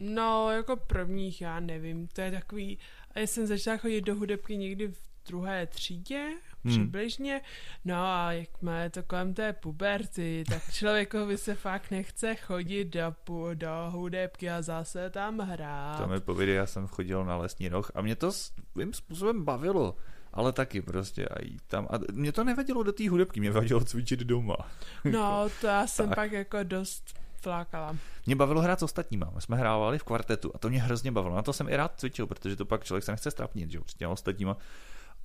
No, 0.00 0.50
jako 0.50 0.76
prvních, 0.76 1.40
já 1.40 1.60
nevím, 1.60 2.06
to 2.08 2.20
je 2.20 2.30
takový, 2.30 2.78
a 3.14 3.18
já 3.18 3.26
jsem 3.26 3.46
začala 3.46 3.76
chodit 3.76 4.00
do 4.00 4.14
hudebky 4.14 4.56
někdy 4.56 4.88
v 4.88 4.98
druhé 5.26 5.66
třídě, 5.66 6.30
Hmm. 6.64 6.72
přibližně, 6.74 7.40
no 7.84 7.94
a 7.96 8.32
jakmile 8.32 8.82
je 8.82 8.90
to 8.90 9.02
kolem 9.02 9.34
té 9.34 9.52
puberty, 9.52 10.44
tak 10.48 10.72
člověkovi 10.72 11.38
se 11.38 11.54
fakt 11.54 11.90
nechce 11.90 12.34
chodit 12.34 12.84
do, 12.84 13.14
do 13.54 13.68
hudebky 13.90 14.50
a 14.50 14.62
zase 14.62 15.10
tam 15.10 15.38
hrát. 15.38 15.96
To 16.02 16.06
mi 16.08 16.20
pověděl, 16.20 16.54
já 16.54 16.66
jsem 16.66 16.86
chodil 16.86 17.24
na 17.24 17.36
lesní 17.36 17.68
roh 17.68 17.90
a 17.94 18.02
mě 18.02 18.16
to 18.16 18.32
svým 18.32 18.92
způsobem 18.92 19.44
bavilo. 19.44 19.96
Ale 20.32 20.52
taky 20.52 20.82
prostě 20.82 21.26
a 21.26 21.44
jít 21.44 21.62
tam. 21.66 21.88
A 21.90 21.98
mě 22.12 22.32
to 22.32 22.44
nevadilo 22.44 22.82
do 22.82 22.92
té 22.92 23.08
hudebky, 23.08 23.40
mě 23.40 23.50
vadilo 23.50 23.84
cvičit 23.84 24.20
doma. 24.20 24.56
No, 25.04 25.48
to 25.60 25.66
já 25.66 25.86
jsem 25.86 26.08
Tak. 26.08 26.14
pak 26.16 26.32
jako 26.32 26.62
dost 26.62 27.14
flákala. 27.40 27.96
Mě 28.26 28.36
bavilo 28.36 28.60
hrát 28.60 28.80
s 28.80 28.82
ostatníma. 28.82 29.30
My 29.34 29.40
jsme 29.40 29.56
hrávali 29.56 29.98
v 29.98 30.04
kvartetu 30.04 30.52
a 30.54 30.58
to 30.58 30.68
mě 30.68 30.82
hrozně 30.82 31.12
bavilo. 31.12 31.36
Na 31.36 31.42
to 31.42 31.52
jsem 31.52 31.68
i 31.68 31.76
rád 31.76 32.00
cvičil, 32.00 32.26
protože 32.26 32.56
to 32.56 32.64
pak 32.64 32.84
člověk 32.84 33.04
se 33.04 33.12
nechce 33.12 33.30
strapnit, 33.30 33.70
že 33.70 33.78
jo, 33.78 33.84
před 33.84 33.98
těma 33.98 34.12
ostatníma. 34.12 34.56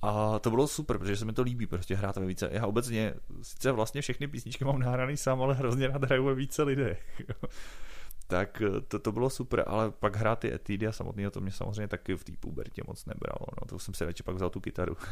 A 0.02 0.38
to 0.38 0.50
bylo 0.50 0.66
super, 0.66 0.98
protože 0.98 1.16
se 1.16 1.24
mi 1.24 1.32
to 1.32 1.42
líbí, 1.42 1.66
prostě 1.66 1.96
hrát 1.96 2.16
ve 2.16 2.26
více. 2.26 2.48
Já 2.52 2.66
obecně, 2.66 3.14
sice 3.42 3.72
vlastně 3.72 4.02
všechny 4.02 4.28
písničky 4.28 4.64
mám 4.64 4.78
nahraný 4.78 5.16
sám, 5.16 5.42
ale 5.42 5.54
hrozně 5.54 5.88
rád 5.88 6.04
hraju 6.04 6.24
ve 6.24 6.34
více 6.34 6.62
lidech. 6.62 7.22
tak 8.26 8.62
to, 8.88 8.98
to 8.98 9.12
bylo 9.12 9.30
super, 9.30 9.64
ale 9.66 9.90
pak 9.90 10.16
hrát 10.16 10.38
ty 10.38 10.54
etídy 10.54 10.86
a 10.86 10.92
samotného 10.92 11.30
to 11.30 11.40
mě 11.40 11.52
samozřejmě 11.52 11.88
taky 11.88 12.14
v 12.14 12.24
té 12.24 12.32
pubertě 12.40 12.82
moc 12.86 13.04
nebralo. 13.04 13.46
No, 13.60 13.68
to 13.68 13.78
jsem 13.78 13.94
si 13.94 14.04
radši 14.04 14.22
pak 14.22 14.34
vzal 14.34 14.50
tu 14.50 14.60
kytaru. 14.60 14.96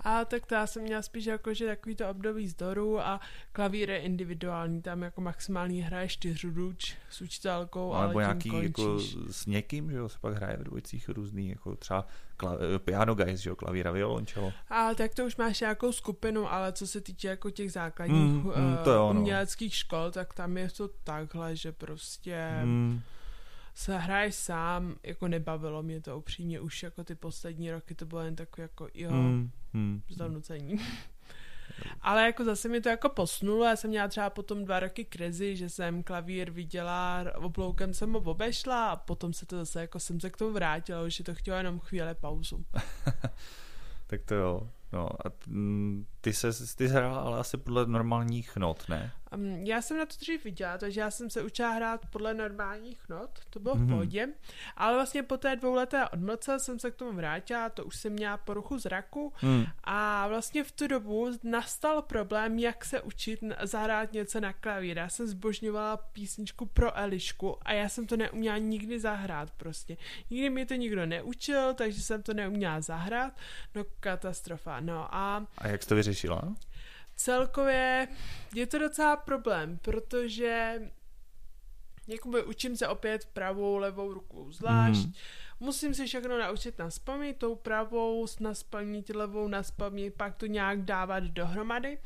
A 0.00 0.24
tak 0.24 0.46
to 0.46 0.54
já 0.54 0.66
jsem 0.66 0.82
měla 0.82 1.02
spíš 1.02 1.26
jako, 1.26 1.54
že 1.54 1.66
takový 1.66 1.94
to 1.94 2.10
období 2.10 2.48
zdoru 2.48 3.00
a 3.00 3.20
klavír 3.52 3.90
je 3.90 3.98
individuální, 3.98 4.82
tam 4.82 5.02
jako 5.02 5.20
maximální 5.20 5.80
hraje 5.82 6.08
čtyřruč 6.08 6.96
s 7.10 7.20
učitelkou, 7.20 7.92
ale 7.92 8.08
Nebo 8.08 8.20
nějaký 8.20 8.62
jako 8.62 8.82
končíš. 8.84 9.16
s 9.30 9.46
někým, 9.46 9.90
že 9.90 9.96
jo, 9.96 10.08
se 10.08 10.18
pak 10.20 10.34
hraje 10.34 10.56
v 10.56 10.64
dvojicích 10.64 11.08
různý, 11.08 11.48
jako 11.48 11.76
třeba 11.76 12.06
kla, 12.36 12.58
piano 12.78 13.14
guys, 13.14 13.40
že 13.40 13.50
jo, 13.50 13.56
klavír 13.56 13.88
a 13.88 13.90
violončelo. 13.90 14.52
A 14.70 14.94
tak 14.94 15.14
to 15.14 15.24
už 15.26 15.36
máš 15.36 15.60
nějakou 15.60 15.92
skupinu, 15.92 16.52
ale 16.52 16.72
co 16.72 16.86
se 16.86 17.00
týče 17.00 17.28
jako 17.28 17.50
těch 17.50 17.72
základních 17.72 18.32
Mm, 18.32 18.52
mm, 18.56 18.76
to 18.84 18.90
jo, 18.90 19.12
no. 19.12 19.20
uměleckých 19.20 19.74
škol, 19.74 20.10
tak 20.10 20.34
tam 20.34 20.56
je 20.56 20.70
to 20.70 20.88
takhle, 21.04 21.56
že 21.56 21.72
prostě 21.72 22.48
Hmm. 22.62 23.00
se 23.74 23.98
hraješ 23.98 24.34
sám, 24.34 24.96
jako 25.02 25.28
nebavilo 25.28 25.82
mě 25.82 26.00
to 26.00 26.18
upřímně, 26.18 26.60
už 26.60 26.82
jako 26.82 27.04
ty 27.04 27.14
poslední 27.14 27.70
roky 27.70 27.94
to 27.94 28.06
bylo 28.06 28.20
jen 28.20 28.36
takový 28.36 28.62
jako 28.62 28.88
jo, 28.94 29.10
Hmm. 29.10 29.50
Hmm. 29.78 30.02
z 30.08 30.16
donucení. 30.16 30.80
Ale 32.00 32.26
jako 32.26 32.44
zase 32.44 32.68
mi 32.68 32.80
to 32.80 32.88
jako 32.88 33.08
posnulo, 33.08 33.64
já 33.64 33.76
jsem 33.76 33.90
měla 33.90 34.08
třeba 34.08 34.30
potom 34.30 34.64
dva 34.64 34.80
roky 34.80 35.04
krizi, 35.04 35.56
že 35.56 35.68
jsem 35.68 36.02
klavír 36.02 36.50
viděla, 36.50 37.24
obloukem 37.36 37.94
jsem 37.94 38.12
ho 38.12 38.20
obešla 38.20 38.90
a 38.90 38.96
potom 38.96 39.32
se 39.32 39.46
to 39.46 39.56
zase 39.56 39.80
jako 39.80 40.00
jsem 40.00 40.20
se 40.20 40.30
k 40.30 40.36
tomu 40.36 40.52
vrátila, 40.52 41.08
že 41.08 41.24
to 41.24 41.34
chtělo 41.34 41.56
jenom 41.56 41.78
chvíli 41.78 42.14
pauzu. 42.14 42.64
Tak 44.10 44.22
to 44.24 44.34
jo. 44.34 44.70
No 44.92 45.26
a 45.26 45.32
mm, 45.46 46.06
ty 46.20 46.32
se 46.32 46.52
ty 46.52 46.66
jsi 46.66 46.88
hrál 46.88 47.14
ale 47.18 47.38
asi 47.38 47.56
podle 47.56 47.86
normálních 47.86 48.56
not, 48.56 48.88
ne? 48.88 49.12
Um, 49.34 49.44
já 49.66 49.82
jsem 49.82 49.96
na 49.98 50.06
to 50.06 50.14
dřív 50.20 50.44
viděla, 50.44 50.78
takže 50.78 51.00
já 51.00 51.10
jsem 51.10 51.30
se 51.30 51.42
učila 51.42 51.70
hrát 51.70 52.06
podle 52.06 52.34
normálních 52.34 53.08
not, 53.08 53.30
to 53.50 53.60
bylo 53.60 53.74
v 53.74 53.78
Mhm. 53.78 53.88
pohodě, 53.88 54.28
ale 54.76 54.94
vlastně 54.94 55.22
po 55.22 55.36
té 55.36 55.56
dvouleté 55.56 56.08
odmlce 56.08 56.58
jsem 56.58 56.78
se 56.78 56.90
k 56.90 56.94
tomu 56.94 57.12
vrátila, 57.12 57.68
to 57.70 57.84
už 57.84 57.96
jsem 57.96 58.12
měla 58.12 58.36
poruchu 58.36 58.78
zraku 58.78 59.32
Hmm. 59.36 59.64
a 59.84 60.28
vlastně 60.28 60.64
v 60.64 60.72
tu 60.72 60.86
dobu 60.86 61.30
nastal 61.42 62.02
problém, 62.02 62.58
jak 62.58 62.84
se 62.84 63.00
učit 63.00 63.40
zahrát 63.62 64.12
něco 64.12 64.40
na 64.40 64.52
klavír. 64.52 64.98
Já 64.98 65.08
jsem 65.08 65.26
zbožňovala 65.26 65.96
písničku 65.96 66.66
pro 66.66 66.96
Elišku 66.98 67.56
a 67.62 67.72
já 67.72 67.88
jsem 67.88 68.06
to 68.06 68.16
neuměla 68.16 68.58
nikdy 68.58 69.00
zahrát 69.00 69.50
prostě. 69.50 69.96
Nikdy 70.30 70.50
mi 70.50 70.66
to 70.66 70.74
nikdo 70.74 71.06
neučil, 71.06 71.74
takže 71.74 72.02
jsem 72.02 72.22
to 72.22 72.34
neuměla 72.34 72.80
zahrát, 72.80 73.32
no 73.74 73.84
katastrofa. 74.00 74.80
No 74.80 75.14
a 75.14 75.46
A 75.58 75.68
jak 75.68 75.82
jsi 75.82 75.88
to 75.88 75.94
vyřešila? 75.94 76.42
Celkově 77.18 78.08
je 78.54 78.66
to 78.66 78.78
docela 78.78 79.16
problém, 79.16 79.78
protože 79.82 80.82
jakoby 82.06 82.44
učím 82.44 82.76
se 82.76 82.88
opět 82.88 83.24
pravou, 83.24 83.76
levou 83.76 84.12
rukou 84.12 84.52
zvlášť. 84.52 85.04
Mhm. 85.04 85.12
Musím 85.60 85.94
si 85.94 86.06
všechno 86.06 86.38
naučit 86.38 86.78
na 86.78 86.90
spaměť, 86.90 87.38
tou 87.38 87.54
pravou 87.54 88.26
na 88.40 88.54
spaměť, 88.54 89.14
levou 89.14 89.48
na 89.48 89.62
spaměť, 89.62 90.14
pak 90.14 90.36
to 90.36 90.46
nějak 90.46 90.82
dávat 90.82 91.24
dohromady. 91.24 91.98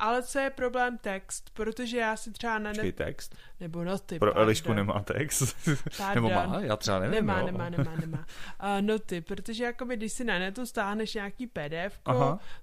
Ale 0.00 0.22
co 0.22 0.38
je 0.38 0.50
problém 0.50 0.98
text, 0.98 1.50
protože 1.50 1.98
já 1.98 2.16
si 2.16 2.32
třeba 2.32 2.58
na 2.58 2.72
net, 2.72 2.96
text. 2.96 3.36
nebo 3.60 3.84
noty, 3.84 4.18
Pro 4.18 4.30
pardon. 4.30 4.42
Elišku 4.44 4.72
nemá 4.72 5.00
text. 5.02 5.56
Pardon. 5.98 6.24
Nebo 6.24 6.34
má? 6.34 6.60
Já 6.60 6.76
třeba 6.76 6.98
nevím. 6.98 7.14
Nemá, 7.14 7.38
jo. 7.40 7.46
nemá, 7.46 7.68
nemá, 7.70 7.96
nemá. 7.96 8.26
Uh, 8.62 8.82
noty, 8.86 9.20
protože 9.20 9.64
jakoby, 9.64 9.96
když 9.96 10.12
si 10.12 10.24
na 10.24 10.38
netu 10.38 10.66
stáhneš 10.66 11.14
nějaký 11.14 11.46
PDF, 11.46 11.98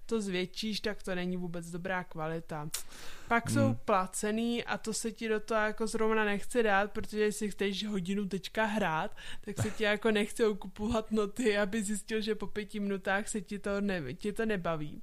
to 0.06 0.21
zvětšíš, 0.21 0.80
tak 0.80 1.04
to 1.04 1.15
není 1.15 1.38
vůbec 1.38 1.69
dobrá 1.71 2.04
kvalita. 2.04 2.69
Pak 3.28 3.50
Hmm. 3.50 3.54
jsou 3.56 3.73
placený 3.86 4.63
a 4.63 4.78
to 4.78 4.93
se 4.93 5.12
ti 5.12 5.30
do 5.30 5.39
toho 5.39 5.62
jako 5.62 5.88
zrovna 5.88 6.26
nechce 6.26 6.63
dát, 6.63 6.91
protože 6.91 7.32
si 7.32 7.52
chceš 7.52 7.86
hodinu 7.86 8.26
teďka 8.28 8.65
hrát, 8.65 9.17
tak 9.41 9.62
se 9.62 9.69
ti 9.71 9.84
jako 9.84 10.12
nechce 10.12 10.43
kupovat 10.60 11.12
noty, 11.12 11.58
aby 11.58 11.84
zjistil, 11.84 12.21
že 12.21 12.36
po 12.36 12.47
pěti 12.47 12.80
minutách 12.80 13.28
se 13.28 13.41
ti 13.41 13.60
to, 13.60 13.82
ne, 13.82 14.13
ti 14.13 14.34
to 14.34 14.45
nebaví. 14.45 15.02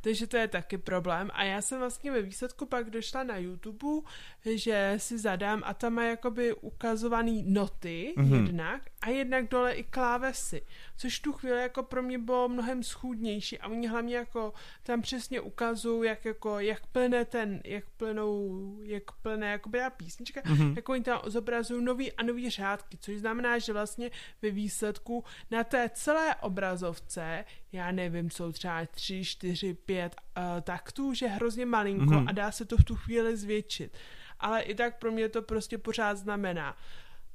Takže 0.00 0.26
to 0.26 0.36
je 0.36 0.48
taky 0.48 0.78
problém. 0.78 1.30
A 1.34 1.44
já 1.44 1.62
jsem 1.62 1.78
vlastně 1.78 2.10
ve 2.12 2.22
výsledku 2.22 2.66
pak 2.66 2.90
došla 2.90 3.22
na 3.22 3.36
YouTube, 3.36 4.08
že 4.44 4.94
si 4.96 5.18
zadám 5.18 5.62
a 5.64 5.74
tam 5.74 5.92
má 5.94 6.04
jakoby 6.04 6.54
ukazovaný 6.54 7.42
noty 7.48 8.14
Mhm. 8.16 8.30
mm-hmm. 8.32 8.46
jednak 8.46 8.82
a 9.00 9.08
jednak 9.10 9.48
dole 9.48 9.72
i 9.72 9.84
klávesy, 9.84 10.62
což 10.96 11.20
tu 11.20 11.32
chvíli 11.32 11.62
jako 11.62 11.82
pro 11.82 12.02
mě 12.02 12.18
bylo 12.18 12.48
mnohem 12.48 12.82
schůdnější 12.82 13.58
a 13.58 13.68
oni 13.68 13.86
hlavně 13.88 14.16
jako 14.16 14.52
tam 14.82 15.02
přesně 15.02 15.40
ukazují, 15.40 16.08
jak 16.08 16.24
jako, 16.24 16.60
jak 16.60 16.86
plne 16.86 17.24
ten, 17.24 17.60
jak 17.64 17.84
plnou, 17.96 18.78
jak 18.82 19.12
plne 19.12 19.50
jakoby 19.50 19.78
ta 19.78 19.90
písnička, 19.90 20.40
Mhm. 20.44 20.56
mm-hmm. 20.56 20.76
jak 20.76 20.88
oni 20.88 21.02
tam 21.02 21.20
zobrazují 21.26 21.84
nový 21.84 22.12
a 22.12 22.22
nový 22.22 22.50
řádky, 22.50 22.98
což 23.00 23.16
znamená, 23.16 23.58
že 23.58 23.72
vlastně 23.72 24.10
ve 24.42 24.50
výsledku 24.50 25.24
na 25.50 25.64
té 25.64 25.90
celé 25.94 26.34
obrazovce, 26.34 27.44
já 27.72 27.92
nevím, 27.92 28.30
jsou 28.30 28.52
třeba 28.52 28.86
tři, 28.86 29.24
čtyři, 29.24 29.74
pět 29.74 30.16
uh, 30.36 30.60
taktů, 30.60 31.14
že 31.14 31.26
hrozně 31.26 31.66
malinko 31.66 32.04
Mhm. 32.04 32.14
mm-hmm. 32.24 32.28
a 32.28 32.32
dá 32.32 32.52
se 32.52 32.64
to 32.64 32.76
v 32.76 32.84
tu 32.84 32.96
chvíli 32.96 33.36
zvětšit. 33.36 33.96
Ale 34.40 34.60
i 34.62 34.74
tak 34.74 34.98
pro 34.98 35.12
mě 35.12 35.28
to 35.28 35.42
prostě 35.42 35.78
pořád 35.78 36.18
znamená 36.18 36.76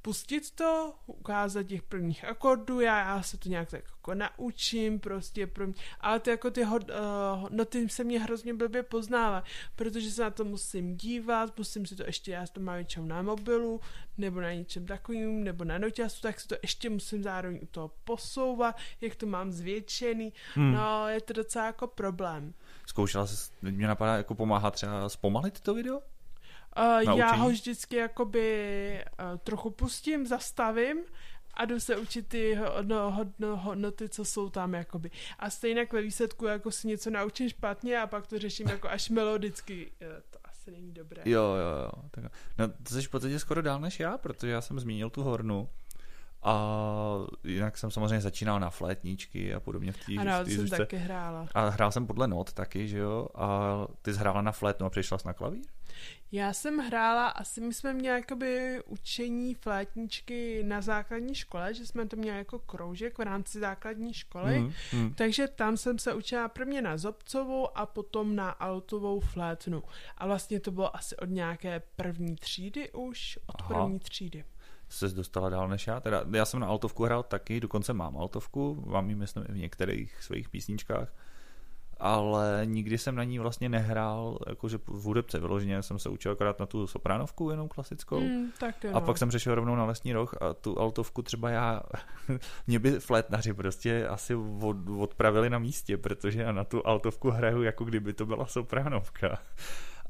pustit 0.04 0.50
to, 0.50 0.94
ukázat 1.06 1.62
těch 1.62 1.82
prvních 1.82 2.24
akordů, 2.24 2.80
já, 2.80 2.98
já 2.98 3.22
se 3.22 3.38
to 3.38 3.48
nějak 3.48 3.70
tak 3.70 3.84
jako 3.90 4.14
naučím, 4.14 5.00
prostě 5.00 5.46
pro 5.46 5.66
mě, 5.66 5.74
ale 6.00 6.20
ty 6.20 6.30
jako 6.30 6.50
ty 6.50 6.62
hod, 6.62 6.90
uh, 6.90 7.48
noty 7.50 7.88
se 7.88 8.04
mě 8.04 8.20
hrozně 8.20 8.54
blbě 8.54 8.82
poznává, 8.82 9.44
protože 9.76 10.10
se 10.10 10.22
na 10.22 10.30
to 10.30 10.44
musím 10.44 10.96
dívat, 10.96 11.58
musím 11.58 11.86
si 11.86 11.96
to 11.96 12.02
ještě, 12.06 12.32
já 12.32 12.46
to 12.46 12.60
mám 12.60 12.74
většinou 12.74 13.06
na 13.06 13.22
mobilu, 13.22 13.80
nebo 14.18 14.40
na 14.40 14.52
něčem 14.52 14.86
takovým, 14.86 15.44
nebo 15.44 15.64
na 15.64 15.78
noťasu, 15.78 16.20
tak 16.20 16.40
si 16.40 16.48
to 16.48 16.56
ještě 16.62 16.90
musím 16.90 17.22
zároveň 17.22 17.58
u 17.62 17.66
toho 17.66 17.90
posouvat, 18.04 18.76
jak 19.00 19.14
to 19.14 19.26
mám 19.26 19.52
zvětšený, 19.52 20.32
Hmm. 20.54 20.72
no 20.72 21.08
je 21.08 21.20
to 21.20 21.32
docela 21.32 21.66
jako 21.66 21.86
problém. 21.86 22.54
Zkoušela 22.86 23.26
jsi, 23.26 23.52
mě 23.62 23.86
napadá, 23.86 24.16
jako 24.16 24.34
pomáhá 24.34 24.70
třeba 24.70 25.08
zpomalit 25.08 25.60
to 25.60 25.74
video? 25.74 26.00
Uh, 26.78 27.16
já 27.18 27.32
ho 27.32 27.48
vždycky 27.48 27.96
jakoby 27.96 29.04
uh, 29.04 29.38
trochu 29.38 29.70
pustím, 29.70 30.26
zastavím 30.26 30.98
a 31.54 31.64
jdu 31.64 31.80
se 31.80 31.96
učit 31.96 32.28
ty 32.28 32.54
hodno, 32.54 33.10
hodno, 33.10 33.56
hodnoty, 33.56 34.08
co 34.08 34.24
jsou 34.24 34.50
tam 34.50 34.74
jakoby. 34.74 35.10
A 35.38 35.50
stejně 35.50 35.86
ve 35.92 36.02
výsledku 36.02 36.46
jako 36.46 36.70
si 36.70 36.88
něco 36.88 37.10
naučím 37.10 37.48
špatně 37.48 38.00
a 38.00 38.06
pak 38.06 38.26
to 38.26 38.38
řeším 38.38 38.68
jako 38.68 38.88
až 38.88 39.10
melodicky. 39.10 39.90
Uh, 40.02 40.08
to 40.30 40.38
asi 40.44 40.70
není 40.70 40.92
dobré. 40.92 41.22
Jo, 41.24 41.42
jo, 41.42 41.82
jo. 41.82 41.90
Tak, 42.10 42.24
no, 42.58 42.68
to 42.68 42.94
jsi 42.94 43.02
v 43.02 43.10
podstatě 43.10 43.38
skoro 43.38 43.62
dál 43.62 43.80
než 43.80 44.00
já, 44.00 44.18
protože 44.18 44.52
já 44.52 44.60
jsem 44.60 44.80
zmínil 44.80 45.10
tu 45.10 45.22
hornu. 45.22 45.68
A 46.46 46.54
jinak 47.44 47.78
jsem 47.78 47.90
samozřejmě 47.90 48.20
začínal 48.20 48.60
na 48.60 48.70
flétničky 48.70 49.54
a 49.54 49.60
podobně 49.60 49.92
v 49.92 49.96
té 50.06 50.14
Ano, 50.18 50.46
jsem 50.46 50.68
taky 50.68 50.96
hrála. 50.96 51.48
A 51.54 51.68
hrál 51.68 51.92
jsem 51.92 52.06
podle 52.06 52.28
not 52.28 52.52
taky, 52.52 52.88
že 52.88 52.98
jo? 52.98 53.28
A 53.34 53.70
ty 54.02 54.14
jsi 54.14 54.20
hrála 54.20 54.42
na 54.42 54.52
flétnu 54.52 54.86
a 54.86 54.90
přišla 54.90 55.18
jsi 55.18 55.26
na 55.26 55.32
klavír? 55.32 55.64
Já 56.32 56.52
jsem 56.52 56.78
hrála, 56.78 57.28
asi 57.28 57.60
my 57.60 57.74
jsme 57.74 57.92
měli 57.92 58.16
jakoby 58.16 58.82
učení 58.86 59.54
flétničky 59.54 60.62
na 60.64 60.80
základní 60.80 61.34
škole, 61.34 61.74
že 61.74 61.86
jsme 61.86 62.06
to 62.06 62.16
měli 62.16 62.38
jako 62.38 62.58
kroužek 62.58 63.18
v 63.18 63.22
rámci 63.22 63.60
základní 63.60 64.14
školy. 64.14 64.60
Mm, 64.60 64.72
mm. 64.92 65.14
Takže 65.14 65.48
tam 65.48 65.76
jsem 65.76 65.98
se 65.98 66.14
učila 66.14 66.48
prvně 66.48 66.82
na 66.82 66.96
zobcovou 66.96 67.78
a 67.78 67.86
potom 67.86 68.36
na 68.36 68.50
altovou 68.50 69.20
flétnu. 69.20 69.82
A 70.18 70.26
vlastně 70.26 70.60
to 70.60 70.70
bylo 70.70 70.96
asi 70.96 71.16
od 71.16 71.30
nějaké 71.30 71.82
první 71.96 72.36
třídy 72.36 72.92
už, 72.92 73.38
od 73.46 73.56
Aha. 73.60 73.68
první 73.68 73.98
třídy. 73.98 74.44
Se 74.88 75.08
dostala 75.08 75.50
dál 75.50 75.68
než 75.68 75.86
já. 75.86 76.00
Teda, 76.00 76.24
já 76.32 76.44
jsem 76.44 76.60
na 76.60 76.66
altovku 76.66 77.04
hrál 77.04 77.22
taky, 77.22 77.60
dokonce 77.60 77.92
mám 77.92 78.16
altovku, 78.16 78.84
mám 78.86 79.08
ji 79.08 79.14
myslím 79.14 79.44
i 79.48 79.52
v 79.52 79.56
některých 79.56 80.22
svých 80.22 80.48
písničkách. 80.48 81.12
Ale 82.00 82.62
nikdy 82.64 82.98
jsem 82.98 83.14
na 83.14 83.24
ní 83.24 83.38
vlastně 83.38 83.68
nehrál, 83.68 84.38
jakože 84.48 84.78
v 84.78 85.02
hudebce 85.02 85.40
vyloženě 85.40 85.82
jsem 85.82 85.98
se 85.98 86.08
učil 86.08 86.32
akorát 86.32 86.58
na 86.58 86.66
tu 86.66 86.86
sopránovku 86.86 87.50
jenom 87.50 87.68
klasickou 87.68 88.20
Mm, 88.20 88.50
tak 88.58 88.84
jo, 88.84 88.90
a 88.94 89.00
pak 89.00 89.18
jsem 89.18 89.28
přešel 89.28 89.54
rovnou 89.54 89.76
na 89.76 89.84
lesní 89.84 90.12
roh 90.12 90.42
a 90.42 90.54
tu 90.54 90.80
altovku 90.80 91.22
třeba 91.22 91.50
já, 91.50 91.82
mě 92.66 92.78
by 92.78 93.00
flétnaři 93.00 93.52
prostě 93.54 94.06
asi 94.06 94.34
od, 94.34 94.76
odpravili 94.98 95.50
na 95.50 95.58
místě, 95.58 95.96
protože 95.96 96.42
já 96.42 96.52
na 96.52 96.64
tu 96.64 96.86
altovku 96.86 97.30
hraju 97.30 97.62
jako 97.62 97.84
kdyby 97.84 98.12
to 98.12 98.26
byla 98.26 98.46
sopránovka 98.46 99.38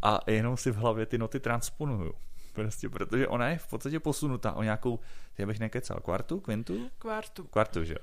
a 0.03 0.21
jenom 0.27 0.57
si 0.57 0.71
v 0.71 0.77
hlavě 0.77 1.07
ty 1.07 1.19
noty 1.19 1.41
transponuju. 1.41 2.15
Prostě, 2.53 2.89
protože 2.89 3.29
ona 3.29 3.49
je 3.49 3.59
v 3.59 3.67
podstatě 3.67 4.01
posunutá 4.01 4.53
o 4.53 4.63
nějakou, 4.63 5.01
já 5.39 5.47
bych 5.47 5.61
nekecal, 5.61 6.01
kvartu, 6.01 6.41
kvintu? 6.41 6.91
Kvartu. 6.99 7.45
Kvartu, 7.45 7.85
že 7.85 7.93
jo. 7.93 7.99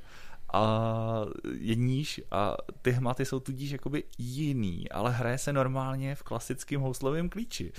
A 0.53 1.25
je 1.57 1.75
níž 1.75 2.21
a 2.31 2.57
ty 2.81 2.91
hmaty 2.91 3.25
jsou 3.25 3.39
tudíž 3.39 3.71
jakoby 3.71 4.03
jiný, 4.17 4.89
ale 4.89 5.11
hraje 5.11 5.37
se 5.37 5.53
normálně 5.53 6.15
v 6.15 6.23
klasickém 6.23 6.81
houslovém 6.81 7.29
klíči. 7.29 7.73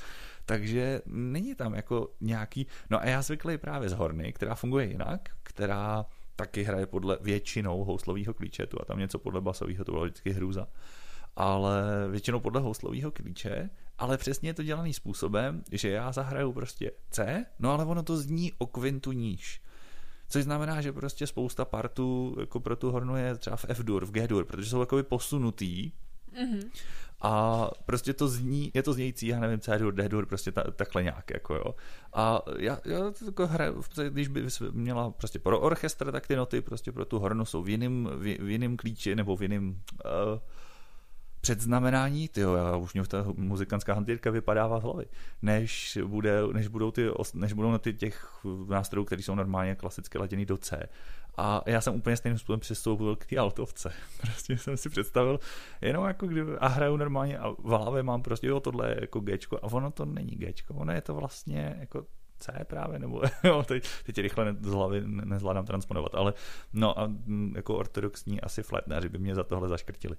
Takže 0.44 1.02
není 1.06 1.54
tam 1.54 1.74
jako 1.74 2.08
nějaký... 2.20 2.66
No 2.90 3.00
a 3.00 3.06
já 3.06 3.22
zvyklý 3.22 3.58
právě 3.58 3.88
z 3.88 3.92
horny, 3.92 4.32
která 4.32 4.54
funguje 4.54 4.86
jinak, 4.86 5.28
která 5.42 6.06
taky 6.36 6.62
hraje 6.62 6.86
podle 6.86 7.18
většinou 7.20 7.84
houslového 7.84 8.34
klíče, 8.34 8.66
tu 8.66 8.80
a 8.80 8.84
tam 8.84 8.98
něco 8.98 9.18
podle 9.18 9.40
basového, 9.40 9.84
to 9.84 9.92
byla 9.92 10.04
vždycky 10.04 10.30
hrůza, 10.30 10.68
ale 11.36 11.82
většinou 12.10 12.40
podle 12.40 12.60
houslového 12.60 13.10
klíče, 13.10 13.70
ale 13.98 14.18
přesně 14.18 14.48
je 14.48 14.54
to 14.54 14.62
dělaný 14.62 14.94
způsobem, 14.94 15.62
že 15.72 15.90
já 15.90 16.12
zahraju 16.12 16.52
prostě 16.52 16.90
C, 17.10 17.46
no 17.58 17.72
ale 17.72 17.84
ono 17.84 18.02
to 18.02 18.16
zní 18.16 18.52
o 18.58 18.66
kvintu 18.66 19.12
níž. 19.12 19.62
Což 20.32 20.44
znamená, 20.44 20.80
že 20.80 20.92
prostě 20.92 21.26
spousta 21.26 21.64
partů 21.64 22.36
jako 22.40 22.60
pro 22.60 22.76
tu 22.76 22.90
hornu 22.90 23.16
je 23.16 23.36
třeba 23.36 23.56
v 23.56 23.64
F-dur, 23.68 24.06
v 24.06 24.10
G-dur, 24.10 24.44
protože 24.44 24.70
jsou 24.70 24.80
jakoby 24.80 25.02
posunutý 25.02 25.92
Mm-hmm. 26.32 26.70
a 27.20 27.70
prostě 27.86 28.12
to 28.12 28.28
zní, 28.28 28.70
je 28.74 28.82
to 28.82 28.92
znějící, 28.92 29.26
já 29.26 29.40
nevím, 29.40 29.60
C-dur, 29.60 29.94
D-dur, 29.94 30.26
prostě 30.26 30.52
ta, 30.52 30.62
takhle 30.62 31.02
nějak, 31.02 31.30
jako 31.30 31.54
jo. 31.54 31.74
A 32.12 32.42
já, 32.58 32.78
já 32.84 33.10
to 33.10 33.24
jako 33.24 33.46
hraju, 33.46 33.82
když 34.08 34.28
by 34.28 34.46
měla 34.70 35.10
prostě 35.10 35.38
pro 35.38 35.60
orchestr, 35.60 36.12
tak 36.12 36.26
ty 36.26 36.36
noty 36.36 36.60
prostě 36.60 36.92
pro 36.92 37.04
tu 37.04 37.18
hornu 37.18 37.44
jsou 37.44 37.62
v 37.62 37.68
jiným, 37.68 38.08
v, 38.12 38.38
v 38.38 38.76
klíči, 38.76 39.14
nebo 39.14 39.36
v 39.36 39.42
jiným 39.42 39.82
uh, 40.04 40.40
předznamenání, 41.42 42.28
tyjo, 42.28 42.54
já 42.54 42.76
už 42.76 42.94
mě 42.94 43.02
ta 43.02 43.24
muzikantská 43.36 43.94
hantýrka 43.94 44.30
vypadává 44.30 44.80
z 44.80 44.82
hlavy, 44.82 45.06
než, 45.42 45.98
bude, 46.06 46.40
než 46.52 46.68
budou 46.68 46.90
ty, 46.90 47.10
než 47.34 47.52
budou 47.52 47.70
noty 47.70 47.94
těch 47.94 48.44
nástrojů, 48.68 49.04
které 49.04 49.22
jsou 49.22 49.34
normálně 49.34 49.74
klasicky 49.74 50.18
laděny 50.18 50.46
do 50.46 50.56
C. 50.56 50.88
A 51.36 51.62
já 51.66 51.80
jsem 51.80 51.94
úplně 51.94 52.16
stejným 52.16 52.38
způsobem 52.38 52.60
přistoupil 52.60 53.16
k 53.16 53.26
té 53.26 53.36
altovce. 53.36 53.92
Prostě 54.20 54.58
jsem 54.58 54.76
si 54.76 54.90
představil, 54.90 55.40
jenom 55.80 56.04
jako 56.04 56.26
kdyby, 56.26 56.52
a 56.58 56.68
hraju 56.68 56.96
normálně 56.96 57.38
a 57.38 57.50
v 57.50 57.68
hlavě 57.68 58.02
mám 58.02 58.22
prostě, 58.22 58.46
jo, 58.46 58.60
tohle 58.60 58.88
je 58.88 58.98
jako 59.00 59.20
Gčko 59.20 59.56
a 59.56 59.64
ono 59.64 59.90
to 59.90 60.04
není 60.04 60.36
Gčko, 60.36 60.74
ono 60.74 60.92
je 60.92 61.00
to 61.00 61.14
vlastně 61.14 61.76
jako 61.80 62.06
C 62.38 62.64
právě, 62.64 62.98
nebo 62.98 63.22
jo, 63.44 63.62
teď, 63.62 63.88
teď 64.04 64.18
rychle 64.18 64.56
z 64.60 64.72
hlavy 64.72 65.02
nezvládám 65.04 65.66
transponovat, 65.66 66.14
ale 66.14 66.34
no 66.72 66.98
a 66.98 67.10
jako 67.54 67.76
ortodoxní 67.76 68.40
asi 68.40 68.62
flétnéři 68.62 69.08
by 69.08 69.18
mě 69.18 69.34
za 69.34 69.44
tohle 69.44 69.68
zaškrtili. 69.68 70.16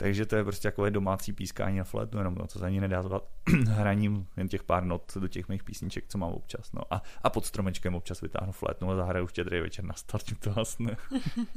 Takže 0.00 0.26
to 0.26 0.36
je 0.36 0.44
prostě 0.44 0.68
takové 0.68 0.90
domácí 0.90 1.32
pískání 1.32 1.78
na 1.78 1.84
flétnu, 1.84 2.18
jenom 2.20 2.34
no, 2.34 2.46
co 2.46 2.58
za 2.58 2.68
ní 2.68 2.80
nedá 2.80 3.02
zvat 3.02 3.28
hraním 3.68 4.26
jen 4.36 4.48
těch 4.48 4.62
pár 4.62 4.84
not 4.84 5.16
do 5.16 5.28
těch 5.28 5.48
mých 5.48 5.64
písniček, 5.64 6.04
co 6.08 6.18
mám 6.18 6.32
občas. 6.32 6.72
No. 6.72 6.94
A, 6.94 7.02
a 7.22 7.30
pod 7.30 7.46
stromečkem 7.46 7.94
občas 7.94 8.20
vytáhnu 8.20 8.52
flétnu 8.52 8.90
a 8.90 8.96
zahraju 8.96 9.26
štědrý 9.26 9.60
večer 9.60 9.84
na 9.84 9.94
start, 9.94 10.24
to 10.38 10.50
vlastně. 10.50 10.96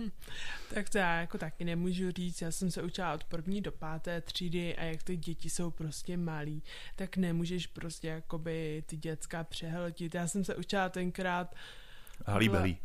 tak 0.73 0.89
to 0.89 0.97
já 0.97 1.19
jako 1.19 1.37
taky 1.37 1.65
nemůžu 1.65 2.11
říct, 2.11 2.41
já 2.41 2.51
jsem 2.51 2.71
se 2.71 2.83
učila 2.83 3.13
od 3.13 3.23
první 3.23 3.61
do 3.61 3.71
páté 3.71 4.21
třídy 4.21 4.75
a 4.75 4.83
jak 4.83 5.03
ty 5.03 5.17
děti 5.17 5.49
jsou 5.49 5.71
prostě 5.71 6.17
malí, 6.17 6.63
tak 6.95 7.17
nemůžeš 7.17 7.67
prostě 7.67 8.07
jakoby 8.07 8.83
ty 8.85 8.97
děcka 8.97 9.43
přehltit. 9.43 10.15
Já 10.15 10.27
jsem 10.27 10.43
se 10.43 10.55
učila 10.55 10.89
tenkrát 10.89 11.55
Halíbelí. 12.25 12.77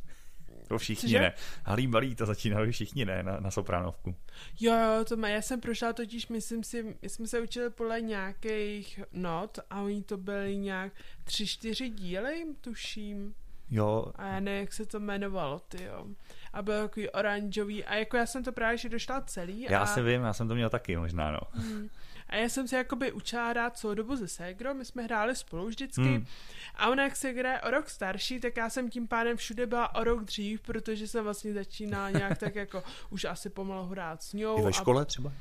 To 0.68 0.78
všichni 0.78 1.08
Cože? 1.08 1.20
ne. 1.20 1.32
Halíbalí 1.64 2.14
to 2.14 2.26
začínali 2.26 2.72
všichni 2.72 3.04
ne 3.04 3.22
na, 3.22 3.40
na 3.40 3.50
sopránovku. 3.50 4.14
Jo, 4.60 4.72
jo, 4.72 5.04
to 5.04 5.16
má. 5.16 5.28
Já 5.28 5.42
jsem 5.42 5.60
prošla 5.60 5.92
totiž, 5.92 6.28
myslím 6.28 6.64
si, 6.64 6.96
my 7.02 7.08
jsme 7.08 7.26
se 7.26 7.40
učili 7.40 7.70
podle 7.70 8.00
nějakých 8.00 9.00
not 9.12 9.58
a 9.70 9.82
oni 9.82 10.02
to 10.02 10.16
byly 10.16 10.56
nějak 10.56 10.92
tři, 11.24 11.46
čtyři 11.46 11.88
díly, 11.88 12.44
tuším. 12.60 13.34
Jo. 13.70 14.12
A 14.14 14.26
já 14.26 14.40
nevím, 14.40 14.60
jak 14.60 14.72
se 14.72 14.86
to 14.86 14.98
jmenovalo, 14.98 15.58
ty 15.68 15.84
jo. 15.84 16.06
A 16.52 16.62
byl 16.62 16.82
takový 16.82 17.10
oranžový. 17.10 17.84
A 17.84 17.94
jako 17.94 18.16
já 18.16 18.26
jsem 18.26 18.44
to 18.44 18.52
právě 18.52 18.78
že 18.78 18.88
došla 18.88 19.20
celý. 19.20 19.66
Já 19.70 19.80
a... 19.80 19.86
si 19.86 20.02
vím, 20.02 20.22
já 20.22 20.32
jsem 20.32 20.48
to 20.48 20.54
měl 20.54 20.70
taky 20.70 20.96
možná, 20.96 21.32
no. 21.32 21.40
Hmm. 21.52 21.88
A 22.28 22.36
já 22.36 22.48
jsem 22.48 22.68
se 22.68 22.76
jakoby 22.76 23.12
učila 23.12 23.50
hrát 23.50 23.78
celou 23.78 23.94
dobu 23.94 24.16
se 24.16 24.28
Segro, 24.28 24.74
my 24.74 24.84
jsme 24.84 25.02
hráli 25.02 25.36
spolu 25.36 25.66
vždycky. 25.66 26.02
Hmm. 26.02 26.26
A 26.74 26.88
ona, 26.88 27.04
jak 27.04 27.16
se 27.16 27.28
je 27.28 27.60
o 27.60 27.70
rok 27.70 27.88
starší, 27.88 28.40
tak 28.40 28.56
já 28.56 28.70
jsem 28.70 28.90
tím 28.90 29.08
pádem 29.08 29.36
všude 29.36 29.66
byla 29.66 29.94
o 29.94 30.04
rok 30.04 30.24
dřív, 30.24 30.60
protože 30.60 31.08
jsem 31.08 31.24
vlastně 31.24 31.52
začínala 31.52 32.10
nějak 32.10 32.38
tak 32.38 32.54
jako 32.54 32.82
už 33.10 33.24
asi 33.24 33.50
pomalu 33.50 33.86
hrát 33.86 34.22
s 34.22 34.32
ňou. 34.32 34.58
I 34.58 34.62
ve 34.62 34.72
škole 34.72 35.02
a... 35.02 35.04
třeba? 35.04 35.32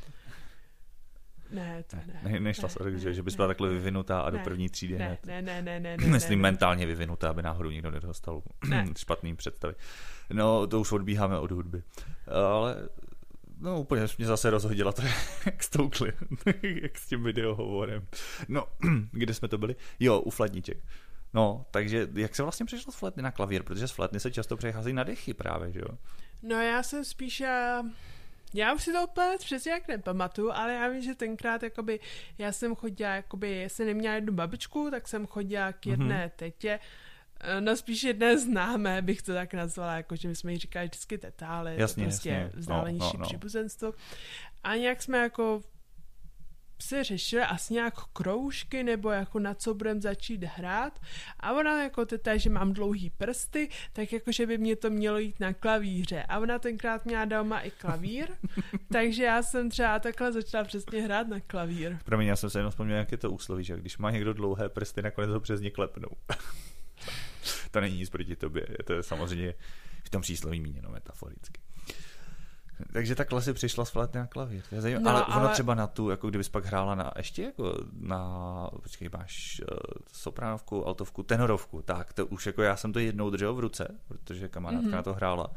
Ne, 1.51 1.83
to 1.87 1.95
ne. 1.95 2.21
ne 2.23 2.39
nešla 2.39 2.69
ne, 2.83 2.91
ne, 2.91 2.99
že, 2.99 3.13
že 3.13 3.23
bys 3.23 3.35
byla 3.35 3.47
takhle 3.47 3.69
vyvinutá 3.69 4.21
a 4.21 4.29
ne, 4.29 4.37
do 4.37 4.43
první 4.43 4.69
třídy 4.69 4.97
ne, 4.97 5.05
hned. 5.05 5.25
Ne, 5.25 5.41
ne, 5.41 5.61
ne, 5.61 5.79
ne, 5.79 5.97
ne. 5.97 6.07
Myslím 6.07 6.39
ne, 6.39 6.43
mentálně 6.43 6.85
vyvinutá, 6.85 7.29
aby 7.29 7.41
náhodou 7.41 7.69
nikdo 7.69 7.91
nedostal 7.91 8.41
ne. 8.69 8.85
špatný 8.97 9.35
představy. 9.35 9.73
No, 10.33 10.67
to 10.67 10.79
už 10.79 10.91
odbíháme 10.91 11.39
od 11.39 11.51
hudby. 11.51 11.83
Ale 12.27 12.75
No 13.59 13.81
úplně 13.81 14.05
mě 14.17 14.27
zase 14.27 14.49
rozhodila 14.49 14.91
to, 14.91 15.01
jak 15.45 15.63
s 15.63 15.69
tou 15.69 15.89
jak 16.81 16.97
s 16.97 17.07
tím 17.07 17.23
videohovorem. 17.23 18.07
No, 18.47 18.67
kde 19.11 19.33
jsme 19.33 19.47
to 19.47 19.57
byli? 19.57 19.75
Jo, 19.99 20.19
u 20.19 20.29
flatníček. 20.29 20.77
No, 21.33 21.65
takže 21.71 22.07
jak 22.13 22.35
se 22.35 22.43
vlastně 22.43 22.65
přišlo 22.65 22.91
z 22.91 22.95
fletny 22.95 23.23
na 23.23 23.31
klavír? 23.31 23.63
Protože 23.63 23.87
z 23.87 23.91
fletny 23.91 24.19
se 24.19 24.31
často 24.31 24.57
přechází 24.57 24.93
na 24.93 25.03
dechy 25.03 25.33
právě, 25.33 25.71
že 25.71 25.79
jo? 25.79 25.97
No 26.43 26.61
já 26.61 26.83
jsem 26.83 27.05
spíše... 27.05 27.73
Já 28.53 28.73
už 28.73 28.83
si 28.83 28.93
to 28.93 29.03
úplně 29.03 29.37
přesně 29.39 29.71
jak 29.71 29.87
nepamatuju, 29.87 30.51
ale 30.51 30.73
já 30.73 30.87
vím, 30.87 31.01
že 31.01 31.15
tenkrát 31.15 31.63
jakoby, 31.63 31.99
já 32.37 32.51
jsem 32.51 32.75
chodila, 32.75 33.15
jakoby, 33.15 33.63
jsem 33.63 33.85
neměla 33.87 34.15
jednu 34.15 34.33
babičku, 34.33 34.87
tak 34.91 35.07
jsem 35.07 35.27
chodila 35.27 35.73
k 35.73 35.85
jedné 35.85 36.27
mm-hmm. 36.27 36.31
tetě, 36.35 36.79
No 37.59 37.75
spíš 37.75 38.03
jedné 38.03 38.37
známé, 38.37 39.01
bych 39.01 39.21
to 39.21 39.33
tak 39.33 39.53
nazvala, 39.53 39.95
jako 39.95 40.15
že 40.15 40.27
my 40.27 40.35
jsme 40.35 40.51
jí 40.51 40.57
říkali 40.57 40.85
vždycky 40.87 41.17
teta, 41.17 41.47
ale 41.47 41.75
jasně, 41.77 42.03
prostě 42.03 42.29
jasně. 42.29 42.59
vzdálenější 42.59 43.05
no, 43.05 43.13
no, 43.13 43.19
no. 43.19 43.25
příbuzenstvo. 43.25 43.93
A 44.63 44.75
nějak 44.75 45.03
jsme 45.03 45.17
jako 45.17 45.61
se 46.81 47.03
řešili 47.03 47.41
asi 47.41 47.73
nějak 47.73 47.93
kroužky 48.13 48.83
nebo 48.83 49.09
jako 49.09 49.39
na 49.39 49.53
co 49.53 49.73
budeme 49.73 50.01
začít 50.01 50.43
hrát 50.43 50.99
a 51.39 51.53
ona 51.53 51.83
jako 51.83 52.05
teta, 52.05 52.37
že 52.37 52.49
mám 52.49 52.73
dlouhý 52.73 53.09
prsty, 53.09 53.69
tak 53.93 54.13
jako, 54.13 54.31
že 54.31 54.45
by 54.45 54.57
mě 54.57 54.75
to 54.75 54.89
mělo 54.89 55.17
jít 55.17 55.39
na 55.39 55.53
klavíře 55.53 56.23
a 56.23 56.39
ona 56.39 56.59
tenkrát 56.59 57.05
měla 57.05 57.25
doma 57.25 57.59
i 57.59 57.71
klavír, 57.71 58.27
takže 58.91 59.23
já 59.23 59.43
jsem 59.43 59.69
třeba 59.69 59.99
takhle 59.99 60.31
začala 60.31 60.63
přesně 60.63 61.01
hrát 61.01 61.27
na 61.27 61.39
klavír. 61.39 61.97
Promiň, 62.05 62.27
já 62.27 62.35
jsem 62.35 62.49
se 62.49 62.59
jenom 62.59 62.71
vzpomněl, 62.71 62.97
jak 62.97 63.11
je 63.11 63.17
to 63.17 63.31
úsloví, 63.31 63.63
že 63.63 63.77
když 63.77 63.97
má 63.97 64.11
někdo 64.11 64.33
dlouhé 64.33 64.69
prsty, 64.69 65.01
nakonec 65.01 65.29
ho 65.29 65.39
přes 65.39 65.61
ně 65.61 65.71
klepnou. 65.71 66.09
to 67.71 67.81
není 67.81 67.97
nic 67.97 68.09
proti 68.09 68.35
tobě, 68.35 68.67
to 68.85 68.93
je 68.93 69.03
samozřejmě 69.03 69.53
v 70.03 70.09
tom 70.09 70.21
přísloví 70.21 70.61
míněno 70.61 70.89
metaforicky. 70.89 71.61
Takže 72.93 73.15
takhle 73.15 73.41
si 73.41 73.53
přišla 73.53 73.85
s 73.85 73.89
flétny 73.89 74.19
na 74.19 74.27
klavír. 74.27 74.61
To 74.69 74.75
je 74.75 74.81
zajímavé. 74.81 75.05
No, 75.05 75.11
ale, 75.11 75.23
ale 75.23 75.45
ono 75.45 75.53
třeba 75.53 75.75
na 75.75 75.87
tu, 75.87 76.09
jako 76.09 76.29
kdybys 76.29 76.49
pak 76.49 76.65
hrála 76.65 76.95
na 76.95 77.11
ještě 77.17 77.43
jako 77.43 77.75
na, 77.99 78.69
počkej, 78.83 79.09
máš 79.17 79.61
uh, 79.61 79.77
sopránovku, 80.13 80.87
altovku, 80.87 81.23
tenorovku, 81.23 81.81
tak 81.81 82.13
to 82.13 82.27
už 82.27 82.45
jako 82.45 82.61
já 82.61 82.75
jsem 82.75 82.93
to 82.93 82.99
jednou 82.99 83.29
držel 83.29 83.53
v 83.53 83.59
ruce, 83.59 83.99
protože 84.07 84.47
kamarádka 84.47 84.87
mm-hmm. 84.87 84.91
na 84.91 85.03
to 85.03 85.13
hrála. 85.13 85.51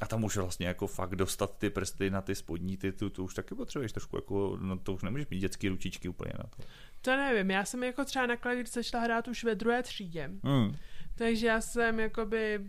A 0.00 0.06
tam 0.06 0.24
už 0.24 0.36
vlastně 0.36 0.66
jako 0.66 0.86
fakt 0.86 1.16
dostat 1.16 1.58
ty 1.58 1.70
prsty 1.70 2.10
na 2.10 2.20
ty 2.20 2.34
spodní, 2.34 2.76
ty, 2.76 2.92
tu, 2.92 3.10
tu 3.10 3.24
už 3.24 3.34
taky 3.34 3.54
potřebuješ 3.54 3.92
trošku, 3.92 4.16
jako, 4.16 4.58
no 4.60 4.78
to 4.78 4.92
už 4.92 5.02
nemůžeš 5.02 5.26
mít 5.28 5.38
dětský 5.38 5.68
ručičky 5.68 6.08
úplně 6.08 6.32
na 6.38 6.44
to. 6.44 6.62
To 7.02 7.16
nevím, 7.16 7.50
já 7.50 7.64
jsem 7.64 7.82
jako 7.82 8.04
třeba 8.04 8.26
na 8.26 8.36
klavír 8.36 8.66
začala 8.68 9.04
hrát 9.04 9.28
už 9.28 9.44
ve 9.44 9.54
druhé 9.54 9.82
třídě. 9.82 10.28
Mm. 10.28 10.76
Takže 11.18 11.46
já 11.46 11.60
jsem 11.60 12.00
jakoby 12.00 12.60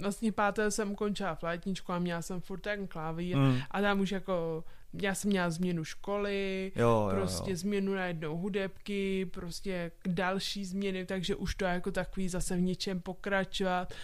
vlastně 0.00 0.32
páté 0.32 0.70
jsem 0.70 0.94
končila 0.94 1.34
flétničku 1.34 1.92
a 1.92 1.98
měla 1.98 2.22
jsem 2.22 2.40
furt 2.40 2.60
ten 2.60 2.86
klavír 2.86 3.36
mm. 3.36 3.58
a 3.70 3.80
tam 3.80 4.00
už 4.00 4.10
jako 4.10 4.64
já 5.02 5.14
jsem 5.14 5.30
měla 5.30 5.50
změnu 5.50 5.84
školy, 5.84 6.72
jo, 6.76 7.08
prostě 7.10 7.50
jo, 7.50 7.54
jo. 7.54 7.56
změnu 7.56 7.94
na 7.94 8.06
jednou 8.06 8.36
hudebky, 8.36 9.26
prostě 9.26 9.90
další 10.06 10.64
změny, 10.64 11.06
takže 11.06 11.34
už 11.34 11.54
to 11.54 11.64
jako 11.64 11.90
takový 11.90 12.28
zase 12.28 12.56
v 12.56 12.60
něčem 12.60 13.00
pokračovat. 13.00 13.94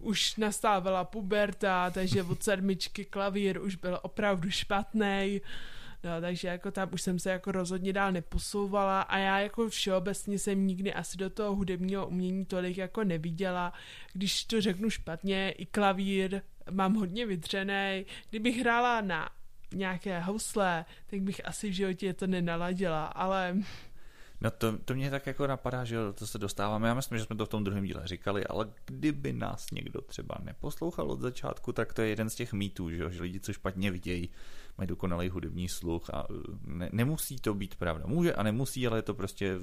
Už 0.00 0.36
nastávala 0.36 1.04
puberta, 1.04 1.90
takže 1.90 2.22
od 2.22 2.42
sedmičky 2.42 3.04
klavír 3.04 3.60
už 3.60 3.76
byl 3.76 3.98
opravdu 4.02 4.50
špatný. 4.50 5.40
No, 6.06 6.20
takže 6.20 6.48
jako 6.48 6.70
tam 6.70 6.88
už 6.92 7.02
jsem 7.02 7.18
se 7.18 7.30
jako 7.30 7.52
rozhodně 7.52 7.92
dál 7.92 8.12
neposouvala 8.12 9.00
a 9.00 9.18
já 9.18 9.38
jako 9.38 9.68
všeobecně 9.68 10.38
jsem 10.38 10.66
nikdy 10.66 10.94
asi 10.94 11.16
do 11.16 11.30
toho 11.30 11.54
hudebního 11.54 12.06
umění 12.06 12.44
tolik 12.44 12.76
jako 12.76 13.04
neviděla. 13.04 13.72
Když 14.12 14.44
to 14.44 14.60
řeknu 14.60 14.90
špatně, 14.90 15.50
i 15.50 15.66
klavír 15.66 16.42
mám 16.70 16.94
hodně 16.94 17.26
vydřený. 17.26 18.06
Kdybych 18.30 18.58
hrála 18.58 19.00
na 19.00 19.30
nějaké 19.74 20.20
housle, 20.20 20.84
tak 21.06 21.20
bych 21.20 21.48
asi 21.48 21.70
v 21.70 21.72
životě 21.72 22.14
to 22.14 22.26
nenaladila, 22.26 23.06
ale 23.06 23.56
No 24.40 24.50
to, 24.50 24.78
to 24.78 24.94
mě 24.94 25.10
tak 25.10 25.26
jako 25.26 25.46
napadá, 25.46 25.84
že 25.84 25.96
to 26.14 26.26
se 26.26 26.38
dostáváme, 26.38 26.88
já 26.88 26.94
myslím, 26.94 27.18
že 27.18 27.24
jsme 27.24 27.36
to 27.36 27.46
v 27.46 27.48
tom 27.48 27.64
druhém 27.64 27.84
díle 27.84 28.02
říkali, 28.04 28.46
ale 28.46 28.68
kdyby 28.84 29.32
nás 29.32 29.70
někdo 29.70 30.00
třeba 30.00 30.34
neposlouchal 30.42 31.10
od 31.10 31.20
začátku, 31.20 31.72
tak 31.72 31.94
to 31.94 32.02
je 32.02 32.08
jeden 32.08 32.30
z 32.30 32.34
těch 32.34 32.52
mýtů, 32.52 32.90
že, 32.90 33.10
že 33.10 33.22
lidi, 33.22 33.40
co 33.40 33.52
špatně 33.52 33.90
vidějí, 33.90 34.30
mají 34.78 34.88
dokonalý 34.88 35.28
hudební 35.28 35.68
sluch 35.68 36.10
a 36.10 36.26
ne, 36.64 36.88
nemusí 36.92 37.36
to 37.36 37.54
být 37.54 37.74
pravda. 37.74 38.04
Může 38.06 38.34
a 38.34 38.42
nemusí, 38.42 38.86
ale 38.86 38.98
je 38.98 39.02
to 39.02 39.14
prostě 39.14 39.58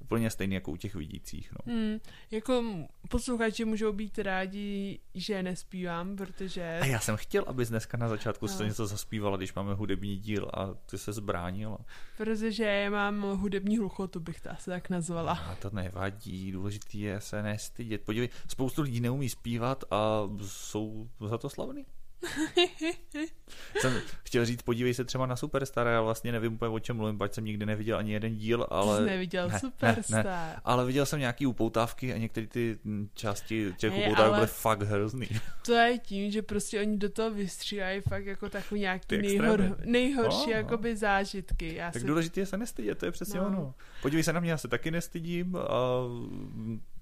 úplně 0.00 0.30
stejný 0.30 0.54
jako 0.54 0.70
u 0.70 0.76
těch 0.76 0.94
vidících. 0.94 1.52
No. 1.52 1.74
Hmm, 1.74 1.98
jako 2.30 2.64
posluchači 3.08 3.64
můžou 3.64 3.92
být 3.92 4.18
rádi, 4.18 4.98
že 5.14 5.42
nespívám, 5.42 6.16
protože... 6.16 6.78
A 6.82 6.86
já 6.86 7.00
jsem 7.00 7.16
chtěl, 7.16 7.44
abys 7.46 7.68
dneska 7.68 7.96
na 7.96 8.08
začátku 8.08 8.46
no. 8.46 8.66
něco 8.66 8.86
zaspívala, 8.86 9.36
když 9.36 9.54
máme 9.54 9.74
hudební 9.74 10.16
díl 10.16 10.50
a 10.54 10.74
ty 10.74 10.98
se 10.98 11.12
zbránila. 11.12 11.78
Protože 12.16 12.86
mám 12.90 13.22
hudební 13.22 13.78
hluchotu, 13.78 14.20
bych 14.20 14.40
to 14.40 14.50
asi 14.50 14.70
tak 14.70 14.90
nazvala. 14.90 15.32
A 15.32 15.54
to 15.54 15.70
nevadí, 15.72 16.52
důležitý 16.52 17.00
je 17.00 17.20
se 17.20 17.42
nestydět. 17.42 18.02
Podívej, 18.04 18.28
spoustu 18.48 18.82
lidí 18.82 19.00
neumí 19.00 19.28
zpívat 19.28 19.84
a 19.90 20.22
jsou 20.46 21.08
za 21.28 21.38
to 21.38 21.50
slavný. 21.50 21.86
jsem 23.80 24.00
chtěl 24.22 24.44
říct, 24.44 24.62
podívej 24.62 24.94
se 24.94 25.04
třeba 25.04 25.26
na 25.26 25.36
Superstar, 25.36 25.86
já 25.86 26.02
vlastně 26.02 26.32
nevím 26.32 26.52
úplně 26.52 26.68
o 26.68 26.78
čem 26.78 26.96
mluvím, 26.96 27.18
pač 27.18 27.34
jsem 27.34 27.44
nikdy 27.44 27.66
neviděl 27.66 27.98
ani 27.98 28.12
jeden 28.12 28.36
díl, 28.36 28.66
ale... 28.70 28.98
Jsi 28.98 29.06
neviděl 29.06 29.48
ne, 29.48 29.58
Superstar. 29.58 30.24
Ne, 30.24 30.30
ne, 30.30 30.56
ale 30.64 30.86
viděl 30.86 31.06
jsem 31.06 31.20
nějaký 31.20 31.46
upoutávky 31.46 32.12
a 32.12 32.18
některé 32.18 32.46
ty 32.46 32.78
části 33.14 33.74
těch 33.76 33.92
ne, 33.92 34.04
upoutávek 34.04 34.34
byly 34.34 34.46
fakt 34.46 34.82
hrozný. 34.82 35.28
To 35.66 35.72
je 35.72 35.98
tím, 35.98 36.30
že 36.30 36.42
prostě 36.42 36.80
oni 36.80 36.96
do 36.96 37.08
toho 37.08 37.30
vystříhají 37.30 38.00
fakt 38.00 38.26
jako 38.26 38.48
takový 38.48 38.80
nějaký 38.80 39.18
nejhor, 39.18 39.76
nejhorší 39.84 40.50
no, 40.50 40.56
jakoby 40.56 40.96
zážitky. 40.96 41.74
Já 41.74 41.90
tak 41.90 42.02
si... 42.02 42.08
důležité 42.08 42.40
je 42.40 42.46
se 42.46 42.56
nestydět, 42.56 42.98
to 42.98 43.06
je 43.06 43.12
přesně 43.12 43.40
no. 43.40 43.46
ono. 43.46 43.74
Podívej 44.02 44.22
se 44.22 44.32
na 44.32 44.40
mě, 44.40 44.50
já 44.50 44.58
se 44.58 44.68
taky 44.68 44.90
nestydím 44.90 45.56
a 45.56 45.68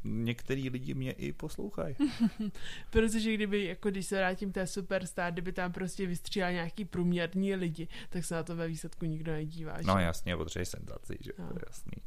některý 0.04 0.70
lidi 0.70 0.94
mě 0.94 1.12
i 1.12 1.32
poslouchají. 1.32 1.94
Protože 2.90 3.34
kdyby, 3.34 3.64
jako 3.64 3.90
když 3.90 4.06
se 4.06 4.16
vrátím 4.16 4.52
té 4.52 4.66
superstar, 4.66 5.32
kdyby 5.32 5.52
tam 5.52 5.72
prostě 5.72 6.06
vystříhal 6.06 6.52
nějaký 6.52 6.84
průměrní 6.84 7.54
lidi, 7.54 7.88
tak 8.08 8.24
se 8.24 8.34
na 8.34 8.42
to 8.42 8.56
ve 8.56 8.68
výsledku 8.68 9.04
nikdo 9.04 9.32
nedívá. 9.32 9.82
Že? 9.82 9.86
No 9.86 9.98
jasně, 9.98 10.36
potřebuje 10.36 10.66
senzaci, 10.66 11.18
že 11.20 11.32
no. 11.38 11.48
to 11.48 11.54
je 11.54 11.62
jasný. 11.66 12.02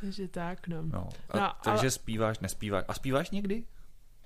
Takže 0.00 0.28
tak, 0.28 0.68
no. 0.68 0.82
no, 0.82 1.08
a 1.30 1.38
no 1.38 1.52
takže 1.64 1.80
ale... 1.80 1.90
zpíváš, 1.90 2.38
nespíváš. 2.38 2.84
A 2.88 2.94
zpíváš 2.94 3.30
někdy? 3.30 3.64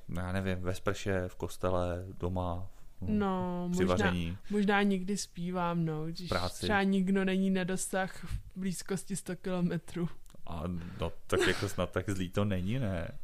No, 0.08 0.22
já 0.22 0.32
nevím, 0.32 0.58
ve 0.58 0.74
sprše, 0.74 1.28
v 1.28 1.36
kostele, 1.36 2.04
doma, 2.18 2.68
No, 3.00 3.68
možná, 3.68 4.14
možná 4.50 4.82
někdy 4.82 5.16
zpívám, 5.16 5.84
no, 5.84 6.06
když 6.06 6.28
Práci. 6.28 6.62
třeba 6.62 6.82
nikdo 6.82 7.24
není 7.24 7.50
na 7.50 7.64
dosah 7.64 8.24
v 8.24 8.38
blízkosti 8.56 9.16
100 9.16 9.36
kilometrů. 9.36 10.08
A 10.46 10.62
no, 11.00 11.12
tak 11.26 11.46
jako 11.46 11.68
snad 11.68 11.90
tak 11.90 12.10
zlý 12.10 12.28
to 12.28 12.44
není, 12.44 12.78
ne? 12.78 13.18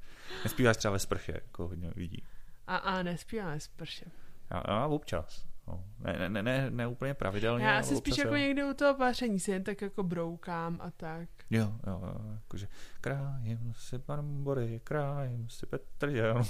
Nespíváš 0.45 0.77
třeba 0.77 0.93
ve 0.93 0.99
sprše, 0.99 1.33
jako 1.33 1.69
hodně 1.69 1.93
lidí. 1.97 2.23
A, 2.67 2.77
a 2.77 3.03
nespívám 3.03 3.51
ve 3.51 3.61
sprše. 3.61 4.05
A, 4.51 4.59
a 4.59 4.87
občas. 4.87 5.51
No. 5.71 5.85
Ne, 5.99 6.19
ne, 6.19 6.29
ne, 6.29 6.43
ne, 6.43 6.71
ne 6.71 6.87
úplně 6.87 7.15
pravidelně. 7.15 7.65
Já 7.65 7.79
asi 7.79 7.97
spíš 7.97 8.19
jako 8.19 8.37
někdy 8.37 8.65
u 8.65 8.75
toho 8.75 8.95
páření 8.95 9.41
si 9.41 9.51
jen 9.51 9.65
tak 9.65 9.83
jako 9.83 10.03
broukám 10.03 10.79
a 10.81 10.91
tak. 10.91 11.29
Jo, 11.51 11.73
jo, 11.87 12.01
jo 12.03 12.21
jakože 12.35 12.69
krájím 13.01 13.73
si 13.77 13.99
barbory, 13.99 14.81
krájím 14.85 15.49
si 15.49 15.67
Petr, 15.67 16.09
jo. 16.09 16.45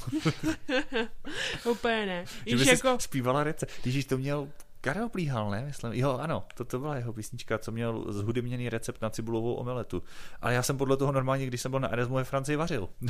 úplně 1.71 2.07
ne. 2.07 2.25
Že 2.47 2.57
by 2.57 2.67
jako... 2.67 2.99
zpívala 3.01 3.45
rece. 3.45 3.67
Když 3.83 4.05
to 4.05 4.19
měl 4.19 4.49
Karel 4.81 5.09
Plíhal, 5.09 5.51
ne? 5.51 5.65
Myslím. 5.67 5.93
Jo, 5.93 6.19
ano, 6.19 6.45
to, 6.55 6.65
to 6.65 6.79
byla 6.79 6.97
jeho 6.97 7.13
písnička, 7.13 7.59
co 7.59 7.73
měl 7.73 8.13
zhudebněný 8.13 8.69
recept 8.69 9.03
na 9.03 9.11
cibulovou 9.11 9.55
omeletu. 9.55 10.03
Ale 10.41 10.55
já 10.55 10.63
jsem 10.63 10.79
podle 10.79 10.97
toho 10.97 11.13
normálně, 11.13 11.47
když 11.47 11.61
jsem 11.61 11.71
byl 11.71 11.81
na 11.81 11.89
Erasmu 11.89 12.15
ve 12.15 12.25
Francii, 12.25 12.57
vařil. 12.57 12.89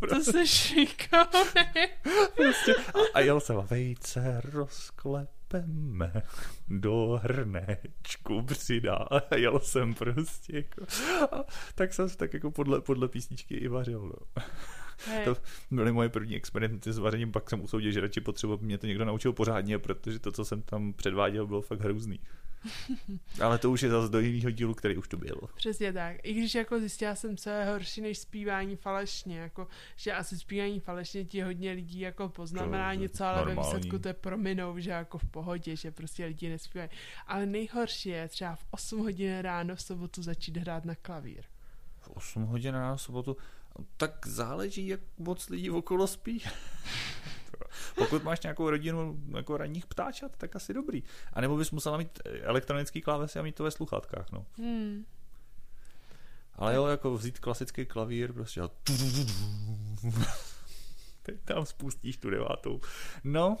Prostě. 0.00 0.32
To 0.32 0.38
se 0.38 0.46
šikovný. 0.46 1.88
prostě. 2.36 2.74
A, 2.74 2.98
a 3.14 3.20
jel 3.20 3.40
jsem 3.40 3.56
vejce 3.56 4.40
rozklepeme 4.44 6.22
do 6.68 7.20
hrnečku 7.22 8.42
přidá. 8.42 8.94
A 9.30 9.36
jel 9.36 9.60
jsem 9.60 9.94
prostě 9.94 10.56
jako. 10.56 10.82
A 11.36 11.44
tak 11.74 11.94
jsem 11.94 12.08
tak 12.08 12.34
jako 12.34 12.50
podle, 12.50 12.80
podle 12.80 13.08
písničky 13.08 13.54
i 13.54 13.68
vařil. 13.68 14.00
No. 14.02 14.42
To 15.24 15.36
byly 15.70 15.92
moje 15.92 16.08
první 16.08 16.36
experimenty 16.36 16.92
s 16.92 16.98
vařením, 16.98 17.32
pak 17.32 17.50
jsem 17.50 17.60
usoudil, 17.60 17.92
že 17.92 18.00
radši 18.00 18.20
potřebuji, 18.20 18.58
mě 18.60 18.78
to 18.78 18.86
někdo 18.86 19.04
naučil 19.04 19.32
pořádně, 19.32 19.78
protože 19.78 20.18
to, 20.18 20.32
co 20.32 20.44
jsem 20.44 20.62
tam 20.62 20.92
předváděl, 20.92 21.46
bylo 21.46 21.62
fakt 21.62 21.80
hrůzný. 21.80 22.20
Ale 23.42 23.58
to 23.58 23.70
už 23.70 23.82
je 23.82 23.90
zase 23.90 24.12
do 24.12 24.20
jiného 24.20 24.50
dílu, 24.50 24.74
který 24.74 24.96
už 24.96 25.08
to 25.08 25.16
byl. 25.16 25.40
Přesně 25.54 25.92
tak. 25.92 26.16
I 26.22 26.34
když 26.34 26.54
jako 26.54 26.78
zjistila 26.78 27.14
jsem, 27.14 27.36
co 27.36 27.50
je 27.50 27.64
horší 27.64 28.00
než 28.00 28.18
zpívání 28.18 28.76
falešně, 28.76 29.38
jako, 29.38 29.68
že 29.96 30.12
asi 30.12 30.38
zpívání 30.38 30.80
falešně 30.80 31.24
ti 31.24 31.40
hodně 31.40 31.72
lidí 31.72 32.00
jako 32.00 32.28
poznamená 32.28 32.94
to 32.94 33.00
něco, 33.00 33.24
ale 33.24 33.36
normální. 33.36 33.56
ve 33.56 33.62
výsledku 33.62 33.98
to 33.98 34.08
je 34.08 34.14
prominou, 34.14 34.78
že 34.78 34.90
jako 34.90 35.18
v 35.18 35.24
pohodě, 35.24 35.76
že 35.76 35.90
prostě 35.90 36.24
lidi 36.24 36.48
nespívají. 36.48 36.90
Ale 37.26 37.46
nejhorší 37.46 38.08
je 38.08 38.28
třeba 38.28 38.56
v 38.56 38.64
8 38.70 39.00
hodin 39.00 39.38
ráno 39.38 39.76
v 39.76 39.82
sobotu 39.82 40.22
začít 40.22 40.56
hrát 40.56 40.84
na 40.84 40.94
klavír. 40.94 41.44
V 42.00 42.10
8 42.10 42.44
hodin 42.44 42.74
ráno 42.74 42.96
v 42.96 43.02
sobotu? 43.02 43.36
Tak 43.96 44.26
záleží, 44.26 44.86
jak 44.86 45.00
moc 45.18 45.48
lidí 45.48 45.70
okolo 45.70 46.06
spí. 46.06 46.42
Pokud 47.94 48.24
máš 48.24 48.40
nějakou 48.40 48.70
rodinu 48.70 49.20
jako 49.36 49.56
ranních 49.56 49.86
ptáčat, 49.86 50.36
tak 50.36 50.56
asi 50.56 50.74
dobrý. 50.74 51.02
A 51.32 51.40
nebo 51.40 51.56
bys 51.56 51.70
musela 51.70 51.98
mít 51.98 52.18
elektronický 52.24 53.00
klávesy 53.00 53.38
a 53.38 53.42
mít 53.42 53.54
to 53.54 53.64
ve 53.64 53.70
sluchátkách, 53.70 54.32
no. 54.32 54.46
Hmm. 54.58 55.04
Ale 56.54 56.74
jo, 56.74 56.86
jako 56.86 57.14
vzít 57.14 57.38
klasický 57.38 57.86
klavír, 57.86 58.32
prostě 58.32 58.60
a 58.60 58.70
teď 61.22 61.40
tam 61.44 61.66
spustíš 61.66 62.16
tu 62.16 62.30
devátou. 62.30 62.80
No, 63.24 63.58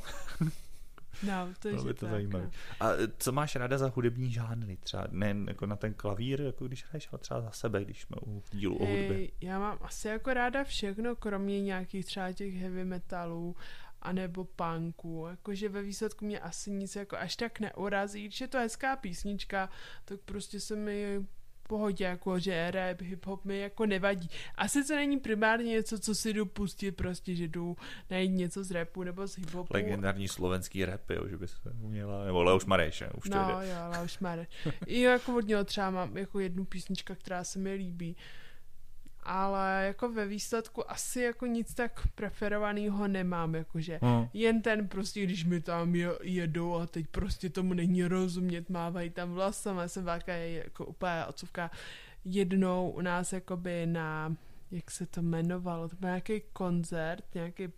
No, 1.26 1.48
to 1.58 1.68
je 1.68 1.74
by 1.74 1.94
to 1.94 1.94
tak, 1.94 2.10
zajímavé. 2.10 2.44
No. 2.44 2.50
A 2.80 2.90
co 3.18 3.32
máš 3.32 3.56
ráda 3.56 3.78
za 3.78 3.92
hudební 3.94 4.30
žánry? 4.30 4.76
Třeba 4.76 5.06
ne 5.10 5.36
jako 5.48 5.66
na 5.66 5.76
ten 5.76 5.94
klavír, 5.94 6.40
jako 6.40 6.66
když 6.66 6.84
hraješ, 6.84 7.08
ale 7.12 7.18
třeba 7.18 7.40
za 7.40 7.50
sebe, 7.50 7.84
když 7.84 8.02
jsme 8.02 8.16
u 8.26 8.42
dílu 8.52 8.76
o 8.76 8.86
hudbě. 8.86 9.28
Já 9.40 9.58
mám 9.58 9.78
asi 9.80 10.08
jako 10.08 10.34
ráda 10.34 10.64
všechno, 10.64 11.16
kromě 11.16 11.60
nějakých 11.60 12.06
třeba 12.06 12.32
těch 12.32 12.54
heavy 12.54 12.84
metalů 12.84 13.56
anebo 14.02 14.44
punku. 14.44 15.26
Jakože 15.30 15.68
ve 15.68 15.82
výsledku 15.82 16.24
mě 16.24 16.40
asi 16.40 16.70
nic 16.70 16.96
jako 16.96 17.16
až 17.16 17.36
tak 17.36 17.60
neurazí. 17.60 18.24
Když 18.24 18.40
je 18.40 18.48
to 18.48 18.58
hezká 18.58 18.96
písnička, 18.96 19.70
tak 20.04 20.20
prostě 20.20 20.60
se 20.60 20.76
mi 20.76 21.26
pohodě, 21.70 22.04
jako 22.04 22.38
že 22.38 22.70
rap, 22.70 23.00
hip-hop 23.00 23.38
mi 23.44 23.58
jako 23.58 23.86
nevadí. 23.86 24.30
Asi 24.54 24.84
to 24.84 24.94
není 24.94 25.18
primárně 25.20 25.70
něco, 25.70 25.98
co 25.98 26.14
si 26.14 26.32
jdu 26.32 26.46
pustit, 26.46 26.92
prostě, 26.92 27.34
že 27.34 27.48
jdu 27.48 27.76
najít 28.10 28.28
něco 28.30 28.64
z 28.64 28.70
rapu 28.70 29.02
nebo 29.02 29.26
z 29.26 29.38
hip-hopu. 29.38 29.66
Legendární 29.70 30.28
slovenský 30.28 30.84
rap, 30.84 31.10
jo, 31.10 31.28
že 31.28 31.36
bys 31.36 31.56
uměla, 31.80 32.24
nebo 32.24 32.42
Leoš 32.42 32.64
Mareš, 32.64 33.02
už 33.14 33.28
to 33.28 33.34
No, 33.38 33.46
jde. 33.60 33.68
jo, 33.68 33.76
Leoš 33.90 34.18
Mareš. 34.18 34.48
I 34.86 35.00
jako 35.00 35.36
od 35.36 35.46
něho 35.46 35.64
třeba 35.64 35.90
mám 35.90 36.16
jako 36.16 36.40
jednu 36.40 36.64
písnička, 36.64 37.14
která 37.14 37.44
se 37.44 37.58
mi 37.58 37.72
líbí 37.74 38.16
ale 39.30 39.84
jako 39.86 40.12
ve 40.12 40.26
výsledku 40.26 40.90
asi 40.90 41.20
jako 41.20 41.46
nic 41.46 41.74
tak 41.74 42.06
preferovaného 42.14 43.08
nemám, 43.08 43.54
jakože 43.54 43.98
hmm. 44.02 44.26
jen 44.32 44.62
ten 44.62 44.88
prostě, 44.88 45.22
když 45.22 45.44
mi 45.44 45.60
tam 45.60 45.94
jedou 46.22 46.74
a 46.74 46.86
teď 46.86 47.06
prostě 47.06 47.50
tomu 47.50 47.74
není 47.74 48.04
rozumět, 48.04 48.70
mávají 48.70 49.10
tam 49.10 49.32
vlasama, 49.32 49.88
jsem 49.88 50.04
velká 50.04 50.32
jako 50.32 50.86
úplně 50.86 51.24
ocuvka 51.28 51.70
jednou 52.24 52.90
u 52.90 53.00
nás 53.00 53.32
jakoby 53.32 53.86
na 53.86 54.36
jak 54.70 54.90
se 54.90 55.06
to 55.06 55.20
jmenovalo, 55.20 55.88
to 55.88 55.96
byl 55.96 56.08
nějaký 56.08 56.42
koncert, 56.52 57.24
nějaký 57.34 57.68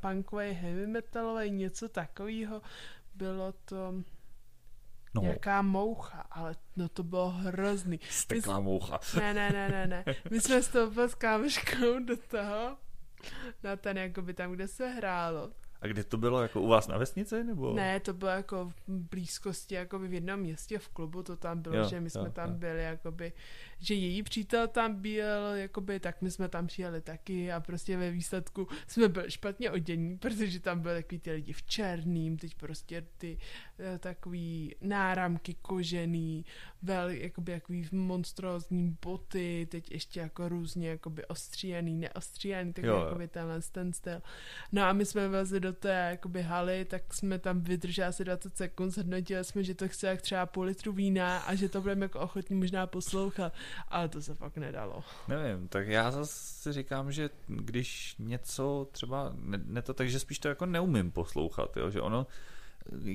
punkový 0.00 0.50
heavy 0.52 0.86
metalový, 0.86 1.50
něco 1.50 1.88
takového, 1.88 2.62
bylo 3.14 3.52
to 3.64 3.94
No. 5.14 5.22
Nějaká 5.22 5.62
moucha, 5.62 6.20
ale 6.20 6.54
no 6.76 6.88
to 6.88 7.02
bylo 7.02 7.30
hrozný. 7.30 8.00
Steklá 8.10 8.58
My, 8.58 8.64
moucha. 8.64 9.00
Ne, 9.16 9.34
ne, 9.34 9.50
ne, 9.50 9.68
ne, 9.68 9.86
ne. 9.86 10.04
My 10.30 10.40
jsme 10.40 10.62
stoupili 10.62 11.08
s 11.08 11.14
kámoškou 11.14 11.98
do 12.04 12.16
toho, 12.16 12.76
na 13.62 13.76
ten 13.76 13.98
jakoby 13.98 14.34
tam, 14.34 14.52
kde 14.52 14.68
se 14.68 14.88
hrálo. 14.88 15.50
A 15.82 15.86
kde 15.86 16.04
to 16.04 16.16
bylo, 16.16 16.42
jako 16.42 16.60
u 16.60 16.68
vás 16.68 16.88
na 16.88 16.98
vesnici, 16.98 17.44
nebo? 17.44 17.74
Ne, 17.74 18.00
to 18.00 18.12
bylo 18.12 18.30
jako 18.30 18.64
v 18.68 18.74
blízkosti, 18.88 19.74
jako 19.74 19.98
v 19.98 20.12
jednom 20.12 20.40
městě 20.40 20.78
v 20.78 20.88
klubu, 20.88 21.22
to 21.22 21.36
tam 21.36 21.62
bylo, 21.62 21.76
jo, 21.76 21.88
že 21.88 22.00
my 22.00 22.10
jsme 22.10 22.20
jo, 22.20 22.32
tam 22.32 22.50
jo. 22.50 22.56
byli, 22.56 22.82
jakoby, 22.82 23.32
že 23.78 23.94
její 23.94 24.22
přítel 24.22 24.68
tam 24.68 24.94
byl, 24.94 25.54
jakoby, 25.54 26.00
tak 26.00 26.22
my 26.22 26.30
jsme 26.30 26.48
tam 26.48 26.66
přijeli 26.66 27.00
taky 27.00 27.52
a 27.52 27.60
prostě 27.60 27.96
ve 27.96 28.10
výsledku 28.10 28.68
jsme 28.86 29.08
byli 29.08 29.30
špatně 29.30 29.70
odění, 29.70 30.18
protože 30.18 30.60
tam 30.60 30.80
byly 30.80 31.02
takový 31.02 31.18
ty 31.18 31.32
lidi 31.32 31.52
v 31.52 31.62
černým, 31.62 32.38
teď 32.38 32.54
prostě 32.54 33.06
ty 33.18 33.38
takový 33.98 34.74
náramky 34.80 35.54
kožený, 35.62 36.44
vel, 36.82 37.10
jakoby 37.10 37.52
jakový 37.52 37.88
monstrózní 37.92 38.96
boty, 39.04 39.68
teď 39.70 39.90
ještě 39.90 40.20
jako 40.20 40.48
různě 40.48 40.88
jakoby 40.88 41.26
ostříjaný, 41.26 41.94
neostříjaný, 41.94 42.72
tak 42.72 42.84
jakoby 42.84 43.28
tenhle 43.28 43.60
ten 43.72 43.92
styl. 43.92 44.22
No 44.72 44.82
a 44.82 44.92
my 44.92 45.06
jsme 45.06 45.28
vlezli 45.28 45.60
do 45.60 45.72
té 45.72 46.08
jakoby 46.10 46.42
haly, 46.42 46.84
tak 46.84 47.14
jsme 47.14 47.38
tam 47.38 47.60
vydrželi 47.60 48.08
asi 48.08 48.24
20 48.24 48.56
sekund, 48.56 48.90
zhodnotili 48.90 49.44
jsme, 49.44 49.64
že 49.64 49.74
to 49.74 49.88
chce 49.88 50.06
jak 50.06 50.22
třeba 50.22 50.46
půl 50.46 50.64
litru 50.64 50.92
vína 50.92 51.38
a 51.38 51.54
že 51.54 51.68
to 51.68 51.80
budeme 51.80 52.04
jako 52.04 52.20
ochotní 52.20 52.56
možná 52.56 52.86
poslouchat, 52.86 53.52
ale 53.88 54.08
to 54.08 54.22
se 54.22 54.34
fakt 54.34 54.56
nedalo. 54.56 55.04
Nevím, 55.28 55.68
tak 55.68 55.86
já 55.86 56.10
zase 56.10 56.32
si 56.34 56.72
říkám, 56.72 57.12
že 57.12 57.30
když 57.46 58.14
něco 58.18 58.88
třeba, 58.92 59.32
ne, 59.36 59.60
ne 59.64 59.82
to 59.82 59.94
tak, 59.94 60.10
že 60.10 60.18
spíš 60.18 60.38
to 60.38 60.48
jako 60.48 60.66
neumím 60.66 61.10
poslouchat, 61.10 61.76
jo, 61.76 61.90
že 61.90 62.00
ono 62.00 62.26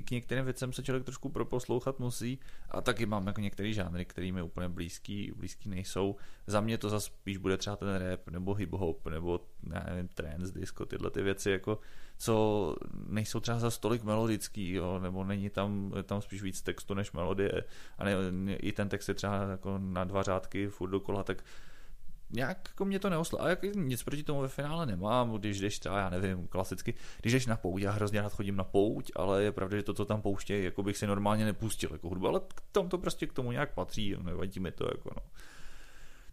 k 0.05 0.11
některým 0.11 0.45
věcem 0.45 0.73
se 0.73 0.83
člověk 0.83 1.03
trošku 1.03 1.29
proposlouchat 1.29 1.99
musí 1.99 2.39
a 2.69 2.81
taky 2.81 3.05
mám 3.05 3.27
jako 3.27 3.41
některé 3.41 3.73
žánry, 3.73 4.05
které 4.05 4.31
mi 4.31 4.41
úplně 4.41 4.69
blízký, 4.69 5.31
blízký 5.35 5.69
nejsou. 5.69 6.15
Za 6.47 6.61
mě 6.61 6.77
to 6.77 6.89
zase 6.89 7.05
spíš 7.05 7.37
bude 7.37 7.57
třeba 7.57 7.75
ten 7.75 7.95
rap, 7.95 8.27
nebo 8.29 8.53
hip-hop, 8.53 9.09
nebo 9.09 9.41
já 9.73 9.83
nevím, 9.89 10.07
trance, 10.07 10.59
disco, 10.59 10.85
tyhle 10.85 11.11
ty 11.11 11.21
věci, 11.21 11.49
jako 11.49 11.79
co 12.17 12.75
nejsou 13.07 13.39
třeba 13.39 13.59
za 13.59 13.71
stolik 13.71 14.03
melodický, 14.03 14.71
jo, 14.71 14.99
nebo 14.99 15.23
není 15.23 15.49
tam, 15.49 15.93
tam 16.03 16.21
spíš 16.21 16.41
víc 16.41 16.61
textu 16.61 16.93
než 16.93 17.11
melodie 17.11 17.63
a 17.97 18.03
ne, 18.03 18.11
i 18.55 18.71
ten 18.71 18.89
text 18.89 19.07
je 19.07 19.13
třeba 19.13 19.43
jako 19.43 19.77
na 19.77 20.03
dva 20.03 20.23
řádky 20.23 20.67
furt 20.67 20.89
dokola, 20.89 21.23
tak 21.23 21.43
nějak 22.29 22.57
jako 22.67 22.85
mě 22.85 22.99
to 22.99 23.09
neoslo. 23.09 23.41
A 23.41 23.49
jak 23.49 23.63
nic 23.63 24.03
proti 24.03 24.23
tomu 24.23 24.41
ve 24.41 24.47
finále 24.47 24.85
nemám, 24.85 25.31
když 25.31 25.59
jdeš 25.59 25.79
třeba, 25.79 25.99
já 25.99 26.09
nevím, 26.09 26.47
klasicky, 26.47 26.93
když 27.21 27.33
jdeš 27.33 27.45
na 27.45 27.57
pouť, 27.57 27.81
já 27.81 27.91
hrozně 27.91 28.21
rád 28.21 28.33
chodím 28.33 28.55
na 28.55 28.63
pouť, 28.63 29.11
ale 29.15 29.43
je 29.43 29.51
pravda, 29.51 29.77
že 29.77 29.83
to, 29.83 29.93
co 29.93 30.05
tam 30.05 30.21
pouštějí, 30.21 30.63
jako 30.63 30.83
bych 30.83 30.97
si 30.97 31.07
normálně 31.07 31.45
nepustil 31.45 31.89
jako 31.93 32.09
hudbu, 32.09 32.27
ale 32.27 32.41
tam 32.71 32.89
to 32.89 32.97
prostě 32.97 33.27
k 33.27 33.33
tomu 33.33 33.51
nějak 33.51 33.73
patří, 33.73 34.15
nevadí 34.23 34.59
mi 34.59 34.71
to, 34.71 34.85
jako 34.91 35.09
no. 35.15 35.21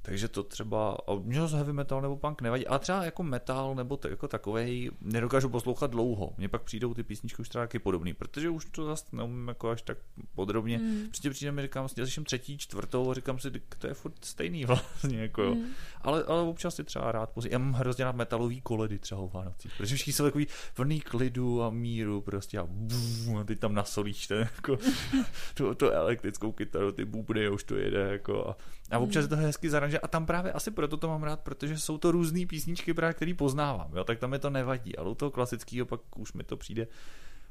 Takže 0.03 0.28
to 0.28 0.42
třeba, 0.42 0.96
a 1.07 1.14
mě 1.14 1.40
heavy 1.40 1.72
metal 1.72 2.03
nebo 2.03 2.16
punk 2.16 2.42
nevadí, 2.42 2.66
a 2.66 2.78
třeba 2.78 3.05
jako 3.05 3.22
metal 3.22 3.74
nebo 3.74 3.96
to 3.96 4.09
jako 4.09 4.28
takovej 4.28 4.90
nedokážu 5.00 5.48
poslouchat 5.48 5.90
dlouho. 5.90 6.34
Mně 6.38 6.48
pak 6.48 6.62
přijdou 6.62 6.94
ty 6.94 7.03
písničky 7.03 7.42
už 7.42 7.48
třeba 7.48 7.64
taky 7.64 7.78
podobný, 7.78 8.14
protože 8.14 8.50
už 8.50 8.64
to 8.64 8.84
zase 8.84 9.05
neumím 9.12 9.48
jako 9.48 9.70
až 9.70 9.82
tak 9.82 9.98
podrobně. 10.34 10.78
Mm. 10.78 11.07
Prostě 11.07 11.30
přijde 11.30 11.53
mi, 11.53 11.62
říkám, 11.62 11.88
já 11.96 12.05
slyším 12.05 12.24
třetí, 12.24 12.59
čtvrtou 12.59 13.11
a 13.11 13.14
říkám 13.14 13.38
si, 13.38 13.50
to 13.78 13.86
je 13.86 13.94
furt 13.94 14.24
stejný 14.24 14.64
vlastně, 14.66 15.18
jako 15.18 15.42
jo. 15.42 15.55
Mm. 15.55 15.64
Ale, 16.03 16.24
ale 16.24 16.42
občas 16.42 16.74
si 16.74 16.84
třeba 16.84 17.12
rád 17.12 17.30
později. 17.30 17.53
Já 17.53 17.59
mám 17.59 17.72
hrozně 17.72 18.05
rád 18.05 18.16
metalový 18.16 18.61
koledy 18.61 18.98
třeba 18.98 19.20
o 19.20 19.28
Vánocích, 19.28 19.72
protože 19.76 19.94
všichni 19.94 20.12
jsou 20.12 20.24
takový 20.24 20.46
plný 20.74 21.00
klidu 21.00 21.62
a 21.62 21.70
míru 21.70 22.20
prostě 22.20 22.59
a, 22.59 22.64
bum, 22.68 23.36
a 23.36 23.44
ty 23.44 23.57
tam 23.57 23.74
nasolíš 23.74 24.26
ten, 24.26 24.38
jako, 24.38 24.78
tu, 25.55 25.74
tu 25.74 25.90
elektrickou 25.90 26.53
kytaru, 26.53 26.92
ty 26.92 27.05
bubny, 27.05 27.48
už 27.48 27.64
to 27.64 27.76
jede, 27.76 28.09
jako 28.12 28.48
a, 28.48 28.57
a 28.93 28.99
občas 28.99 29.22
je 29.22 29.28
to 29.28 29.36
hezky 29.36 29.70
zaranže 29.70 29.99
a 30.01 30.09
tam 30.09 30.26
právě 30.26 30.53
asi 30.53 30.70
proto 30.70 30.97
to 30.97 31.09
mám 31.09 31.22
rád, 31.22 31.40
protože 31.40 31.78
jsou 31.78 31.99
to 31.99 32.12
různé 32.12 32.47
písničky, 32.47 32.95
právě, 32.95 33.14
které 33.14 33.34
poznávám, 33.34 33.90
jo, 33.95 34.05
tak 34.05 34.18
tam 34.18 34.30
mi 34.30 34.38
to 34.38 34.51
nevadí, 34.51 34.97
ale 34.97 35.11
u 35.11 35.14
toho 35.14 35.30
klasického 35.30 35.86
pak 35.86 36.01
už 36.18 36.32
mi 36.32 36.45
to 36.45 36.57
přijde 36.57 36.86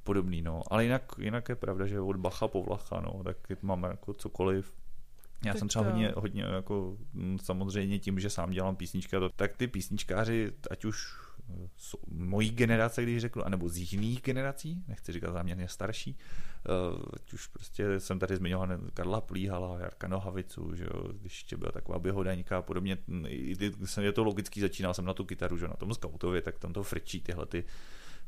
podobný, 0.03 0.41
no. 0.41 0.61
Ale 0.67 0.83
jinak, 0.83 1.11
jinak 1.17 1.49
je 1.49 1.55
pravda, 1.55 1.85
že 1.85 2.01
od 2.01 2.15
Bacha 2.15 2.47
po 2.47 2.63
Vlacha, 2.63 3.01
no, 3.01 3.23
tak 3.23 3.37
mám 3.61 3.83
jako 3.83 4.13
cokoliv. 4.13 4.73
Já 5.45 5.53
tak 5.53 5.59
jsem 5.59 5.67
třeba 5.67 5.83
to... 5.83 5.89
hodně, 5.89 6.13
hodně 6.15 6.43
jako 6.43 6.97
samozřejmě 7.43 7.99
tím, 7.99 8.19
že 8.19 8.29
sám 8.29 8.51
dělám 8.51 8.75
písničky, 8.75 9.15
to, 9.15 9.29
tak 9.29 9.57
ty 9.57 9.67
písničkáři, 9.67 10.51
ať 10.71 10.85
už 10.85 11.13
mojí 12.07 12.49
generace, 12.49 13.03
když 13.03 13.21
řeknu, 13.21 13.45
anebo 13.45 13.69
z 13.69 13.93
jiných 13.93 14.21
generací, 14.21 14.83
nechci 14.87 15.11
říkat 15.11 15.31
záměrně 15.31 15.67
starší, 15.67 16.17
ať 17.13 17.33
už 17.33 17.47
prostě 17.47 17.99
jsem 17.99 18.19
tady 18.19 18.35
zmiňoval 18.35 18.69
Karla 18.93 19.21
Plíhala, 19.21 19.79
Jarka 19.79 20.07
Nohavicu, 20.07 20.75
že 20.75 20.83
jo, 20.83 21.13
když 21.21 21.33
ještě 21.33 21.57
byla 21.57 21.71
taková 21.71 21.99
běhodaňka 21.99 22.57
a 22.57 22.61
podobně, 22.61 22.97
je 24.01 24.11
to 24.11 24.23
logický, 24.23 24.61
začínal 24.61 24.93
jsem 24.93 25.05
na 25.05 25.13
tu 25.13 25.25
kytaru, 25.25 25.57
že 25.57 25.67
na 25.67 25.73
tom 25.73 25.93
skautově, 25.93 26.41
tak 26.41 26.59
tam 26.59 26.73
to 26.73 26.83
frčí 26.83 27.21
tyhle 27.21 27.45
ty 27.45 27.63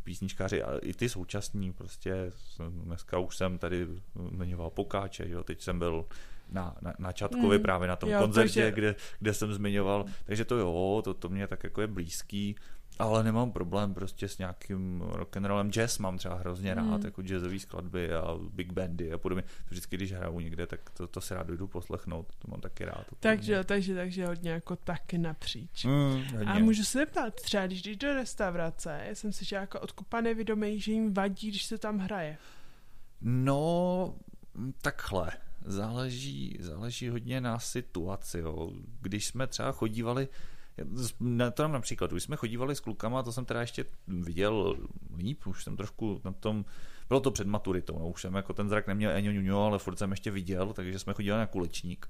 písničkáři. 0.04 0.64
A 0.64 0.78
i 0.78 0.94
ty 0.94 1.10
současní, 1.10 1.74
prostě 1.74 2.32
dneska 2.70 3.20
už 3.20 3.38
jsem 3.38 3.58
tady 3.58 3.88
zmiňoval 4.32 4.70
Pokáče, 4.70 5.30
jo, 5.30 5.44
teď 5.44 5.62
jsem 5.62 5.80
byl 5.80 6.06
na, 6.50 6.76
na, 6.82 6.94
na 7.00 7.12
Čatkově 7.12 7.58
mm, 7.58 7.64
právě 7.64 7.88
na 7.88 7.96
tom 7.96 8.10
jo, 8.10 8.20
koncertě, 8.20 8.62
takže... 8.62 8.72
kde, 8.72 8.96
kde 9.20 9.34
jsem 9.34 9.54
zmiňoval, 9.54 10.06
takže 10.26 10.46
to 10.46 10.58
jo, 10.58 11.02
to, 11.04 11.14
to 11.14 11.30
mě 11.30 11.48
tak 11.48 11.64
jako 11.64 11.82
je 11.82 11.88
blízký, 11.88 12.56
ale 13.00 13.24
nemám 13.24 13.52
problém 13.52 13.94
prostě 13.94 14.28
s 14.28 14.38
nějakým 14.38 15.02
rock'n'rollem. 15.02 15.72
Jazz 15.72 15.98
mám 15.98 16.18
třeba 16.18 16.36
hrozně 16.36 16.74
rád, 16.74 16.98
mm. 16.98 17.06
jako 17.06 17.22
jazzové 17.22 17.60
skladby 17.60 18.14
a 18.14 18.38
big 18.50 18.74
bandy 18.74 19.14
a 19.14 19.18
podobně. 19.18 19.44
Vždycky, 19.70 19.98
když 19.98 20.12
hraju 20.12 20.40
někde, 20.40 20.68
tak 20.68 20.90
to, 20.90 21.08
to 21.08 21.22
se 21.22 21.36
rád 21.36 21.48
jdu 21.48 21.68
poslechnout, 21.68 22.28
to 22.40 22.48
mám 22.52 22.62
taky 22.62 22.86
rád. 22.86 23.06
Takže, 23.20 23.64
takže, 23.64 23.96
takže 23.96 24.26
hodně 24.26 24.52
jako 24.52 24.76
taky 24.76 25.18
napříč. 25.18 25.86
Mm, 25.86 26.24
a 26.46 26.60
můžu 26.60 26.84
se 26.84 26.98
zeptat, 26.98 27.34
třeba 27.34 27.68
když 27.68 27.82
jdeš 27.82 27.98
do 27.98 28.14
restaurace, 28.14 29.02
jsem 29.14 29.34
si 29.34 29.46
že 29.46 29.56
jako 29.56 29.80
odkupaný 29.80 30.34
vědomý, 30.34 30.80
že 30.80 30.92
jim 30.92 31.14
vadí, 31.14 31.50
když 31.50 31.64
se 31.64 31.78
tam 31.78 31.98
hraje. 31.98 32.38
No, 33.22 34.16
takhle. 34.82 35.32
Záleží, 35.66 36.58
záleží 36.60 37.10
hodně 37.10 37.42
na 37.42 37.60
situaci. 37.60 38.40
Jo. 38.40 38.72
Když 39.02 39.26
jsme 39.26 39.48
třeba 39.48 39.72
chodívali 39.72 40.28
na 41.20 41.52
to 41.52 41.68
například, 41.68 42.12
když 42.12 42.24
jsme 42.24 42.36
chodívali 42.36 42.76
s 42.76 42.80
klukama, 42.80 43.24
to 43.24 43.32
jsem 43.32 43.46
teda 43.46 43.62
ještě 43.62 43.86
viděl 44.08 44.78
líp, 45.18 45.48
už 45.48 45.64
jsem 45.64 45.78
trošku 45.78 46.22
na 46.26 46.32
tom, 46.32 46.66
bylo 47.08 47.20
to 47.20 47.32
před 47.32 47.48
maturitou, 47.48 48.00
no, 48.00 48.10
už 48.10 48.22
jsem 48.22 48.36
jako 48.36 48.54
ten 48.54 48.70
zrak 48.70 48.88
neměl 48.88 49.12
ani 49.16 49.52
ale 49.52 49.80
furt 49.80 49.96
jsem 49.96 50.12
ještě 50.12 50.32
viděl, 50.32 50.74
takže 50.74 51.00
jsme 51.00 51.14
chodívali 51.14 51.40
na 51.40 51.48
kulečník 51.48 52.10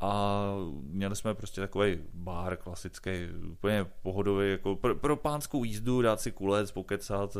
a 0.00 0.42
měli 0.82 1.16
jsme 1.16 1.34
prostě 1.34 1.60
takový 1.60 1.98
bar 2.14 2.56
klasický, 2.56 3.10
úplně 3.50 3.86
pohodový, 4.02 4.50
jako 4.50 4.76
pro, 4.76 4.94
pro 4.94 5.16
pánskou 5.16 5.64
jízdu 5.64 6.02
dát 6.02 6.20
si 6.20 6.32
kulec, 6.32 6.72
pokecat, 6.72 7.36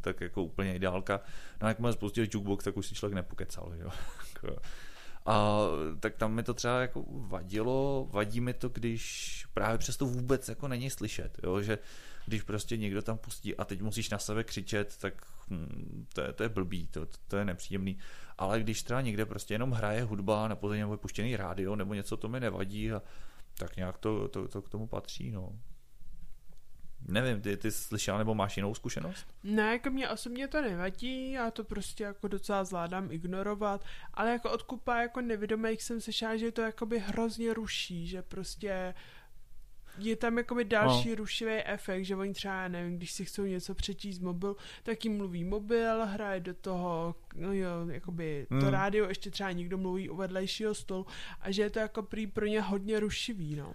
tak 0.00 0.20
jako 0.20 0.42
úplně 0.42 0.74
ideálka. 0.74 1.20
No 1.60 1.66
a 1.66 1.68
jak 1.68 1.76
jsme 1.76 1.92
spustili 1.92 2.28
jukebox, 2.32 2.64
tak 2.64 2.76
už 2.76 2.86
si 2.86 2.94
člověk 2.94 3.14
nepokecal, 3.14 3.72
jo. 3.78 3.90
A 5.26 5.58
tak 6.00 6.16
tam 6.16 6.32
mi 6.32 6.42
to 6.42 6.54
třeba 6.54 6.80
jako 6.80 7.04
vadilo, 7.08 8.08
vadí 8.10 8.40
mi 8.40 8.54
to, 8.54 8.68
když 8.68 9.46
právě 9.54 9.78
přesto 9.78 10.06
vůbec 10.06 10.48
jako 10.48 10.68
není 10.68 10.90
slyšet, 10.90 11.38
jo, 11.42 11.60
že 11.62 11.78
když 12.26 12.42
prostě 12.42 12.76
někdo 12.76 13.02
tam 13.02 13.18
pustí 13.18 13.56
a 13.56 13.64
teď 13.64 13.82
musíš 13.82 14.10
na 14.10 14.18
sebe 14.18 14.44
křičet, 14.44 14.96
tak 14.96 15.14
hm, 15.50 16.06
to, 16.12 16.20
je, 16.20 16.32
to 16.32 16.42
je 16.42 16.48
blbý, 16.48 16.86
to, 16.86 17.06
to 17.28 17.36
je 17.36 17.44
nepříjemný. 17.44 17.98
Ale 18.38 18.60
když 18.60 18.82
třeba 18.82 19.00
někde 19.00 19.26
prostě 19.26 19.54
jenom 19.54 19.70
hraje 19.70 20.02
hudba 20.02 20.48
na 20.48 20.56
pozadí 20.56 20.80
nebo 20.80 20.96
puštěný 20.96 21.36
rádio 21.36 21.76
nebo 21.76 21.94
něco, 21.94 22.16
to 22.16 22.28
mi 22.28 22.40
nevadí 22.40 22.92
a 22.92 23.02
tak 23.58 23.76
nějak 23.76 23.98
to, 23.98 24.28
to, 24.28 24.48
to 24.48 24.62
k 24.62 24.68
tomu 24.68 24.86
patří, 24.86 25.30
no. 25.30 25.52
Nevím, 27.22 27.42
ty, 27.42 27.56
ty 27.56 27.70
slyšela 27.70 28.18
nebo 28.18 28.34
máš 28.34 28.56
jinou 28.56 28.74
zkušenost? 28.74 29.26
Ne, 29.44 29.72
jako 29.72 29.90
mě 29.90 30.08
osobně 30.08 30.48
to 30.48 30.62
nevadí, 30.62 31.32
já 31.32 31.50
to 31.50 31.64
prostě 31.64 32.04
jako 32.04 32.28
docela 32.28 32.64
zvládám 32.64 33.12
ignorovat, 33.12 33.84
ale 34.14 34.32
jako 34.32 34.50
odkupa 34.50 34.96
jako 34.96 35.20
nevědomých 35.20 35.82
jsem 35.82 36.00
slyšela, 36.00 36.36
že 36.36 36.52
to 36.52 36.62
jakoby 36.62 36.98
hrozně 36.98 37.54
ruší, 37.54 38.06
že 38.06 38.22
prostě 38.22 38.94
je 39.98 40.16
tam 40.16 40.38
jakoby 40.38 40.64
další 40.64 41.08
no. 41.08 41.14
rušivý 41.14 41.52
efekt, 41.52 42.04
že 42.04 42.16
oni 42.16 42.32
třeba, 42.32 42.68
nevím, 42.68 42.96
když 42.96 43.12
si 43.12 43.24
chcou 43.24 43.44
něco 43.44 43.74
přečíst 43.74 44.16
z 44.16 44.18
mobil, 44.18 44.56
tak 44.82 45.04
jim 45.04 45.16
mluví 45.16 45.44
mobil, 45.44 46.06
hraje 46.06 46.40
do 46.40 46.54
toho, 46.54 47.14
no 47.34 47.52
jo, 47.52 47.70
jakoby 47.90 48.46
mm. 48.50 48.60
to 48.60 48.70
rádio, 48.70 49.08
ještě 49.08 49.30
třeba 49.30 49.52
někdo 49.52 49.78
mluví 49.78 50.10
u 50.10 50.16
vedlejšího 50.16 50.74
stolu 50.74 51.06
a 51.40 51.50
že 51.50 51.62
je 51.62 51.70
to 51.70 51.78
jako 51.78 52.02
prý 52.02 52.26
pro 52.26 52.46
ně 52.46 52.60
hodně 52.60 53.00
rušivý, 53.00 53.56
no 53.56 53.72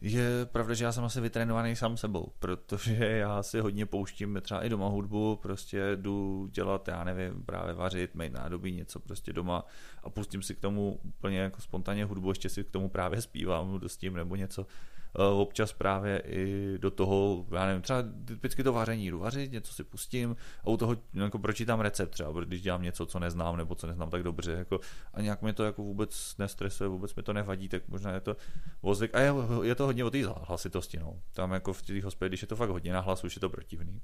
je 0.00 0.46
pravda, 0.46 0.74
že 0.74 0.84
já 0.84 0.92
jsem 0.92 1.04
asi 1.04 1.20
vytrénovaný 1.20 1.76
sám 1.76 1.96
sebou, 1.96 2.32
protože 2.38 3.06
já 3.06 3.42
si 3.42 3.60
hodně 3.60 3.86
pouštím 3.86 4.38
třeba 4.42 4.64
i 4.64 4.68
doma 4.68 4.88
hudbu, 4.88 5.36
prostě 5.36 5.82
jdu 5.96 6.48
dělat, 6.52 6.88
já 6.88 7.04
nevím, 7.04 7.42
právě 7.42 7.74
vařit, 7.74 8.14
mít 8.14 8.32
nádobí, 8.32 8.72
něco 8.72 9.00
prostě 9.00 9.32
doma 9.32 9.64
a 10.02 10.10
pustím 10.10 10.42
si 10.42 10.54
k 10.54 10.60
tomu 10.60 11.00
úplně 11.02 11.38
jako 11.38 11.60
spontánně 11.60 12.04
hudbu, 12.04 12.30
ještě 12.30 12.48
si 12.48 12.64
k 12.64 12.70
tomu 12.70 12.88
právě 12.88 13.22
zpívám, 13.22 13.80
dostím 13.80 14.14
nebo 14.14 14.36
něco 14.36 14.66
občas 15.14 15.72
právě 15.72 16.22
i 16.26 16.74
do 16.78 16.90
toho, 16.90 17.46
já 17.54 17.66
nevím, 17.66 17.82
třeba 17.82 18.04
typicky 18.24 18.64
to 18.64 18.72
vaření, 18.72 19.06
jdu 19.10 19.18
vařit, 19.18 19.52
něco 19.52 19.72
si 19.72 19.84
pustím 19.84 20.36
a 20.64 20.66
u 20.66 20.76
toho 20.76 20.96
jako 21.12 21.38
pročítám 21.38 21.80
recept 21.80 22.10
třeba, 22.10 22.40
když 22.40 22.62
dělám 22.62 22.82
něco, 22.82 23.06
co 23.06 23.18
neznám 23.18 23.56
nebo 23.56 23.74
co 23.74 23.86
neznám 23.86 24.10
tak 24.10 24.22
dobře, 24.22 24.52
jako, 24.52 24.80
a 25.14 25.20
nějak 25.20 25.42
mě 25.42 25.52
to 25.52 25.64
jako 25.64 25.82
vůbec 25.82 26.36
nestresuje, 26.38 26.88
vůbec 26.88 27.14
mi 27.14 27.22
to 27.22 27.32
nevadí, 27.32 27.68
tak 27.68 27.88
možná 27.88 28.12
je 28.12 28.20
to 28.20 28.36
vozvyk. 28.82 29.14
A 29.14 29.20
je, 29.20 29.32
je 29.62 29.74
to 29.74 29.84
hodně 29.84 30.04
o 30.04 30.10
té 30.10 30.18
hlasitosti, 30.42 30.98
no. 30.98 31.22
Tam 31.32 31.52
jako 31.52 31.72
v 31.72 31.82
těch 31.82 32.04
hospodě, 32.04 32.28
když 32.28 32.42
je 32.42 32.48
to 32.48 32.56
fakt 32.56 32.70
hodně 32.70 32.92
na 32.92 33.00
hlasu, 33.00 33.26
už 33.26 33.36
je 33.36 33.40
to 33.40 33.48
protivný. 33.48 34.00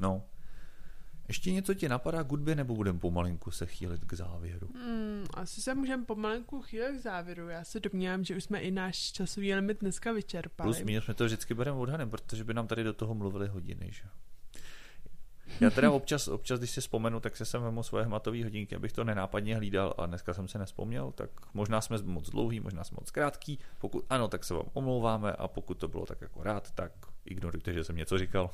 No, 0.00 0.22
ještě 1.28 1.52
něco 1.52 1.74
ti 1.74 1.88
napadá 1.88 2.22
k 2.22 2.30
hudbě, 2.30 2.54
nebo 2.54 2.74
budeme 2.74 2.98
pomalinku 2.98 3.50
se 3.50 3.66
chýlit 3.66 4.04
k 4.04 4.12
závěru? 4.12 4.68
Hmm, 4.74 5.24
asi 5.34 5.62
se 5.62 5.74
můžeme 5.74 6.04
pomalinku 6.04 6.62
chýlit 6.62 6.98
k 6.98 7.02
závěru. 7.02 7.48
Já 7.48 7.64
se 7.64 7.80
domnívám, 7.80 8.24
že 8.24 8.36
už 8.36 8.44
jsme 8.44 8.60
i 8.60 8.70
náš 8.70 9.12
časový 9.12 9.54
limit 9.54 9.80
dneska 9.80 10.12
vyčerpali. 10.12 10.66
Plus 10.66 10.82
minus 10.82 11.04
jsme 11.04 11.14
to 11.14 11.24
vždycky 11.24 11.54
bereme 11.54 11.78
odhadem, 11.78 12.10
protože 12.10 12.44
by 12.44 12.54
nám 12.54 12.66
tady 12.66 12.84
do 12.84 12.92
toho 12.92 13.14
mluvili 13.14 13.48
hodiny, 13.48 13.90
že? 13.92 14.02
Já 15.60 15.70
teda 15.70 15.90
občas, 15.92 16.28
občas, 16.28 16.58
když 16.58 16.70
si 16.70 16.80
vzpomenu, 16.80 17.20
tak 17.20 17.36
se 17.36 17.44
sem 17.44 17.62
vemu 17.62 17.82
svoje 17.82 18.04
hmatové 18.04 18.44
hodinky, 18.44 18.76
abych 18.76 18.92
to 18.92 19.04
nenápadně 19.04 19.56
hlídal 19.56 19.94
a 19.98 20.06
dneska 20.06 20.34
jsem 20.34 20.48
se 20.48 20.58
nespomněl, 20.58 21.12
tak 21.12 21.30
možná 21.54 21.80
jsme 21.80 21.98
moc 22.02 22.30
dlouhý, 22.30 22.60
možná 22.60 22.84
jsme 22.84 22.96
moc 23.00 23.10
krátký. 23.10 23.58
Pokud 23.78 24.04
ano, 24.10 24.28
tak 24.28 24.44
se 24.44 24.54
vám 24.54 24.66
omlouváme 24.72 25.32
a 25.32 25.48
pokud 25.48 25.78
to 25.78 25.88
bylo 25.88 26.06
tak 26.06 26.20
jako 26.20 26.42
rád, 26.42 26.70
tak 26.70 26.92
ignorujte, 27.24 27.72
že 27.72 27.84
jsem 27.84 27.96
něco 27.96 28.18
říkal. 28.18 28.50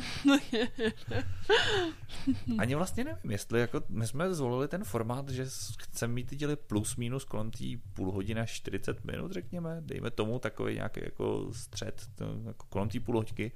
Ani 2.58 2.74
vlastně 2.74 3.04
nevím, 3.04 3.30
jestli 3.30 3.60
jako 3.60 3.82
my 3.88 4.06
jsme 4.06 4.34
zvolili 4.34 4.68
ten 4.68 4.84
formát, 4.84 5.28
že 5.28 5.46
chceme 5.78 6.14
mít 6.14 6.28
ty 6.28 6.36
díly 6.36 6.56
plus 6.56 6.96
minus 6.96 7.24
kolem 7.24 7.50
té 7.50 7.64
půl 7.92 8.12
hodiny 8.12 8.40
až 8.40 8.50
40 8.50 9.04
minut, 9.04 9.32
řekněme, 9.32 9.76
dejme 9.80 10.10
tomu 10.10 10.38
takový 10.38 10.74
nějaký 10.74 11.00
jako 11.04 11.48
střed 11.52 12.08
jako 12.46 12.66
kolem 12.68 12.88
té 12.88 13.00
půl 13.00 13.16
hodiny 13.16 13.52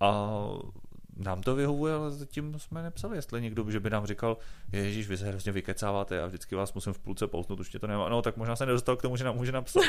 a 0.00 0.40
nám 1.20 1.42
to 1.42 1.54
vyhovuje, 1.54 1.94
ale 1.94 2.10
zatím 2.10 2.58
jsme 2.58 2.82
nepsali, 2.82 3.16
jestli 3.16 3.42
někdo, 3.42 3.70
že 3.70 3.80
by 3.80 3.90
nám 3.90 4.06
říkal, 4.06 4.36
Ježíš, 4.72 5.08
vy 5.08 5.16
se 5.16 5.28
hrozně 5.28 5.52
vykecáváte 5.52 6.22
a 6.22 6.26
vždycky 6.26 6.54
vás 6.54 6.74
musím 6.74 6.92
v 6.92 6.98
půlce 6.98 7.26
pousnout, 7.26 7.60
už 7.60 7.70
to 7.70 7.86
nemá. 7.86 8.08
No, 8.08 8.22
tak 8.22 8.36
možná 8.36 8.56
se 8.56 8.66
nedostal 8.66 8.96
k 8.96 9.02
tomu, 9.02 9.16
že 9.16 9.24
nám 9.24 9.36
může 9.36 9.52
napsat. 9.52 9.82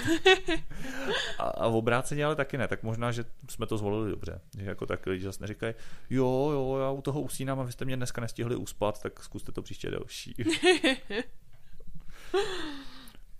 a, 1.39 1.43
a 1.43 1.67
v 1.67 1.75
obráceně 1.75 2.25
ale 2.25 2.35
taky 2.35 2.57
ne, 2.57 2.67
tak 2.67 2.83
možná, 2.83 3.11
že 3.11 3.25
jsme 3.49 3.65
to 3.65 3.77
zvolili 3.77 4.11
dobře. 4.11 4.41
Že 4.59 4.65
jako 4.65 4.85
tak 4.85 5.05
lidi 5.05 5.23
zase 5.23 5.43
neříkají, 5.43 5.73
jo, 6.09 6.49
jo, 6.53 6.77
já 6.81 6.89
u 6.89 7.01
toho 7.01 7.21
usínám 7.21 7.59
a 7.59 7.63
vy 7.63 7.71
jste 7.71 7.85
mě 7.85 7.97
dneska 7.97 8.21
nestihli 8.21 8.55
uspat, 8.55 9.01
tak 9.01 9.23
zkuste 9.23 9.51
to 9.51 9.61
příště 9.61 9.91
další. 9.91 10.35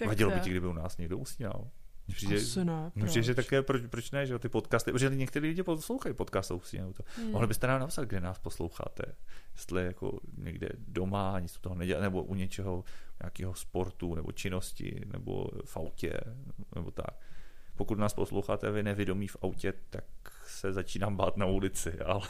Vadilo 0.08 0.32
by 0.32 0.40
ti, 0.40 0.50
kdyby 0.50 0.68
u 0.68 0.74
nás 0.74 0.98
někdo 0.98 1.18
usínal. 1.18 1.68
Přijde, 2.08 2.36
Asi 2.36 2.66
ne, 2.66 2.92
proč? 2.94 3.10
Přijde, 3.10 3.24
že 3.24 3.36
také, 3.36 3.62
proč, 3.62 3.82
proč 3.90 4.12
ne, 4.12 4.26
že 4.26 4.40
ty 4.40 4.50
podcasty, 4.50 4.92
protože 4.92 5.10
někteří 5.10 5.48
lidi 5.48 5.64
poslouchají 5.64 6.16
podcast 6.16 6.52
nebo 6.74 6.94
to. 6.94 7.04
Hmm. 7.18 7.32
Mohli 7.32 7.48
byste 7.48 7.68
nám 7.68 7.80
napsat, 7.80 8.04
kde 8.04 8.22
nás 8.22 8.40
posloucháte. 8.40 9.04
Jestli 9.54 9.86
jako 9.86 10.20
někde 10.38 10.70
doma, 10.78 11.40
nic 11.40 11.58
toho 11.58 11.76
nedělá, 11.76 12.02
nebo 12.02 12.24
u 12.24 12.36
něčeho, 12.36 12.84
nějakého 13.24 13.54
sportu, 13.54 14.16
nebo 14.16 14.32
činnosti, 14.32 15.02
nebo 15.14 15.48
v 15.66 15.78
autě, 15.78 16.20
nebo 16.76 16.92
tak. 16.92 17.20
Pokud 17.76 17.98
nás 17.98 18.14
posloucháte 18.14 18.72
vy 18.72 18.84
nevědomí 18.84 19.28
v 19.28 19.38
autě, 19.42 19.74
tak 19.90 20.04
se 20.48 20.74
začínám 20.74 21.16
bát 21.16 21.38
na 21.38 21.46
ulici, 21.46 22.00
ale 22.00 22.22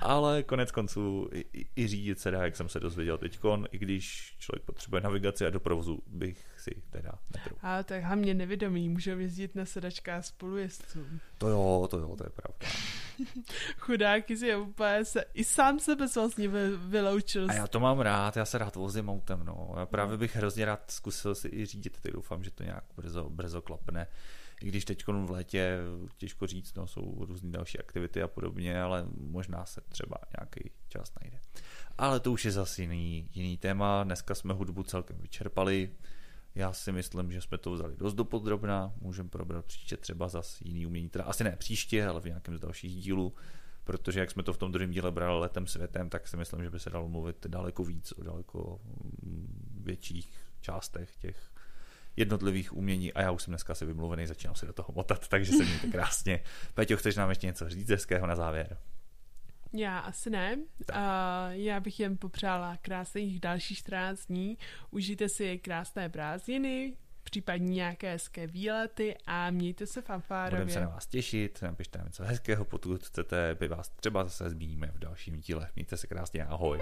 ale 0.00 0.42
konec 0.42 0.70
konců 0.70 1.28
i, 1.32 1.66
i 1.76 1.86
řídit 1.86 2.20
se 2.20 2.30
dá, 2.30 2.44
jak 2.44 2.56
jsem 2.56 2.68
se 2.68 2.80
dozvěděl 2.80 3.18
teď, 3.18 3.38
i 3.70 3.78
když 3.78 4.36
člověk 4.38 4.62
potřebuje 4.62 5.02
navigaci 5.02 5.46
a 5.46 5.50
do 5.50 5.60
provozu, 5.60 6.02
bych 6.06 6.46
si 6.58 6.82
teda 6.90 7.12
netrul. 7.34 7.58
A 7.62 7.82
tak 7.82 8.04
hlavně 8.04 8.34
nevědomí, 8.34 8.88
můžou 8.88 9.18
jezdit 9.18 9.54
na 9.54 9.64
sedačkách 9.64 10.24
spolujezdců. 10.24 11.06
To 11.38 11.48
jo, 11.48 11.88
to 11.90 11.98
jo, 11.98 12.16
to 12.16 12.24
je 12.24 12.30
pravda. 12.30 12.66
Chudáky 13.78 14.36
si 14.36 14.56
úplně 14.56 15.04
se, 15.04 15.24
i 15.34 15.44
sám 15.44 15.78
sebe 15.78 16.06
vlastně 16.14 16.48
vyloučil. 16.76 17.50
A 17.50 17.54
já 17.54 17.66
to 17.66 17.80
mám 17.80 18.00
rád, 18.00 18.36
já 18.36 18.44
se 18.44 18.58
rád 18.58 18.76
vozím 18.76 19.08
autem, 19.08 19.44
no. 19.44 19.74
Já 19.78 19.86
právě 19.86 20.16
bych 20.16 20.36
hrozně 20.36 20.64
rád 20.64 20.90
zkusil 20.90 21.34
si 21.34 21.48
i 21.48 21.66
řídit, 21.66 21.98
tak 22.02 22.12
doufám, 22.12 22.44
že 22.44 22.50
to 22.50 22.62
nějak 22.62 22.84
brzo, 22.96 23.30
brzo 23.30 23.62
klapne 23.62 24.06
i 24.62 24.68
když 24.68 24.84
teď 24.84 25.06
v 25.06 25.30
létě 25.30 25.78
těžko 26.16 26.46
říct, 26.46 26.74
no, 26.74 26.86
jsou 26.86 27.24
různé 27.24 27.50
další 27.50 27.78
aktivity 27.78 28.22
a 28.22 28.28
podobně, 28.28 28.82
ale 28.82 29.06
možná 29.16 29.64
se 29.66 29.80
třeba 29.88 30.16
nějaký 30.38 30.70
čas 30.88 31.12
najde. 31.22 31.40
Ale 31.98 32.20
to 32.20 32.32
už 32.32 32.44
je 32.44 32.50
zase 32.50 32.82
jiný, 32.82 33.28
jiný 33.34 33.58
téma. 33.58 34.04
Dneska 34.04 34.34
jsme 34.34 34.54
hudbu 34.54 34.82
celkem 34.82 35.18
vyčerpali. 35.18 35.90
Já 36.54 36.72
si 36.72 36.92
myslím, 36.92 37.32
že 37.32 37.40
jsme 37.40 37.58
to 37.58 37.72
vzali 37.72 37.96
dost 37.96 38.14
dopodrobná. 38.14 38.92
Můžeme 39.00 39.28
probrat 39.28 39.64
příště 39.64 39.96
třeba 39.96 40.28
zase 40.28 40.64
jiný 40.64 40.86
umění. 40.86 41.08
Teda 41.08 41.24
asi 41.24 41.44
ne 41.44 41.56
příště, 41.56 42.06
ale 42.06 42.20
v 42.20 42.24
nějakém 42.24 42.56
z 42.56 42.60
dalších 42.60 43.02
dílů. 43.02 43.34
Protože 43.84 44.20
jak 44.20 44.30
jsme 44.30 44.42
to 44.42 44.52
v 44.52 44.58
tom 44.58 44.72
druhém 44.72 44.90
díle 44.90 45.10
brali 45.10 45.40
letem 45.40 45.66
světem, 45.66 46.10
tak 46.10 46.28
si 46.28 46.36
myslím, 46.36 46.62
že 46.62 46.70
by 46.70 46.80
se 46.80 46.90
dalo 46.90 47.08
mluvit 47.08 47.46
daleko 47.46 47.84
víc 47.84 48.12
o 48.12 48.22
daleko 48.22 48.80
mm, 49.22 49.80
větších 49.84 50.30
částech 50.60 51.16
těch 51.16 51.53
jednotlivých 52.16 52.76
umění 52.76 53.12
a 53.12 53.22
já 53.22 53.30
už 53.30 53.42
jsem 53.42 53.52
dneska 53.52 53.74
si 53.74 53.86
vymluvený, 53.86 54.26
začínám 54.26 54.54
se 54.54 54.66
do 54.66 54.72
toho 54.72 54.88
motat, 54.94 55.28
takže 55.28 55.52
se 55.52 55.64
mějte 55.64 55.86
krásně. 55.86 56.40
Peťo, 56.74 56.96
chceš 56.96 57.16
nám 57.16 57.28
ještě 57.28 57.46
něco 57.46 57.68
říct 57.68 57.90
hezkého 57.90 58.26
na 58.26 58.36
závěr? 58.36 58.76
Já 59.76 59.98
asi 59.98 60.30
ne. 60.30 60.56
Uh, 60.56 60.96
já 61.50 61.80
bych 61.80 62.00
jen 62.00 62.16
popřála 62.16 62.76
krásných 62.82 63.40
dalších 63.40 63.78
14 63.78 64.26
dní. 64.26 64.58
Užijte 64.90 65.28
si 65.28 65.58
krásné 65.58 66.08
prázdniny, 66.08 66.96
případně 67.24 67.74
nějaké 67.74 68.12
hezké 68.12 68.46
výlety 68.46 69.16
a 69.26 69.50
mějte 69.50 69.86
se 69.86 70.02
fanfárově. 70.02 70.64
Budeme 70.64 70.72
se 70.72 70.80
na 70.80 70.88
vás 70.88 71.06
těšit, 71.06 71.62
napište 71.62 71.98
nám 71.98 72.06
něco 72.06 72.24
hezkého, 72.24 72.64
pokud 72.64 73.06
chcete, 73.06 73.54
by 73.54 73.68
vás 73.68 73.88
třeba 73.88 74.24
zase 74.24 74.50
zmíníme 74.50 74.90
v 74.94 74.98
dalším 74.98 75.40
díle. 75.40 75.68
Mějte 75.76 75.96
se 75.96 76.06
krásně, 76.06 76.44
ahoj. 76.44 76.80